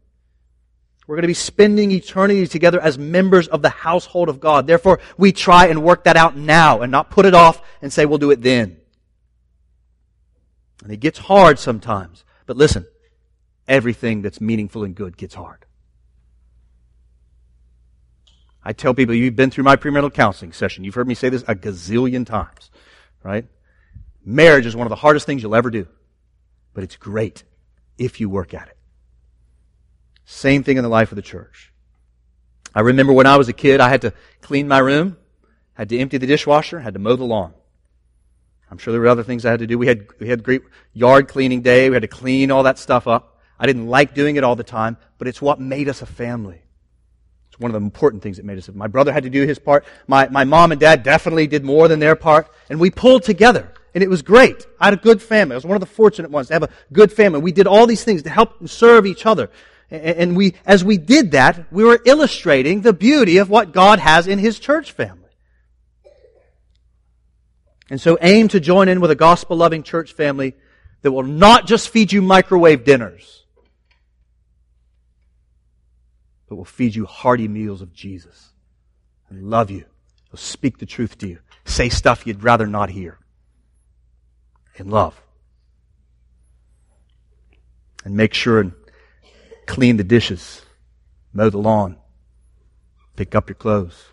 We're 1.07 1.15
going 1.15 1.23
to 1.23 1.27
be 1.27 1.34
spending 1.34 1.89
eternity 1.89 2.45
together 2.45 2.80
as 2.80 2.99
members 2.99 3.47
of 3.47 3.63
the 3.63 3.69
household 3.69 4.30
of 4.30 4.39
God. 4.39 4.67
Therefore, 4.67 4.99
we 5.17 5.32
try 5.32 5.65
and 5.65 5.84
work 5.84 6.03
that 6.03 6.15
out 6.15 6.38
now 6.38 6.82
and 6.82 6.91
not 6.91 7.09
put 7.09 7.25
it 7.25 7.34
off 7.34 7.61
and 7.82 7.91
say 7.91 8.05
we'll 8.05 8.19
do 8.19 8.30
it 8.30 8.43
then. 8.43 8.77
And 10.84 10.93
it 10.93 10.99
gets 10.99 11.17
hard 11.17 11.57
sometimes. 11.57 12.23
But 12.45 12.57
listen, 12.57 12.86
everything 13.67 14.21
that's 14.21 14.39
meaningful 14.39 14.84
and 14.84 14.93
good 14.93 15.17
gets 15.17 15.34
hard. 15.34 15.65
I 18.64 18.74
tell 18.74 18.93
people, 18.93 19.16
you've 19.16 19.36
been 19.36 19.51
through 19.51 19.64
my 19.64 19.76
premarital 19.76 20.14
counseling 20.14 20.51
session. 20.51 20.84
You've 20.84 20.95
heard 20.95 21.07
me 21.07 21.16
say 21.16 21.30
this 21.30 21.43
a 21.47 21.55
gazillion 21.55 22.26
times, 22.26 22.72
right? 23.24 23.45
Marriage 24.24 24.66
is 24.66 24.76
one 24.76 24.86
of 24.86 24.89
the 24.89 24.97
hardest 24.97 25.26
things 25.26 25.41
you'll 25.41 25.55
ever 25.55 25.70
do. 25.70 25.88
But 26.74 26.84
it's 26.84 26.97
great 26.97 27.43
if 27.97 28.20
you 28.20 28.30
work 28.30 28.53
at 28.53 28.68
it. 28.68 28.78
Same 30.26 30.64
thing 30.64 30.78
in 30.78 30.84
the 30.84 30.89
life 30.89 31.12
of 31.12 31.16
the 31.16 31.22
church. 31.22 31.74
I 32.76 32.82
remember 32.82 33.14
when 33.14 33.26
I 33.26 33.38
was 33.38 33.49
a 33.49 33.53
kid, 33.53 33.80
I 33.80 33.89
had 33.89 34.01
to 34.01 34.14
clean 34.41 34.68
my 34.68 34.78
room, 34.78 35.18
had 35.74 35.89
to 35.89 35.97
empty 35.97 36.18
the 36.18 36.28
dishwasher, 36.28 36.80
had 36.80 36.93
to 36.93 36.99
mow 36.99 37.16
the 37.16 37.24
lawn. 37.24 37.53
I'm 38.70 38.78
sure 38.78 38.91
there 38.91 39.01
were 39.01 39.07
other 39.07 39.24
things 39.24 39.45
I 39.45 39.51
had 39.51 39.62
to 39.62 39.68
do. 39.68 39.80
We 39.80 39.88
had, 39.88 40.07
we 40.20 40.30
had 40.30 40.43
great 40.43 40.62
yard 40.93 41.28
cleaning 41.28 41.62
day. 41.62 41.89
We 41.89 41.95
had 41.95 42.03
to 42.03 42.07
clean 42.07 42.51
all 42.51 42.64
that 42.64 42.78
stuff 42.78 43.07
up. 43.07 43.39
I 43.60 43.66
didn't 43.66 43.88
like 43.88 44.14
doing 44.14 44.36
it 44.36 44.43
all 44.43 44.55
the 44.55 44.64
time, 44.64 44.97
but 45.18 45.28
it's 45.28 45.41
what 45.41 45.60
made 45.60 45.89
us 45.89 46.01
a 46.01 46.05
family. 46.05 46.62
One 47.60 47.70
of 47.72 47.80
the 47.80 47.86
important 47.86 48.24
things 48.24 48.38
that 48.38 48.45
made 48.45 48.57
us. 48.57 48.70
My 48.74 48.88
brother 48.88 49.14
had 49.14 49.24
to 49.24 49.30
do 49.30 49.45
his 49.45 49.60
part. 49.60 49.86
My, 50.07 50.28
my 50.30 50.43
mom 50.45 50.72
and 50.72 50.80
dad 50.80 51.03
definitely 51.03 51.45
did 51.45 51.64
more 51.64 51.88
than 51.88 51.99
their 51.99 52.16
part. 52.16 52.47
And 52.70 52.80
we 52.80 52.89
pulled 52.89 53.24
together. 53.24 53.72
And 53.93 54.03
it 54.03 54.10
was 54.10 54.22
great. 54.22 54.66
I 54.80 54.86
had 54.86 54.93
a 54.93 54.97
good 54.97 55.22
family. 55.22 55.53
I 55.53 55.57
was 55.57 55.66
one 55.66 55.76
of 55.76 55.82
the 55.82 55.86
fortunate 55.86 56.32
ones 56.32 56.47
to 56.47 56.53
have 56.53 56.64
a 56.64 56.70
good 56.91 57.12
family. 57.12 57.41
We 57.41 57.51
did 57.51 57.68
all 57.68 57.86
these 57.86 58.03
things 58.03 58.24
to 58.24 58.30
help 58.30 58.60
and 58.60 58.70
serve 58.70 59.05
each 59.05 59.26
other. 59.26 59.49
And 59.91 60.38
we, 60.38 60.53
as 60.66 60.84
we 60.84 60.97
did 60.97 61.32
that, 61.32 61.72
we 61.72 61.84
were 61.84 61.99
illustrating 62.05 62.82
the 62.82 62.93
beauty 62.93 63.38
of 63.38 63.49
what 63.49 63.72
God 63.72 63.99
has 63.99 64.28
in 64.28 64.38
His 64.38 64.60
church 64.60 64.91
family. 64.91 65.30
And 67.89 67.99
so 67.99 68.18
aim 68.22 68.49
to 68.49 68.60
join 68.60 68.88
in 68.88 69.01
with 69.01 69.10
a 69.10 69.16
gospel 69.16 69.57
loving 69.57 69.82
church 69.82 70.14
family 70.14 70.55
that 71.01 71.12
will 71.12 71.24
not 71.24 71.66
just 71.66 71.89
feed 71.89 72.12
you 72.12 72.22
microwave 72.22 72.84
dinners, 72.84 73.45
but 76.49 76.55
will 76.55 76.65
feed 76.65 76.95
you 76.95 77.05
hearty 77.05 77.47
meals 77.47 77.81
of 77.81 77.93
Jesus 77.93 78.49
and 79.29 79.49
love 79.49 79.69
you. 79.69 79.85
Will 80.31 80.39
speak 80.39 80.79
the 80.79 80.85
truth 80.85 81.17
to 81.19 81.27
you. 81.27 81.39
Say 81.63 81.89
stuff 81.89 82.25
you'd 82.25 82.43
rather 82.43 82.67
not 82.67 82.89
hear. 82.89 83.19
In 84.75 84.89
love. 84.89 85.21
And 88.03 88.15
make 88.15 88.33
sure 88.33 88.59
and 88.59 88.73
clean 89.67 89.97
the 89.97 90.03
dishes, 90.03 90.63
mow 91.31 91.49
the 91.49 91.57
lawn, 91.57 91.97
pick 93.15 93.35
up 93.35 93.49
your 93.49 93.55
clothes, 93.55 94.05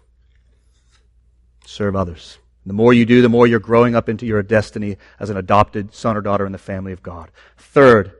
serve 1.65 1.97
others. 1.97 2.39
The 2.67 2.73
more 2.73 2.93
you 2.93 3.07
do, 3.07 3.23
the 3.23 3.29
more 3.29 3.47
you're 3.47 3.61
growing 3.61 3.95
up 3.95 4.09
into 4.09 4.27
your 4.27 4.43
destiny 4.43 4.97
as 5.21 5.31
an 5.31 5.37
adopted 5.37 5.95
son 5.95 6.17
or 6.17 6.21
daughter 6.21 6.45
in 6.45 6.53
the 6.53 6.59
family 6.59 6.93
of 6.93 7.03
God. 7.03 7.31
Third 7.57 8.13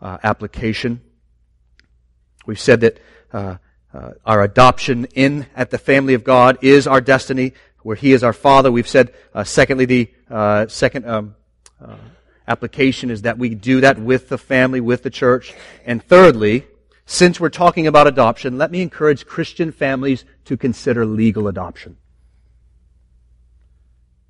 uh, 0.00 0.18
application. 0.24 1.02
We've 2.46 2.58
said 2.58 2.80
that 2.80 2.98
uh, 3.32 3.56
uh, 3.94 4.12
our 4.24 4.42
adoption 4.42 5.06
in 5.14 5.46
at 5.54 5.70
the 5.70 5.78
family 5.78 6.14
of 6.14 6.24
God 6.24 6.58
is 6.62 6.86
our 6.86 7.00
destiny, 7.00 7.52
where 7.82 7.96
He 7.96 8.12
is 8.12 8.24
our 8.24 8.32
Father. 8.32 8.72
We've 8.72 8.88
said, 8.88 9.12
uh, 9.34 9.44
secondly, 9.44 9.84
the 9.84 10.10
uh, 10.30 10.66
second 10.68 11.06
um, 11.06 11.34
uh, 11.80 11.96
application 12.48 13.10
is 13.10 13.22
that 13.22 13.38
we 13.38 13.54
do 13.54 13.80
that 13.82 13.98
with 13.98 14.28
the 14.28 14.38
family, 14.38 14.80
with 14.80 15.02
the 15.02 15.10
church. 15.10 15.54
And 15.84 16.02
thirdly, 16.02 16.66
since 17.04 17.38
we're 17.38 17.50
talking 17.50 17.86
about 17.86 18.06
adoption, 18.06 18.58
let 18.58 18.70
me 18.70 18.80
encourage 18.80 19.26
Christian 19.26 19.72
families 19.72 20.24
to 20.46 20.56
consider 20.56 21.04
legal 21.04 21.48
adoption. 21.48 21.96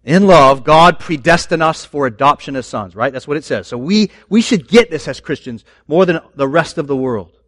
In 0.05 0.27
love, 0.27 0.65
God 0.65 0.99
predestined 0.99 1.63
us 1.63 1.85
for 1.85 2.07
adoption 2.07 2.57
as 2.57 2.67
sons, 2.67 2.97
right? 2.97 3.13
That's 3.13 3.29
what 3.29 3.37
it 3.37 3.45
says. 3.45 3.69
So 3.69 3.79
we, 3.79 4.11
we 4.29 4.41
should 4.43 4.67
get 4.67 4.91
this 4.91 5.07
as 5.07 5.21
Christians 5.21 5.65
more 5.87 6.05
than 6.05 6.19
the 6.35 6.49
rest 6.49 6.77
of 6.77 6.89
the 6.89 6.97
world. 6.97 7.39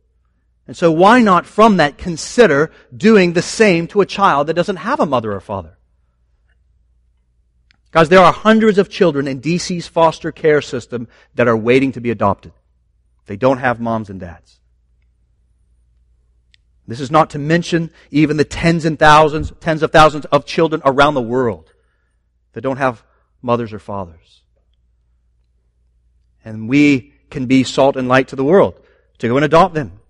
And 0.67 0.77
so 0.77 0.91
why 0.91 1.21
not 1.21 1.47
from 1.47 1.77
that 1.77 1.99
consider 1.99 2.71
doing 2.95 3.33
the 3.33 3.43
same 3.43 3.87
to 3.89 4.01
a 4.01 4.07
child 4.07 4.47
that 4.47 4.55
doesn't 4.55 4.77
have 4.77 5.01
a 5.01 5.07
mother 5.07 5.33
or 5.33 5.41
father? 5.41 5.77
Guys, 7.91 8.09
there 8.09 8.21
are 8.21 8.33
hundreds 8.33 8.79
of 8.79 8.89
children 8.89 9.29
in 9.29 9.41
DC's 9.41 9.87
foster 9.87 10.33
care 10.33 10.61
system 10.61 11.07
that 11.35 11.47
are 11.47 11.57
waiting 11.57 11.93
to 11.93 12.01
be 12.01 12.11
adopted. 12.11 12.53
They 13.27 13.37
don't 13.37 13.59
have 13.59 13.79
moms 13.79 14.11
and 14.11 14.19
dads. 14.19 14.59
This 16.87 17.01
is 17.01 17.11
not 17.11 17.31
to 17.31 17.39
mention 17.39 17.91
even 18.11 18.37
the 18.37 18.45
tens 18.45 18.85
and 18.85 18.99
thousands, 18.99 19.53
tens 19.61 19.83
of 19.83 19.93
thousands 19.93 20.25
of 20.27 20.45
children 20.45 20.83
around 20.85 21.15
the 21.15 21.23
world 21.23 21.73
that 22.53 22.61
don't 22.61 22.77
have 22.77 23.05
mothers 23.41 23.73
or 23.73 23.79
fathers. 23.79 24.43
And 26.45 26.69
we 26.69 27.15
can 27.31 27.47
be 27.47 27.65
salt 27.65 27.97
and 27.97 28.09
light 28.09 28.29
to 28.29 28.37
the 28.37 28.45
world 28.45 28.79
to 29.19 29.29
go 29.29 29.37
and 29.37 29.45
adopt 29.45 29.75
them. 29.75 30.01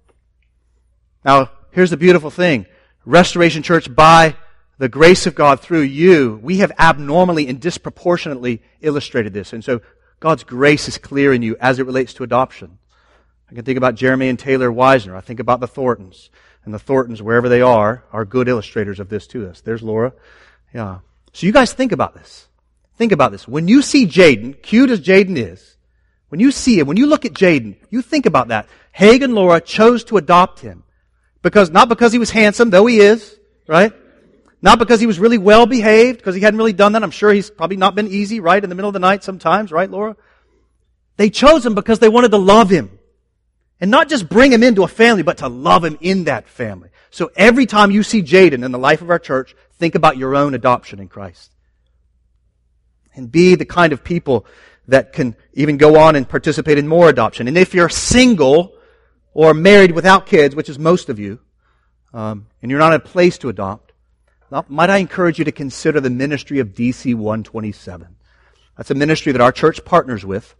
Now, 1.24 1.50
here's 1.70 1.90
the 1.90 1.96
beautiful 1.96 2.30
thing. 2.30 2.66
Restoration 3.04 3.62
Church, 3.62 3.92
by 3.94 4.36
the 4.78 4.88
grace 4.88 5.26
of 5.26 5.34
God 5.34 5.60
through 5.60 5.82
you, 5.82 6.38
we 6.42 6.58
have 6.58 6.72
abnormally 6.78 7.48
and 7.48 7.60
disproportionately 7.60 8.62
illustrated 8.80 9.32
this. 9.32 9.52
And 9.52 9.64
so 9.64 9.80
God's 10.20 10.44
grace 10.44 10.88
is 10.88 10.98
clear 10.98 11.32
in 11.32 11.42
you 11.42 11.56
as 11.60 11.78
it 11.78 11.86
relates 11.86 12.14
to 12.14 12.24
adoption. 12.24 12.78
I 13.50 13.54
can 13.54 13.64
think 13.64 13.78
about 13.78 13.94
Jeremy 13.94 14.28
and 14.28 14.38
Taylor 14.38 14.70
Weisner. 14.70 15.16
I 15.16 15.20
think 15.20 15.40
about 15.40 15.60
the 15.60 15.68
Thorntons 15.68 16.30
and 16.64 16.74
the 16.74 16.78
Thorntons, 16.78 17.22
wherever 17.22 17.48
they 17.48 17.62
are, 17.62 18.04
are 18.12 18.24
good 18.24 18.48
illustrators 18.48 19.00
of 19.00 19.08
this 19.08 19.26
to 19.28 19.48
us. 19.48 19.60
There's 19.60 19.82
Laura. 19.82 20.12
Yeah. 20.72 20.98
So 21.32 21.46
you 21.46 21.52
guys 21.52 21.72
think 21.72 21.92
about 21.92 22.14
this. 22.14 22.48
Think 22.96 23.12
about 23.12 23.32
this. 23.32 23.46
When 23.46 23.68
you 23.68 23.82
see 23.82 24.06
Jaden, 24.06 24.62
cute 24.62 24.90
as 24.90 25.00
Jaden 25.00 25.36
is, 25.36 25.76
when 26.28 26.40
you 26.40 26.50
see 26.50 26.78
him, 26.78 26.86
when 26.86 26.96
you 26.96 27.06
look 27.06 27.24
at 27.24 27.32
Jaden, 27.32 27.76
you 27.90 28.02
think 28.02 28.26
about 28.26 28.48
that. 28.48 28.68
Haig 28.92 29.22
and 29.22 29.34
Laura 29.34 29.60
chose 29.60 30.04
to 30.04 30.16
adopt 30.16 30.60
him. 30.60 30.84
Because, 31.44 31.70
not 31.70 31.90
because 31.90 32.10
he 32.10 32.18
was 32.18 32.30
handsome, 32.30 32.70
though 32.70 32.86
he 32.86 32.98
is, 33.00 33.38
right? 33.68 33.92
Not 34.62 34.78
because 34.78 34.98
he 34.98 35.06
was 35.06 35.20
really 35.20 35.36
well 35.36 35.66
behaved, 35.66 36.16
because 36.16 36.34
he 36.34 36.40
hadn't 36.40 36.56
really 36.56 36.72
done 36.72 36.92
that. 36.92 37.02
I'm 37.02 37.10
sure 37.10 37.30
he's 37.30 37.50
probably 37.50 37.76
not 37.76 37.94
been 37.94 38.08
easy, 38.08 38.40
right? 38.40 38.64
In 38.64 38.70
the 38.70 38.74
middle 38.74 38.88
of 38.88 38.94
the 38.94 38.98
night 38.98 39.22
sometimes, 39.22 39.70
right, 39.70 39.90
Laura? 39.90 40.16
They 41.18 41.28
chose 41.28 41.64
him 41.64 41.74
because 41.74 41.98
they 41.98 42.08
wanted 42.08 42.30
to 42.30 42.38
love 42.38 42.70
him. 42.70 42.98
And 43.78 43.90
not 43.90 44.08
just 44.08 44.26
bring 44.26 44.52
him 44.52 44.62
into 44.62 44.84
a 44.84 44.88
family, 44.88 45.22
but 45.22 45.38
to 45.38 45.48
love 45.48 45.84
him 45.84 45.98
in 46.00 46.24
that 46.24 46.48
family. 46.48 46.88
So 47.10 47.30
every 47.36 47.66
time 47.66 47.90
you 47.90 48.02
see 48.02 48.22
Jaden 48.22 48.64
in 48.64 48.72
the 48.72 48.78
life 48.78 49.02
of 49.02 49.10
our 49.10 49.18
church, 49.18 49.54
think 49.78 49.94
about 49.94 50.16
your 50.16 50.34
own 50.34 50.54
adoption 50.54 50.98
in 50.98 51.08
Christ. 51.08 51.52
And 53.14 53.30
be 53.30 53.54
the 53.54 53.66
kind 53.66 53.92
of 53.92 54.02
people 54.02 54.46
that 54.88 55.12
can 55.12 55.36
even 55.52 55.76
go 55.76 56.00
on 56.00 56.16
and 56.16 56.26
participate 56.26 56.78
in 56.78 56.88
more 56.88 57.10
adoption. 57.10 57.48
And 57.48 57.58
if 57.58 57.74
you're 57.74 57.90
single 57.90 58.74
or 59.34 59.52
married 59.52 59.92
without 59.92 60.26
kids, 60.26 60.54
which 60.54 60.68
is 60.68 60.78
most 60.78 61.08
of 61.08 61.18
you, 61.18 61.40
um, 62.14 62.46
and 62.62 62.70
you're 62.70 62.80
not 62.80 62.92
in 62.92 63.00
a 63.00 63.04
place 63.04 63.36
to 63.38 63.48
adopt, 63.48 63.92
might 64.68 64.90
I 64.90 64.98
encourage 64.98 65.38
you 65.38 65.44
to 65.46 65.52
consider 65.52 66.00
the 66.00 66.10
ministry 66.10 66.60
of 66.60 66.68
DC 66.68 67.14
127? 67.14 68.16
That's 68.76 68.90
a 68.90 68.94
ministry 68.94 69.32
that 69.32 69.40
our 69.40 69.52
church 69.52 69.84
partners 69.84 70.24
with 70.24 70.54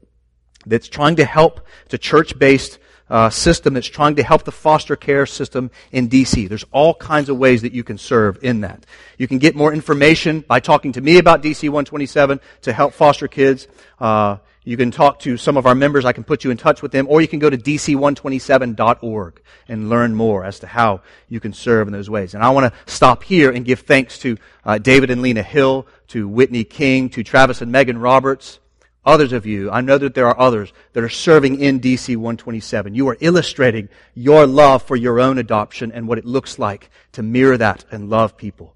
that's 0.67 0.89
trying 0.89 1.17
to 1.17 1.25
help. 1.25 1.61
It's 1.85 1.95
a 1.95 1.99
church-based 1.99 2.79
uh, 3.09 3.31
system 3.31 3.75
that's 3.75 3.87
trying 3.87 4.17
to 4.17 4.23
help 4.23 4.45
the 4.45 4.53
foster 4.53 4.97
care 4.97 5.27
system 5.27 5.71
in 5.93 6.09
DC. 6.09 6.49
There's 6.49 6.65
all 6.73 6.95
kinds 6.95 7.29
of 7.29 7.37
ways 7.37 7.63
that 7.63 7.73
you 7.73 7.85
can 7.85 7.99
serve 7.99 8.43
in 8.43 8.63
that. 8.63 8.85
You 9.19 9.29
can 9.29 9.39
get 9.39 9.55
more 9.55 9.73
information 9.73 10.41
by 10.41 10.61
talking 10.61 10.93
to 10.93 11.01
me 11.01 11.19
about 11.19 11.43
DC 11.43 11.63
127 11.69 12.41
to 12.63 12.73
help 12.73 12.95
foster 12.95 13.29
kids. 13.29 13.69
Uh, 14.01 14.39
you 14.65 14.77
can 14.77 14.91
talk 14.91 15.19
to 15.21 15.37
some 15.37 15.57
of 15.57 15.67
our 15.67 15.75
members. 15.75 16.05
I 16.05 16.13
can 16.13 16.25
put 16.25 16.43
you 16.43 16.51
in 16.51 16.57
touch 16.57 16.83
with 16.83 16.91
them, 16.93 17.07
or 17.09 17.21
you 17.21 17.29
can 17.29 17.39
go 17.39 17.51
to 17.51 17.57
dc127.org 17.59 19.43
and 19.69 19.91
learn 19.91 20.15
more 20.15 20.45
as 20.45 20.59
to 20.61 20.67
how 20.67 21.03
you 21.29 21.39
can 21.39 21.53
serve 21.53 21.87
in 21.87 21.93
those 21.93 22.09
ways. 22.09 22.35
And 22.35 22.43
I 22.43 22.51
want 22.51 22.73
to 22.73 22.93
stop 22.93 23.23
here 23.23 23.51
and 23.51 23.65
give 23.65 23.81
thanks 23.81 24.19
to 24.21 24.37
uh, 24.65 24.79
David 24.79 25.11
and 25.11 25.23
Lena 25.23 25.43
Hill, 25.43 25.87
to 26.09 26.27
Whitney 26.27 26.65
King, 26.65 27.11
to 27.11 27.23
Travis 27.23 27.61
and 27.61 27.71
Megan 27.71 27.99
Roberts, 27.99 28.59
others 29.05 29.33
of 29.33 29.47
you, 29.47 29.71
I 29.71 29.81
know 29.81 29.99
that 29.99 30.15
there 30.15 30.27
are 30.27 30.39
others 30.39 30.73
that 30.93 31.05
are 31.05 31.09
serving 31.09 31.61
in 31.61 31.81
DC 31.81 32.17
127. 32.17 32.95
You 32.95 33.09
are 33.09 33.17
illustrating 33.21 33.89
your 34.15 34.47
love 34.47 34.83
for 34.83 34.97
your 34.97 35.21
own 35.21 35.39
adoption 35.39 35.93
and 35.93 36.09
what 36.09 36.19
it 36.19 36.25
looks 36.25 36.59
like 36.59 36.91
to 37.13 37.23
mirror 37.23 37.57
that 37.59 37.85
and 37.91 38.09
love 38.09 38.37
people. 38.37 38.75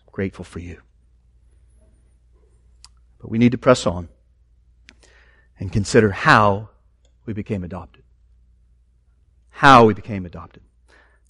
I'm 0.00 0.12
grateful 0.12 0.44
for 0.44 0.60
you. 0.60 0.80
But 3.20 3.30
we 3.30 3.38
need 3.38 3.52
to 3.52 3.58
press 3.58 3.86
on 3.86 4.08
and 5.58 5.72
consider 5.72 6.10
how 6.10 6.68
we 7.26 7.32
became 7.32 7.64
adopted. 7.64 8.02
How 9.50 9.84
we 9.84 9.94
became 9.94 10.24
adopted. 10.24 10.62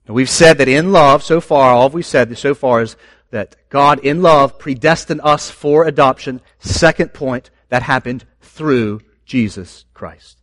Now 0.07 0.15
we've 0.15 0.31
said 0.31 0.59
that 0.59 0.69
in 0.69 0.93
love, 0.93 1.23
so 1.23 1.41
far, 1.41 1.73
all 1.73 1.89
we've 1.89 2.05
said 2.05 2.37
so 2.39 2.55
far 2.55 2.83
is 2.83 2.97
that 3.31 3.57
God 3.69 4.01
in 4.01 4.23
love 4.23 4.59
predestined 4.59 5.21
us 5.23 5.51
for 5.51 5.85
adoption. 5.85 6.41
Second 6.59 7.13
point, 7.13 7.51
that 7.69 7.83
happened 7.83 8.25
through 8.41 9.01
Jesus 9.25 9.85
Christ. 9.95 10.39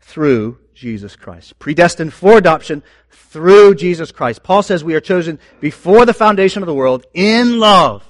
Through 0.00 0.58
Jesus 0.74 1.16
Christ. 1.16 1.58
Predestined 1.58 2.14
for 2.14 2.38
adoption 2.38 2.82
through 3.10 3.74
Jesus 3.74 4.12
Christ. 4.12 4.42
Paul 4.42 4.62
says 4.62 4.82
we 4.82 4.94
are 4.94 5.00
chosen 5.00 5.38
before 5.60 6.06
the 6.06 6.14
foundation 6.14 6.62
of 6.62 6.66
the 6.66 6.74
world 6.74 7.04
in 7.12 7.58
love. 7.58 8.04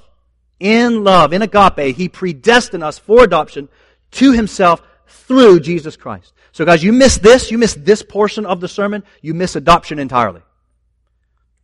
In 0.61 1.05
love, 1.05 1.33
in 1.33 1.43
agape, 1.43 1.97
he 1.97 2.09
predestined 2.09 2.85
us 2.85 2.99
for 2.99 3.25
adoption 3.25 3.69
to 4.13 4.33
himself 4.33 4.83
through 5.09 5.61
Jesus 5.61 5.97
Christ. 5.97 6.33
So 6.53 6.65
guys, 6.65 6.83
you 6.83 6.93
miss 6.93 7.19
this, 7.19 7.51
you 7.51 7.59
miss 7.59 7.75
this 7.75 8.03
portion 8.03 8.47
of 8.47 8.61
the 8.61 8.69
sermon, 8.69 9.03
you 9.23 9.35
miss 9.35 9.57
adoption 9.57 9.99
entirely. 9.99 10.43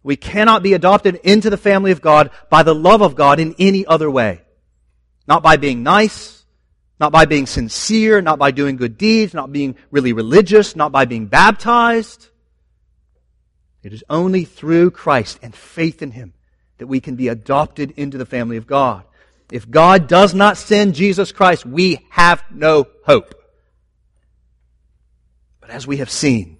We 0.02 0.16
cannot 0.16 0.62
be 0.62 0.74
adopted 0.74 1.16
into 1.24 1.48
the 1.50 1.56
family 1.56 1.90
of 1.90 2.02
God 2.02 2.30
by 2.50 2.62
the 2.62 2.74
love 2.74 3.00
of 3.00 3.14
God 3.14 3.40
in 3.40 3.54
any 3.58 3.86
other 3.86 4.10
way. 4.10 4.42
Not 5.26 5.42
by 5.42 5.56
being 5.56 5.82
nice, 5.82 6.44
not 7.00 7.10
by 7.10 7.24
being 7.24 7.46
sincere, 7.46 8.20
not 8.20 8.38
by 8.38 8.50
doing 8.50 8.76
good 8.76 8.98
deeds, 8.98 9.34
not 9.34 9.50
being 9.50 9.76
really 9.90 10.12
religious, 10.12 10.76
not 10.76 10.92
by 10.92 11.06
being 11.06 11.26
baptized. 11.26 12.28
It 13.82 13.92
is 13.92 14.04
only 14.08 14.44
through 14.44 14.90
Christ 14.90 15.38
and 15.42 15.54
faith 15.54 16.02
in 16.02 16.10
Him 16.10 16.34
that 16.78 16.86
we 16.86 17.00
can 17.00 17.16
be 17.16 17.28
adopted 17.28 17.92
into 17.96 18.18
the 18.18 18.26
family 18.26 18.56
of 18.56 18.66
God. 18.66 19.04
If 19.54 19.70
God 19.70 20.08
does 20.08 20.34
not 20.34 20.56
send 20.56 20.96
Jesus 20.96 21.30
Christ, 21.30 21.64
we 21.64 22.04
have 22.10 22.42
no 22.50 22.88
hope. 23.04 23.40
But 25.60 25.70
as 25.70 25.86
we 25.86 25.98
have 25.98 26.10
seen, 26.10 26.58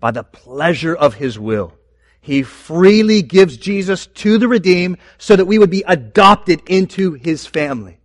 by 0.00 0.10
the 0.10 0.24
pleasure 0.24 0.94
of 0.94 1.12
His 1.12 1.38
will, 1.38 1.74
He 2.22 2.42
freely 2.42 3.20
gives 3.20 3.58
Jesus 3.58 4.06
to 4.06 4.38
the 4.38 4.48
redeemed 4.48 4.96
so 5.18 5.36
that 5.36 5.44
we 5.44 5.58
would 5.58 5.68
be 5.68 5.84
adopted 5.86 6.62
into 6.66 7.12
His 7.12 7.44
family. 7.44 7.98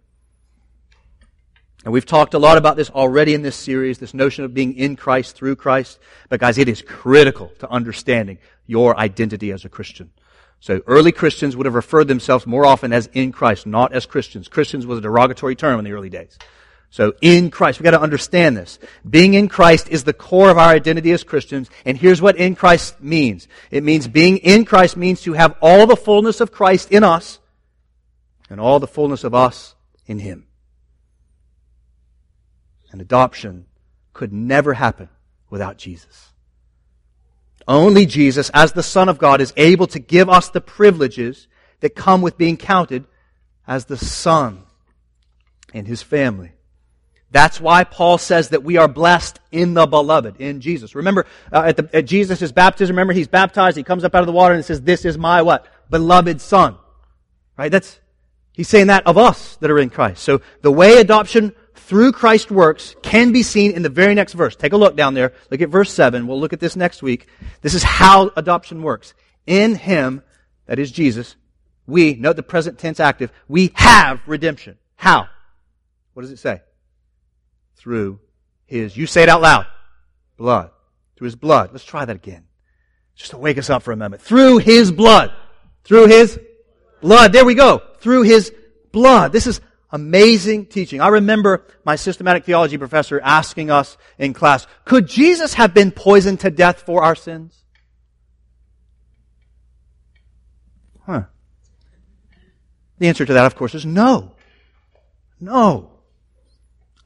And 1.86 1.94
we've 1.94 2.06
talked 2.06 2.34
a 2.34 2.40
lot 2.40 2.58
about 2.58 2.76
this 2.76 2.90
already 2.90 3.34
in 3.34 3.42
this 3.42 3.56
series, 3.56 4.00
this 4.00 4.14
notion 4.14 4.44
of 4.44 4.54
being 4.54 4.76
in 4.76 4.98
Christ 4.98 5.38
through 5.38 5.56
Christ. 5.56 5.98
But 6.28 6.42
guys, 6.42 6.58
it 6.58 6.68
is 6.68 6.82
critical 6.82 7.54
to 7.60 7.70
understanding 7.70 8.40
your 8.68 9.00
identity 9.00 9.54
as 9.54 9.64
a 9.64 9.70
Christian. 9.70 10.12
So 10.60 10.82
early 10.88 11.12
Christians 11.12 11.56
would 11.56 11.66
have 11.66 11.76
referred 11.76 12.08
themselves 12.08 12.46
more 12.46 12.66
often 12.66 12.92
as 12.92 13.10
in 13.14 13.32
Christ, 13.32 13.66
not 13.66 13.94
as 13.94 14.06
Christians. 14.06 14.48
Christians 14.48 14.86
was 14.86 15.00
a 15.00 15.02
derogatory 15.02 15.56
term 15.56 15.80
in 15.80 15.86
the 15.86 15.94
early 15.94 16.10
days. 16.10 16.38
So 16.92 17.14
in 17.22 17.52
Christ, 17.52 17.80
we 17.80 17.84
got 17.84 17.92
to 17.92 18.02
understand 18.02 18.58
this. 18.58 18.80
Being 19.08 19.36
in 19.36 19.48
Christ 19.48 19.90
is 19.90 20.04
the 20.04 20.14
core 20.14 20.50
of 20.50 20.58
our 20.58 20.70
identity 20.70 21.12
as 21.12 21.24
Christians, 21.24 21.70
and 21.86 21.98
here's 21.98 22.22
what 22.22 22.36
in 22.36 22.56
Christ 22.56 23.02
means. 23.02 23.48
It 23.70 23.84
means 23.84 24.08
being 24.08 24.38
in 24.38 24.66
Christ 24.66 24.98
means 24.98 25.22
to 25.22 25.34
have 25.34 25.56
all 25.62 25.86
the 25.86 25.96
fullness 25.96 26.42
of 26.42 26.52
Christ 26.52 26.92
in 26.92 27.04
us, 27.04 27.40
and 28.50 28.60
all 28.60 28.80
the 28.80 28.88
fullness 28.88 29.24
of 29.24 29.36
us 29.36 29.76
in 30.08 30.20
Him 30.20 30.48
and 32.92 33.02
adoption 33.02 33.66
could 34.14 34.34
never 34.34 34.74
happen 34.74 35.10
without 35.50 35.78
Jesus. 35.78 36.29
Only 37.70 38.08
Jesus, 38.08 38.50
as 38.52 38.74
the 38.74 38.82
Son 38.82 39.10
of 39.10 39.20
God, 39.20 39.42
is 39.42 39.54
able 39.56 39.86
to 39.88 40.00
give 40.00 40.28
us 40.28 40.50
the 40.50 40.60
privileges 40.60 41.48
that 41.82 41.96
come 41.96 42.24
with 42.24 42.36
being 42.36 42.58
counted 42.58 43.06
as 43.68 43.86
the 43.86 43.96
Son 43.96 44.64
in 45.72 45.86
His 45.86 46.02
family. 46.02 46.52
That's 47.30 47.62
why 47.62 47.84
Paul 47.84 48.18
says 48.18 48.50
that 48.50 48.64
we 48.64 48.78
are 48.78 48.88
blessed 48.88 49.40
in 49.52 49.76
the 49.76 49.86
beloved, 49.86 50.42
in 50.42 50.62
Jesus. 50.62 50.96
Remember, 50.96 51.28
uh, 51.54 51.66
at, 51.68 51.94
at 51.94 52.06
Jesus' 52.06 52.52
baptism, 52.52 52.96
remember 52.96 53.14
he's 53.14 53.28
baptized, 53.28 53.78
he 53.78 53.84
comes 53.84 54.04
up 54.04 54.16
out 54.16 54.22
of 54.22 54.26
the 54.26 54.34
water 54.34 54.56
and 54.56 54.66
says, 54.66 54.82
this 54.82 55.06
is 55.06 55.16
my 55.16 55.44
what? 55.44 55.68
Beloved 55.92 56.42
son. 56.42 56.76
Right? 57.56 57.72
That's, 57.72 58.00
he's 58.54 58.68
saying 58.68 58.88
that 58.88 59.06
of 59.06 59.20
us 59.20 59.58
that 59.58 59.70
are 59.70 59.78
in 59.78 59.92
Christ. 59.92 60.24
So 60.24 60.42
the 60.64 60.72
way 60.72 60.98
adoption 60.98 61.54
through 61.90 62.12
Christ's 62.12 62.52
works 62.52 62.96
can 63.02 63.32
be 63.32 63.42
seen 63.42 63.72
in 63.72 63.82
the 63.82 63.90
very 63.90 64.14
next 64.14 64.34
verse. 64.34 64.56
Take 64.56 64.74
a 64.74 64.78
look 64.78 64.96
down 64.96 65.16
there. 65.16 65.34
Look 65.50 65.62
at 65.62 65.70
verse 65.70 65.92
7. 65.92 66.28
We'll 66.28 66.40
look 66.40 66.54
at 66.54 66.60
this 66.60 66.76
next 66.76 67.02
week. 67.02 67.26
This 67.62 67.74
is 67.74 67.82
how 67.82 68.30
adoption 68.38 68.84
works. 68.84 69.16
In 69.48 69.74
Him, 69.74 70.22
that 70.68 70.78
is 70.78 70.92
Jesus, 70.92 71.36
we, 71.88 72.14
note 72.14 72.36
the 72.36 72.44
present 72.44 72.78
tense 72.78 73.00
active, 73.00 73.32
we 73.48 73.72
have 73.74 74.22
redemption. 74.28 74.78
How? 74.98 75.30
What 76.14 76.22
does 76.22 76.32
it 76.32 76.38
say? 76.38 76.62
Through 77.78 78.20
His, 78.68 78.96
you 78.96 79.08
say 79.08 79.24
it 79.24 79.30
out 79.30 79.42
loud, 79.42 79.66
blood. 80.38 80.70
Through 81.16 81.26
His 81.26 81.36
blood. 81.36 81.72
Let's 81.72 81.86
try 81.86 82.06
that 82.06 82.16
again. 82.16 82.44
Just 83.16 83.32
to 83.32 83.38
wake 83.40 83.58
us 83.58 83.72
up 83.72 83.82
for 83.82 83.94
a 83.94 83.98
moment. 83.98 84.22
Through 84.22 84.60
His 84.60 84.92
blood. 84.92 85.34
Through 85.86 86.06
His 86.06 86.40
blood. 87.02 87.34
There 87.34 87.46
we 87.46 87.56
go. 87.56 87.82
Through 88.00 88.22
His 88.22 88.54
blood. 88.92 89.32
This 89.32 89.48
is 89.48 89.60
amazing 89.92 90.68
teaching. 90.68 91.02
I 91.02 91.08
remember 91.08 91.66
my 91.84 91.96
systematic 91.96 92.46
theology 92.46 92.78
professor 92.78 93.20
asking 93.24 93.72
us 93.72 93.98
in 94.18 94.34
class, 94.34 94.68
could 94.86 95.08
Jesus 95.08 95.56
have 95.56 95.74
been 95.74 95.92
poisoned 95.92 96.42
to 96.42 96.52
death 96.52 96.82
for 96.82 97.04
our 97.04 97.16
sins? 97.16 97.64
Huh. 101.06 101.24
The 103.00 103.08
answer 103.08 103.26
to 103.26 103.34
that, 103.34 103.46
of 103.46 103.56
course, 103.56 103.74
is 103.74 103.86
no. 103.86 104.36
No. 105.40 105.92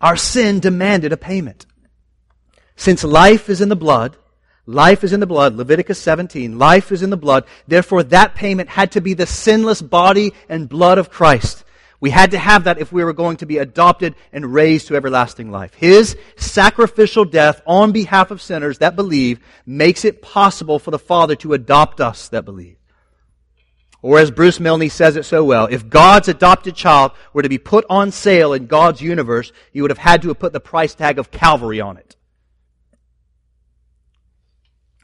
Our 0.01 0.17
sin 0.17 0.59
demanded 0.59 1.13
a 1.13 1.17
payment. 1.17 1.65
Since 2.75 3.03
life 3.03 3.49
is 3.49 3.61
in 3.61 3.69
the 3.69 3.75
blood, 3.75 4.17
life 4.65 5.03
is 5.03 5.13
in 5.13 5.19
the 5.19 5.27
blood, 5.27 5.55
Leviticus 5.55 5.99
17, 5.99 6.57
life 6.57 6.91
is 6.91 7.03
in 7.03 7.09
the 7.11 7.17
blood, 7.17 7.45
therefore 7.67 8.03
that 8.03 8.35
payment 8.35 8.69
had 8.69 8.91
to 8.93 9.01
be 9.01 9.13
the 9.13 9.27
sinless 9.27 9.81
body 9.81 10.33
and 10.49 10.67
blood 10.67 10.97
of 10.97 11.09
Christ. 11.09 11.62
We 12.03 12.09
had 12.09 12.31
to 12.31 12.37
have 12.37 12.65
that 12.65 12.79
if 12.79 12.91
we 12.91 13.01
were 13.01 13.13
going 13.13 13.37
to 13.37 13.45
be 13.45 13.59
adopted 13.59 14.15
and 14.33 14.53
raised 14.53 14.89
to 14.89 14.97
everlasting 14.97 15.51
life. 15.51 15.73
His 15.73 16.17
sacrificial 16.35 17.23
death 17.23 17.61
on 17.65 17.93
behalf 17.93 18.29
of 18.29 18.41
sinners 18.41 18.79
that 18.79 18.97
believe 18.97 19.39
makes 19.65 20.03
it 20.03 20.21
possible 20.21 20.79
for 20.79 20.91
the 20.91 20.99
Father 20.99 21.37
to 21.37 21.53
adopt 21.53 22.01
us 22.01 22.27
that 22.27 22.43
believe. 22.43 22.75
Or 24.01 24.19
as 24.19 24.31
Bruce 24.31 24.59
Milne 24.59 24.89
says 24.89 25.15
it 25.15 25.23
so 25.23 25.45
well, 25.45 25.67
if 25.67 25.87
God's 25.87 26.27
adopted 26.27 26.75
child 26.75 27.13
were 27.31 27.43
to 27.43 27.47
be 27.47 27.57
put 27.57 27.85
on 27.89 28.11
sale 28.11 28.51
in 28.51 28.67
God's 28.67 29.01
universe, 29.01 29.53
you 29.71 29.81
would 29.83 29.91
have 29.91 29.97
had 29.97 30.23
to 30.23 30.27
have 30.27 30.39
put 30.39 30.51
the 30.51 30.59
price 30.59 30.93
tag 30.95 31.19
of 31.19 31.31
Calvary 31.31 31.79
on 31.79 31.95
it. 31.95 32.17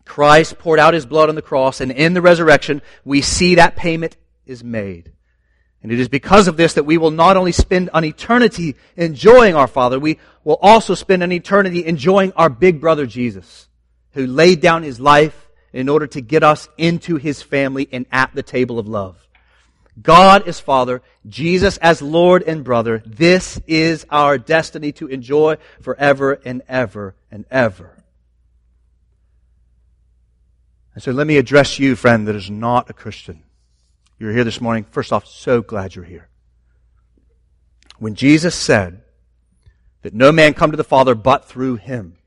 Christ 0.03 0.59
poured 0.59 0.79
out 0.79 0.93
his 0.93 1.05
blood 1.05 1.29
on 1.29 1.35
the 1.35 1.41
cross, 1.41 1.79
and 1.79 1.93
in 1.93 2.13
the 2.13 2.21
resurrection, 2.21 2.81
we 3.05 3.21
see 3.21 3.55
that 3.55 3.77
payment 3.77 4.17
is 4.45 4.65
made. 4.65 5.13
And 5.82 5.91
it 5.91 5.99
is 5.99 6.09
because 6.09 6.47
of 6.47 6.57
this 6.57 6.73
that 6.73 6.86
we 6.86 6.97
will 6.97 7.11
not 7.11 7.38
only 7.38 7.53
spend 7.53 7.89
an 7.93 8.03
eternity 8.03 8.75
enjoying 8.97 9.55
our 9.55 9.67
Father, 9.67 9.99
we 9.99 10.19
will 10.43 10.57
also 10.61 10.93
spend 10.93 11.23
an 11.23 11.32
eternity 11.32 11.86
enjoying 11.86 12.34
our 12.34 12.49
big 12.49 12.82
brother 12.82 13.05
Jesus, 13.05 13.67
who 14.11 14.27
laid 14.27 14.59
down 14.59 14.84
his 14.84 14.99
life 14.99 15.47
in 15.71 15.88
order 15.88 16.07
to 16.07 16.21
get 16.21 16.43
us 16.43 16.67
into 16.77 17.15
his 17.15 17.41
family 17.41 17.88
and 17.91 18.05
at 18.11 18.34
the 18.36 18.43
table 18.43 18.77
of 18.77 18.88
love. 18.88 19.25
God 20.01 20.47
as 20.47 20.59
Father, 20.59 21.01
Jesus 21.27 21.77
as 21.77 22.01
Lord 22.01 22.43
and 22.43 22.63
brother. 22.63 23.03
This 23.05 23.59
is 23.67 24.05
our 24.09 24.38
destiny 24.38 24.91
to 24.93 25.07
enjoy 25.07 25.57
forever 25.82 26.39
and 26.45 26.61
ever 26.67 27.15
and 27.32 27.45
ever. 27.51 28.03
And 30.93 31.03
so 31.03 31.11
let 31.11 31.27
me 31.27 31.38
address 31.38 31.80
you, 31.80 31.95
friend, 31.95 32.27
that 32.27 32.36
is 32.36 32.49
not 32.49 32.89
a 32.89 32.93
Christian. 32.93 33.43
You're 34.20 34.34
here 34.34 34.43
this 34.43 34.59
morning. 34.59 34.86
First 34.91 35.13
off, 35.13 35.26
so 35.26 35.61
glad 35.61 35.95
you're 35.95 36.03
here. 36.03 36.28
When 37.99 38.15
Jesus 38.15 38.53
said 38.53 39.01
that 40.01 40.13
no 40.13 40.34
man 40.34 40.53
come 40.53 40.72
to 40.72 40.78
the 40.78 40.84
Father 40.84 41.15
but 41.15 41.45
through 41.45 41.78
him, 41.78 42.17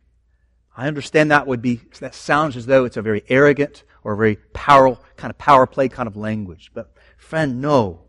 I 0.75 0.89
understand 0.89 1.31
that 1.31 1.47
would 1.47 1.61
be, 1.61 1.83
that 2.01 2.15
sounds 2.15 2.57
as 2.57 2.65
though 2.65 2.87
it's 2.87 2.97
a 2.97 3.03
very 3.03 3.23
arrogant 3.29 3.85
or 4.03 4.15
a 4.15 4.17
very 4.17 4.37
power, 4.55 4.97
kind 5.17 5.31
of 5.31 5.37
power 5.37 5.67
play 5.67 5.91
kind 5.91 6.07
of 6.07 6.17
language. 6.17 6.71
But 6.73 6.91
friend, 7.19 7.61
no. 7.61 8.01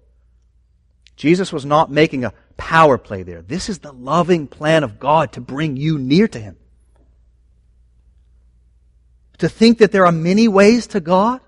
Jesus 1.17 1.51
was 1.51 1.65
not 1.65 1.91
making 1.91 2.23
a 2.23 2.33
power 2.55 2.97
play 2.97 3.23
there. 3.23 3.41
This 3.41 3.67
is 3.67 3.79
the 3.79 3.91
loving 3.91 4.47
plan 4.47 4.85
of 4.85 4.97
God 4.97 5.33
to 5.33 5.41
bring 5.41 5.75
you 5.75 5.99
near 5.99 6.29
to 6.29 6.39
Him. 6.39 6.55
To 9.39 9.49
think 9.49 9.79
that 9.79 9.91
there 9.91 10.05
are 10.05 10.11
many 10.13 10.47
ways 10.47 10.87
to 10.87 11.01
God 11.01 11.41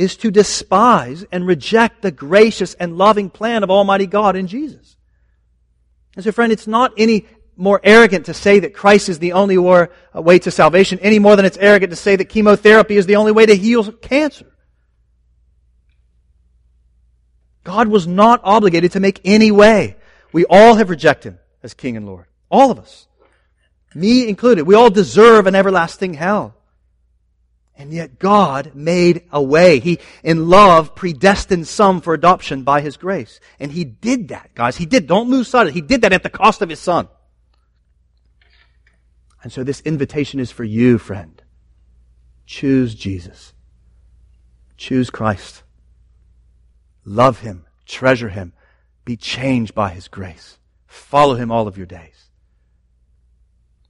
is 0.00 0.16
to 0.16 0.30
despise 0.30 1.26
and 1.30 1.46
reject 1.46 2.00
the 2.00 2.10
gracious 2.10 2.72
and 2.74 2.96
loving 2.96 3.28
plan 3.28 3.62
of 3.62 3.70
Almighty 3.70 4.06
God 4.06 4.34
in 4.34 4.46
Jesus. 4.46 4.96
And 6.16 6.24
so 6.24 6.32
friend, 6.32 6.50
it's 6.50 6.66
not 6.66 6.92
any 6.96 7.26
more 7.54 7.80
arrogant 7.84 8.24
to 8.26 8.32
say 8.32 8.60
that 8.60 8.72
Christ 8.72 9.10
is 9.10 9.18
the 9.18 9.32
only 9.32 9.58
uh, 9.58 9.88
way 10.14 10.38
to 10.38 10.50
salvation 10.50 10.98
any 11.00 11.18
more 11.18 11.36
than 11.36 11.44
it's 11.44 11.58
arrogant 11.58 11.90
to 11.90 11.96
say 11.96 12.16
that 12.16 12.30
chemotherapy 12.30 12.96
is 12.96 13.04
the 13.04 13.16
only 13.16 13.30
way 13.30 13.44
to 13.44 13.54
heal 13.54 13.92
cancer. 13.92 14.46
God 17.62 17.88
was 17.88 18.06
not 18.06 18.40
obligated 18.42 18.92
to 18.92 19.00
make 19.00 19.20
any 19.22 19.50
way. 19.50 19.98
We 20.32 20.46
all 20.46 20.76
have 20.76 20.88
rejected 20.88 21.34
Him 21.34 21.38
as 21.62 21.74
King 21.74 21.98
and 21.98 22.06
Lord. 22.06 22.24
All 22.50 22.70
of 22.70 22.78
us. 22.78 23.06
Me 23.94 24.26
included. 24.26 24.66
We 24.66 24.74
all 24.74 24.88
deserve 24.88 25.46
an 25.46 25.54
everlasting 25.54 26.14
hell. 26.14 26.54
And 27.80 27.94
yet 27.94 28.18
God 28.18 28.72
made 28.74 29.22
a 29.32 29.42
way. 29.42 29.80
He, 29.80 30.00
in 30.22 30.50
love, 30.50 30.94
predestined 30.94 31.66
some 31.66 32.02
for 32.02 32.12
adoption 32.12 32.62
by 32.62 32.82
His 32.82 32.98
grace. 32.98 33.40
And 33.58 33.72
He 33.72 33.84
did 33.84 34.28
that, 34.28 34.54
guys. 34.54 34.76
He 34.76 34.84
did. 34.84 35.06
Don't 35.06 35.30
lose 35.30 35.48
sight 35.48 35.62
of 35.62 35.68
it. 35.68 35.74
He 35.74 35.80
did 35.80 36.02
that 36.02 36.12
at 36.12 36.22
the 36.22 36.28
cost 36.28 36.60
of 36.60 36.68
His 36.68 36.78
Son. 36.78 37.08
And 39.42 39.50
so 39.50 39.64
this 39.64 39.80
invitation 39.80 40.40
is 40.40 40.50
for 40.50 40.62
you, 40.62 40.98
friend. 40.98 41.42
Choose 42.44 42.94
Jesus. 42.94 43.54
Choose 44.76 45.08
Christ. 45.08 45.62
Love 47.06 47.40
Him. 47.40 47.64
Treasure 47.86 48.28
Him. 48.28 48.52
Be 49.06 49.16
changed 49.16 49.74
by 49.74 49.88
His 49.88 50.06
grace. 50.06 50.58
Follow 50.86 51.34
Him 51.34 51.50
all 51.50 51.66
of 51.66 51.78
your 51.78 51.86
days. 51.86 52.26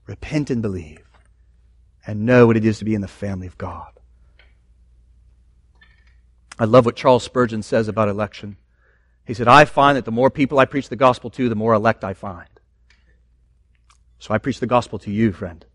Repent 0.07 0.49
and 0.49 0.61
believe. 0.61 1.10
And 2.05 2.25
know 2.25 2.47
what 2.47 2.57
it 2.57 2.65
is 2.65 2.79
to 2.79 2.85
be 2.85 2.95
in 2.95 3.01
the 3.01 3.07
family 3.07 3.47
of 3.47 3.57
God. 3.57 3.91
I 6.57 6.65
love 6.65 6.85
what 6.85 6.95
Charles 6.95 7.23
Spurgeon 7.23 7.63
says 7.63 7.87
about 7.87 8.09
election. 8.09 8.57
He 9.25 9.33
said, 9.33 9.47
I 9.47 9.65
find 9.65 9.97
that 9.97 10.05
the 10.05 10.11
more 10.11 10.29
people 10.29 10.59
I 10.59 10.65
preach 10.65 10.89
the 10.89 10.95
gospel 10.95 11.29
to, 11.31 11.49
the 11.49 11.55
more 11.55 11.73
elect 11.73 12.03
I 12.03 12.13
find. 12.13 12.49
So 14.19 14.33
I 14.33 14.37
preach 14.37 14.59
the 14.59 14.67
gospel 14.67 14.99
to 14.99 15.11
you, 15.11 15.31
friend, 15.31 15.65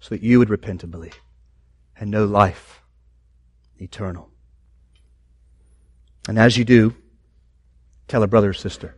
so 0.00 0.14
that 0.14 0.22
you 0.22 0.38
would 0.38 0.50
repent 0.50 0.82
and 0.82 0.92
believe 0.92 1.18
and 1.96 2.10
know 2.10 2.24
life 2.24 2.82
eternal. 3.78 4.28
And 6.28 6.38
as 6.38 6.56
you 6.56 6.64
do, 6.64 6.94
tell 8.08 8.22
a 8.22 8.26
brother 8.26 8.50
or 8.50 8.54
sister. 8.54 8.96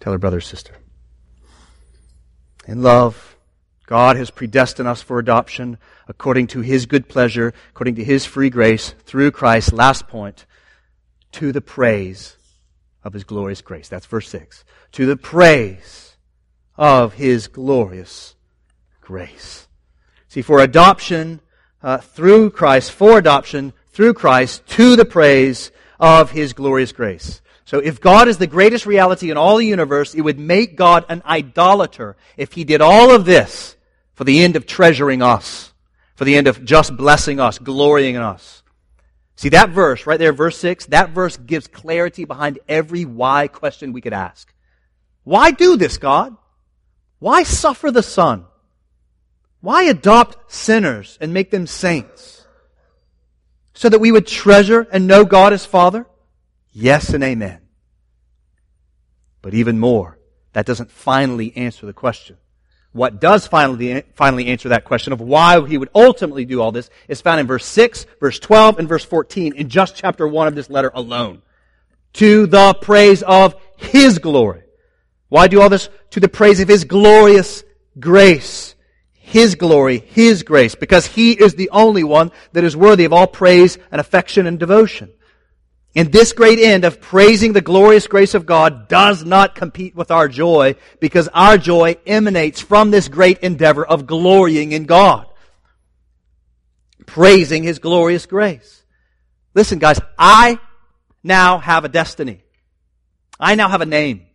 Tell 0.00 0.12
a 0.12 0.18
brother 0.18 0.38
or 0.38 0.40
sister. 0.40 0.74
In 2.66 2.82
love, 2.82 3.36
God 3.88 4.16
has 4.16 4.30
predestined 4.30 4.86
us 4.86 5.00
for 5.00 5.18
adoption 5.18 5.78
according 6.06 6.48
to 6.48 6.60
His 6.60 6.86
good 6.86 7.08
pleasure, 7.08 7.54
according 7.70 7.94
to 7.96 8.04
His 8.04 8.24
free 8.24 8.50
grace, 8.50 8.94
through 9.04 9.30
Christ, 9.30 9.72
last 9.72 10.06
point, 10.06 10.44
to 11.32 11.52
the 11.52 11.60
praise 11.60 12.36
of 13.02 13.14
His 13.14 13.24
glorious 13.24 13.62
grace. 13.62 13.88
That's 13.88 14.06
verse 14.06 14.28
6. 14.28 14.64
To 14.92 15.06
the 15.06 15.16
praise 15.16 16.08
of 16.78 17.14
his 17.14 17.48
glorious 17.48 18.36
grace. 19.00 19.66
See, 20.28 20.42
for 20.42 20.60
adoption 20.60 21.40
uh, 21.82 21.98
through 21.98 22.50
Christ, 22.50 22.92
for 22.92 23.18
adoption 23.18 23.72
through 23.88 24.14
Christ, 24.14 24.64
to 24.68 24.94
the 24.94 25.04
praise 25.04 25.72
of 25.98 26.30
his 26.30 26.52
glorious 26.52 26.92
grace. 26.92 27.42
So 27.64 27.80
if 27.80 28.00
God 28.00 28.28
is 28.28 28.38
the 28.38 28.46
greatest 28.46 28.86
reality 28.86 29.30
in 29.30 29.36
all 29.36 29.56
the 29.56 29.66
universe, 29.66 30.14
it 30.14 30.20
would 30.20 30.38
make 30.38 30.76
God 30.76 31.04
an 31.08 31.22
idolater 31.26 32.16
if 32.36 32.52
he 32.52 32.64
did 32.64 32.80
all 32.80 33.10
of 33.10 33.24
this 33.24 33.76
for 34.18 34.24
the 34.24 34.42
end 34.42 34.56
of 34.56 34.66
treasuring 34.66 35.22
us, 35.22 35.72
for 36.16 36.24
the 36.24 36.34
end 36.34 36.48
of 36.48 36.64
just 36.64 36.96
blessing 36.96 37.38
us, 37.38 37.56
glorying 37.56 38.16
in 38.16 38.20
us. 38.20 38.64
See 39.36 39.50
that 39.50 39.70
verse 39.70 40.08
right 40.08 40.18
there, 40.18 40.32
verse 40.32 40.58
6, 40.58 40.86
that 40.86 41.10
verse 41.10 41.36
gives 41.36 41.68
clarity 41.68 42.24
behind 42.24 42.58
every 42.68 43.04
why 43.04 43.46
question 43.46 43.92
we 43.92 44.00
could 44.00 44.12
ask. 44.12 44.52
Why 45.22 45.52
do 45.52 45.76
this, 45.76 45.98
God? 45.98 46.36
Why 47.20 47.44
suffer 47.44 47.92
the 47.92 48.02
Son? 48.02 48.46
Why 49.60 49.84
adopt 49.84 50.50
sinners 50.52 51.16
and 51.20 51.32
make 51.32 51.52
them 51.52 51.68
saints? 51.68 52.44
So 53.72 53.88
that 53.88 54.00
we 54.00 54.10
would 54.10 54.26
treasure 54.26 54.84
and 54.90 55.06
know 55.06 55.24
God 55.24 55.52
as 55.52 55.64
Father? 55.64 56.06
Yes 56.72 57.10
and 57.10 57.22
amen. 57.22 57.60
But 59.42 59.54
even 59.54 59.78
more, 59.78 60.18
that 60.54 60.66
doesn't 60.66 60.90
finally 60.90 61.56
answer 61.56 61.86
the 61.86 61.92
question. 61.92 62.36
What 62.92 63.20
does 63.20 63.46
finally, 63.46 64.02
finally 64.14 64.46
answer 64.46 64.70
that 64.70 64.84
question 64.84 65.12
of 65.12 65.20
why 65.20 65.66
he 65.66 65.78
would 65.78 65.90
ultimately 65.94 66.44
do 66.44 66.60
all 66.60 66.72
this 66.72 66.90
is 67.06 67.20
found 67.20 67.40
in 67.40 67.46
verse 67.46 67.66
6, 67.66 68.06
verse 68.18 68.38
12, 68.38 68.78
and 68.78 68.88
verse 68.88 69.04
14 69.04 69.54
in 69.54 69.68
just 69.68 69.94
chapter 69.94 70.26
1 70.26 70.48
of 70.48 70.54
this 70.54 70.70
letter 70.70 70.90
alone. 70.94 71.42
To 72.14 72.46
the 72.46 72.74
praise 72.74 73.22
of 73.22 73.54
his 73.76 74.18
glory. 74.18 74.62
Why 75.28 75.46
do 75.48 75.60
all 75.60 75.68
this? 75.68 75.88
To 76.10 76.20
the 76.20 76.28
praise 76.28 76.60
of 76.60 76.68
His 76.68 76.84
glorious 76.84 77.62
grace. 77.98 78.74
His 79.12 79.54
glory, 79.54 79.98
His 79.98 80.42
grace, 80.42 80.74
because 80.74 81.06
He 81.06 81.32
is 81.32 81.54
the 81.54 81.70
only 81.70 82.02
one 82.02 82.32
that 82.52 82.64
is 82.64 82.76
worthy 82.76 83.04
of 83.04 83.12
all 83.12 83.26
praise 83.26 83.78
and 83.92 84.00
affection 84.00 84.46
and 84.46 84.58
devotion. 84.58 85.10
And 85.94 86.12
this 86.12 86.32
great 86.32 86.58
end 86.58 86.84
of 86.84 87.00
praising 87.00 87.52
the 87.52 87.60
glorious 87.60 88.06
grace 88.06 88.34
of 88.34 88.46
God 88.46 88.88
does 88.88 89.24
not 89.24 89.54
compete 89.54 89.96
with 89.96 90.10
our 90.10 90.28
joy 90.28 90.76
because 91.00 91.28
our 91.28 91.58
joy 91.58 91.96
emanates 92.06 92.60
from 92.60 92.90
this 92.90 93.08
great 93.08 93.38
endeavor 93.38 93.84
of 93.84 94.06
glorying 94.06 94.72
in 94.72 94.84
God. 94.84 95.26
Praising 97.06 97.62
His 97.62 97.78
glorious 97.78 98.26
grace. 98.26 98.84
Listen 99.54 99.78
guys, 99.78 99.98
I 100.18 100.60
now 101.24 101.58
have 101.58 101.84
a 101.84 101.88
destiny. 101.88 102.42
I 103.40 103.54
now 103.54 103.68
have 103.68 103.80
a 103.80 103.86
name. 103.86 104.26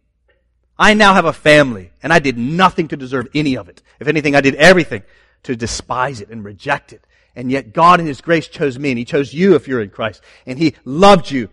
I 0.77 0.95
now 0.95 1.13
have 1.13 1.25
a 1.25 1.33
family, 1.33 1.91
and 2.01 2.11
I 2.11 2.19
did 2.19 2.37
nothing 2.37 2.87
to 2.89 2.97
deserve 2.97 3.27
any 3.35 3.57
of 3.57 3.69
it. 3.69 3.81
If 3.99 4.07
anything, 4.07 4.35
I 4.35 4.41
did 4.41 4.55
everything 4.55 5.03
to 5.43 5.55
despise 5.55 6.19
it 6.19 6.29
and 6.29 6.43
reject 6.43 6.93
it. 6.93 7.05
And 7.35 7.51
yet 7.51 7.73
God 7.73 7.99
in 7.99 8.05
His 8.05 8.21
grace 8.21 8.47
chose 8.47 8.77
me, 8.77 8.91
and 8.91 8.97
He 8.97 9.05
chose 9.05 9.33
you 9.33 9.55
if 9.55 9.67
you're 9.67 9.81
in 9.81 9.89
Christ. 9.89 10.21
And 10.45 10.57
He 10.57 10.75
loved 10.85 11.31
you. 11.31 11.49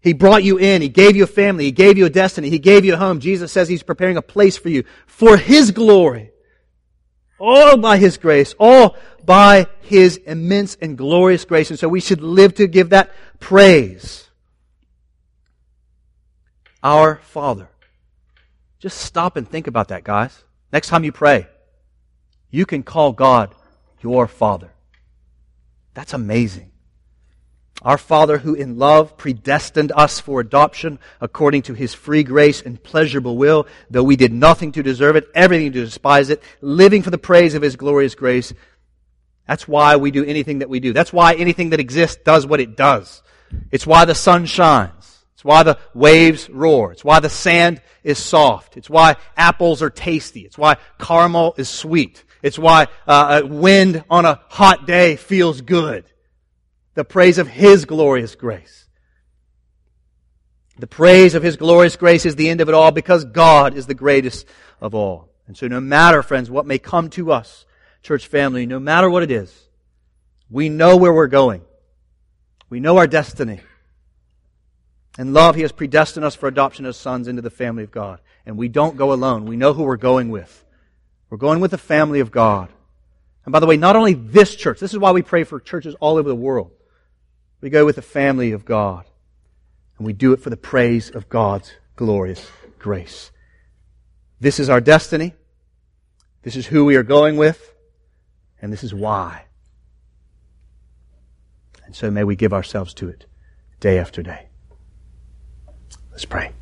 He 0.00 0.12
brought 0.12 0.42
you 0.42 0.58
in. 0.58 0.82
He 0.82 0.88
gave 0.88 1.16
you 1.16 1.24
a 1.24 1.28
family. 1.28 1.64
He 1.64 1.72
gave 1.72 1.96
you 1.96 2.06
a 2.06 2.10
destiny. 2.10 2.50
He 2.50 2.58
gave 2.58 2.84
you 2.84 2.94
a 2.94 2.98
home. 2.98 3.20
Jesus 3.20 3.52
says 3.52 3.68
He's 3.68 3.82
preparing 3.82 4.16
a 4.16 4.22
place 4.22 4.56
for 4.56 4.68
you 4.68 4.84
for 5.06 5.36
His 5.36 5.70
glory. 5.70 6.32
All 7.38 7.76
by 7.76 7.98
His 7.98 8.18
grace. 8.18 8.54
All 8.58 8.96
by 9.24 9.66
His 9.82 10.16
immense 10.16 10.76
and 10.80 10.98
glorious 10.98 11.44
grace. 11.44 11.70
And 11.70 11.78
so 11.78 11.88
we 11.88 12.00
should 12.00 12.20
live 12.20 12.54
to 12.54 12.66
give 12.66 12.90
that 12.90 13.12
praise. 13.38 14.28
Our 16.82 17.16
Father 17.16 17.68
just 18.82 18.98
stop 18.98 19.36
and 19.36 19.48
think 19.48 19.68
about 19.68 19.88
that, 19.88 20.02
guys. 20.02 20.42
Next 20.72 20.88
time 20.88 21.04
you 21.04 21.12
pray, 21.12 21.46
you 22.50 22.66
can 22.66 22.82
call 22.82 23.12
God 23.12 23.54
your 24.02 24.26
Father. 24.26 24.71
That's 25.94 26.14
amazing. 26.14 26.72
Our 27.82 27.98
Father 27.98 28.38
who 28.38 28.54
in 28.54 28.78
love 28.78 29.16
predestined 29.16 29.90
us 29.92 30.20
for 30.20 30.40
adoption 30.40 31.00
according 31.20 31.62
to 31.62 31.74
His 31.74 31.94
free 31.94 32.22
grace 32.22 32.62
and 32.62 32.82
pleasurable 32.82 33.36
will, 33.36 33.66
though 33.90 34.04
we 34.04 34.14
did 34.14 34.32
nothing 34.32 34.72
to 34.72 34.82
deserve 34.82 35.16
it, 35.16 35.28
everything 35.34 35.72
to 35.72 35.84
despise 35.84 36.30
it, 36.30 36.42
living 36.60 37.02
for 37.02 37.10
the 37.10 37.18
praise 37.18 37.54
of 37.54 37.62
His 37.62 37.76
glorious 37.76 38.14
grace. 38.14 38.52
That's 39.48 39.66
why 39.66 39.96
we 39.96 40.12
do 40.12 40.24
anything 40.24 40.60
that 40.60 40.68
we 40.68 40.78
do. 40.78 40.92
That's 40.92 41.12
why 41.12 41.34
anything 41.34 41.70
that 41.70 41.80
exists 41.80 42.22
does 42.24 42.46
what 42.46 42.60
it 42.60 42.76
does. 42.76 43.22
It's 43.72 43.86
why 43.86 44.04
the 44.04 44.14
sun 44.14 44.46
shines. 44.46 45.24
It's 45.34 45.44
why 45.44 45.64
the 45.64 45.78
waves 45.92 46.48
roar. 46.48 46.92
It's 46.92 47.04
why 47.04 47.18
the 47.18 47.28
sand 47.28 47.82
is 48.04 48.18
soft. 48.18 48.76
It's 48.76 48.88
why 48.88 49.16
apples 49.36 49.82
are 49.82 49.90
tasty. 49.90 50.42
It's 50.42 50.56
why 50.56 50.76
caramel 51.00 51.54
is 51.56 51.68
sweet. 51.68 52.22
It's 52.42 52.58
why 52.58 52.88
uh, 53.06 53.42
wind 53.44 54.04
on 54.10 54.24
a 54.24 54.40
hot 54.48 54.86
day 54.86 55.16
feels 55.16 55.60
good. 55.60 56.04
The 56.94 57.04
praise 57.04 57.38
of 57.38 57.48
His 57.48 57.84
glorious 57.84 58.34
grace. 58.34 58.86
The 60.78 60.88
praise 60.88 61.34
of 61.34 61.42
His 61.42 61.56
glorious 61.56 61.96
grace 61.96 62.26
is 62.26 62.34
the 62.34 62.48
end 62.48 62.60
of 62.60 62.68
it 62.68 62.74
all 62.74 62.90
because 62.90 63.24
God 63.24 63.74
is 63.74 63.86
the 63.86 63.94
greatest 63.94 64.46
of 64.80 64.94
all. 64.94 65.30
And 65.46 65.56
so 65.56 65.68
no 65.68 65.80
matter, 65.80 66.22
friends, 66.22 66.50
what 66.50 66.66
may 66.66 66.78
come 66.78 67.10
to 67.10 67.30
us, 67.32 67.64
church 68.02 68.26
family, 68.26 68.66
no 68.66 68.80
matter 68.80 69.08
what 69.08 69.22
it 69.22 69.30
is, 69.30 69.68
we 70.50 70.68
know 70.68 70.96
where 70.96 71.12
we're 71.12 71.28
going. 71.28 71.62
We 72.68 72.80
know 72.80 72.96
our 72.96 73.06
destiny. 73.06 73.60
In 75.18 75.32
love, 75.32 75.54
He 75.54 75.62
has 75.62 75.72
predestined 75.72 76.24
us 76.24 76.34
for 76.34 76.48
adoption 76.48 76.86
as 76.86 76.96
sons 76.96 77.28
into 77.28 77.42
the 77.42 77.50
family 77.50 77.84
of 77.84 77.92
God. 77.92 78.20
And 78.44 78.56
we 78.56 78.68
don't 78.68 78.96
go 78.96 79.12
alone. 79.12 79.46
We 79.46 79.56
know 79.56 79.72
who 79.72 79.84
we're 79.84 79.96
going 79.96 80.30
with. 80.30 80.64
We're 81.32 81.38
going 81.38 81.60
with 81.60 81.70
the 81.70 81.78
family 81.78 82.20
of 82.20 82.30
God. 82.30 82.68
And 83.46 83.52
by 83.54 83.58
the 83.58 83.64
way, 83.64 83.78
not 83.78 83.96
only 83.96 84.12
this 84.12 84.54
church, 84.54 84.78
this 84.78 84.92
is 84.92 84.98
why 84.98 85.12
we 85.12 85.22
pray 85.22 85.44
for 85.44 85.58
churches 85.60 85.94
all 85.98 86.18
over 86.18 86.28
the 86.28 86.34
world. 86.34 86.72
We 87.62 87.70
go 87.70 87.86
with 87.86 87.96
the 87.96 88.02
family 88.02 88.52
of 88.52 88.66
God. 88.66 89.06
And 89.96 90.06
we 90.06 90.12
do 90.12 90.34
it 90.34 90.42
for 90.42 90.50
the 90.50 90.58
praise 90.58 91.08
of 91.08 91.30
God's 91.30 91.72
glorious 91.96 92.46
grace. 92.78 93.30
This 94.40 94.60
is 94.60 94.68
our 94.68 94.82
destiny. 94.82 95.32
This 96.42 96.54
is 96.54 96.66
who 96.66 96.84
we 96.84 96.96
are 96.96 97.02
going 97.02 97.38
with. 97.38 97.74
And 98.60 98.70
this 98.70 98.84
is 98.84 98.92
why. 98.92 99.46
And 101.86 101.96
so 101.96 102.10
may 102.10 102.24
we 102.24 102.36
give 102.36 102.52
ourselves 102.52 102.92
to 102.92 103.08
it 103.08 103.24
day 103.80 103.98
after 103.98 104.22
day. 104.22 104.48
Let's 106.10 106.26
pray. 106.26 106.52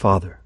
Father, 0.00 0.40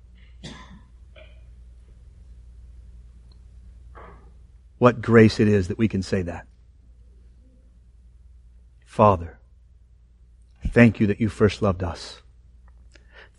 what 4.78 5.00
grace 5.00 5.38
it 5.38 5.46
is 5.46 5.68
that 5.68 5.78
we 5.78 5.86
can 5.86 6.02
say 6.02 6.22
that. 6.22 6.48
Father, 8.84 9.38
thank 10.70 10.98
you 10.98 11.07
that 11.07 11.20
you 11.20 11.28
first 11.28 11.62
loved 11.62 11.84
us. 11.84 12.20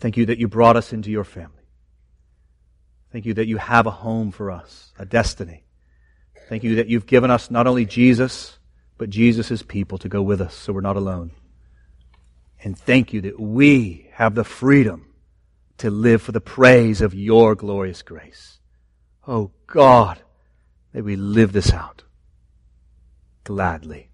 Thank 0.00 0.16
you 0.16 0.24
that 0.24 0.38
you 0.38 0.48
brought 0.48 0.74
us 0.74 0.90
into 0.90 1.10
your 1.10 1.22
family. 1.22 1.68
Thank 3.12 3.26
you 3.26 3.34
that 3.34 3.46
you 3.46 3.58
have 3.58 3.86
a 3.86 3.90
home 3.90 4.30
for 4.30 4.50
us, 4.50 4.94
a 4.98 5.04
destiny. 5.04 5.66
Thank 6.48 6.64
you 6.64 6.76
that 6.76 6.88
you've 6.88 7.04
given 7.04 7.30
us 7.30 7.50
not 7.50 7.66
only 7.66 7.84
Jesus, 7.84 8.58
but 8.96 9.10
Jesus' 9.10 9.62
people 9.62 9.98
to 9.98 10.08
go 10.08 10.22
with 10.22 10.40
us 10.40 10.54
so 10.54 10.72
we're 10.72 10.80
not 10.80 10.96
alone. 10.96 11.32
And 12.64 12.74
thank 12.78 13.12
you 13.12 13.20
that 13.20 13.38
we 13.38 14.08
have 14.14 14.34
the 14.34 14.44
freedom 14.44 15.05
to 15.78 15.90
live 15.90 16.22
for 16.22 16.32
the 16.32 16.40
praise 16.40 17.00
of 17.00 17.14
your 17.14 17.54
glorious 17.54 18.02
grace. 18.02 18.58
Oh 19.26 19.50
God, 19.66 20.20
may 20.92 21.00
we 21.00 21.16
live 21.16 21.52
this 21.52 21.72
out 21.72 22.02
gladly. 23.44 24.10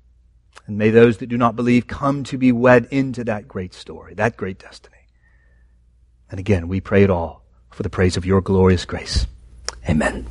And 0.67 0.79
may 0.79 0.91
those 0.91 1.19
that 1.19 1.29
do 1.29 1.37
not 1.37 1.57
believe 1.57 1.87
come 1.87 2.23
to 2.25 2.39
be 2.39 2.53
wed 2.53 2.87
into 2.91 3.25
that 3.25 3.49
great 3.49 3.75
story, 3.75 4.15
that 4.15 4.37
great 4.37 4.59
destiny. 4.59 4.97
And 6.31 6.39
again, 6.39 6.69
we 6.69 6.81
pray 6.81 7.03
it 7.03 7.11
all 7.11 7.45
for 7.71 7.83
the 7.83 7.91
praise 7.91 8.17
of 8.17 8.27
your 8.27 8.41
glorious 8.41 8.85
grace. 8.85 9.27
Amen. 9.89 10.27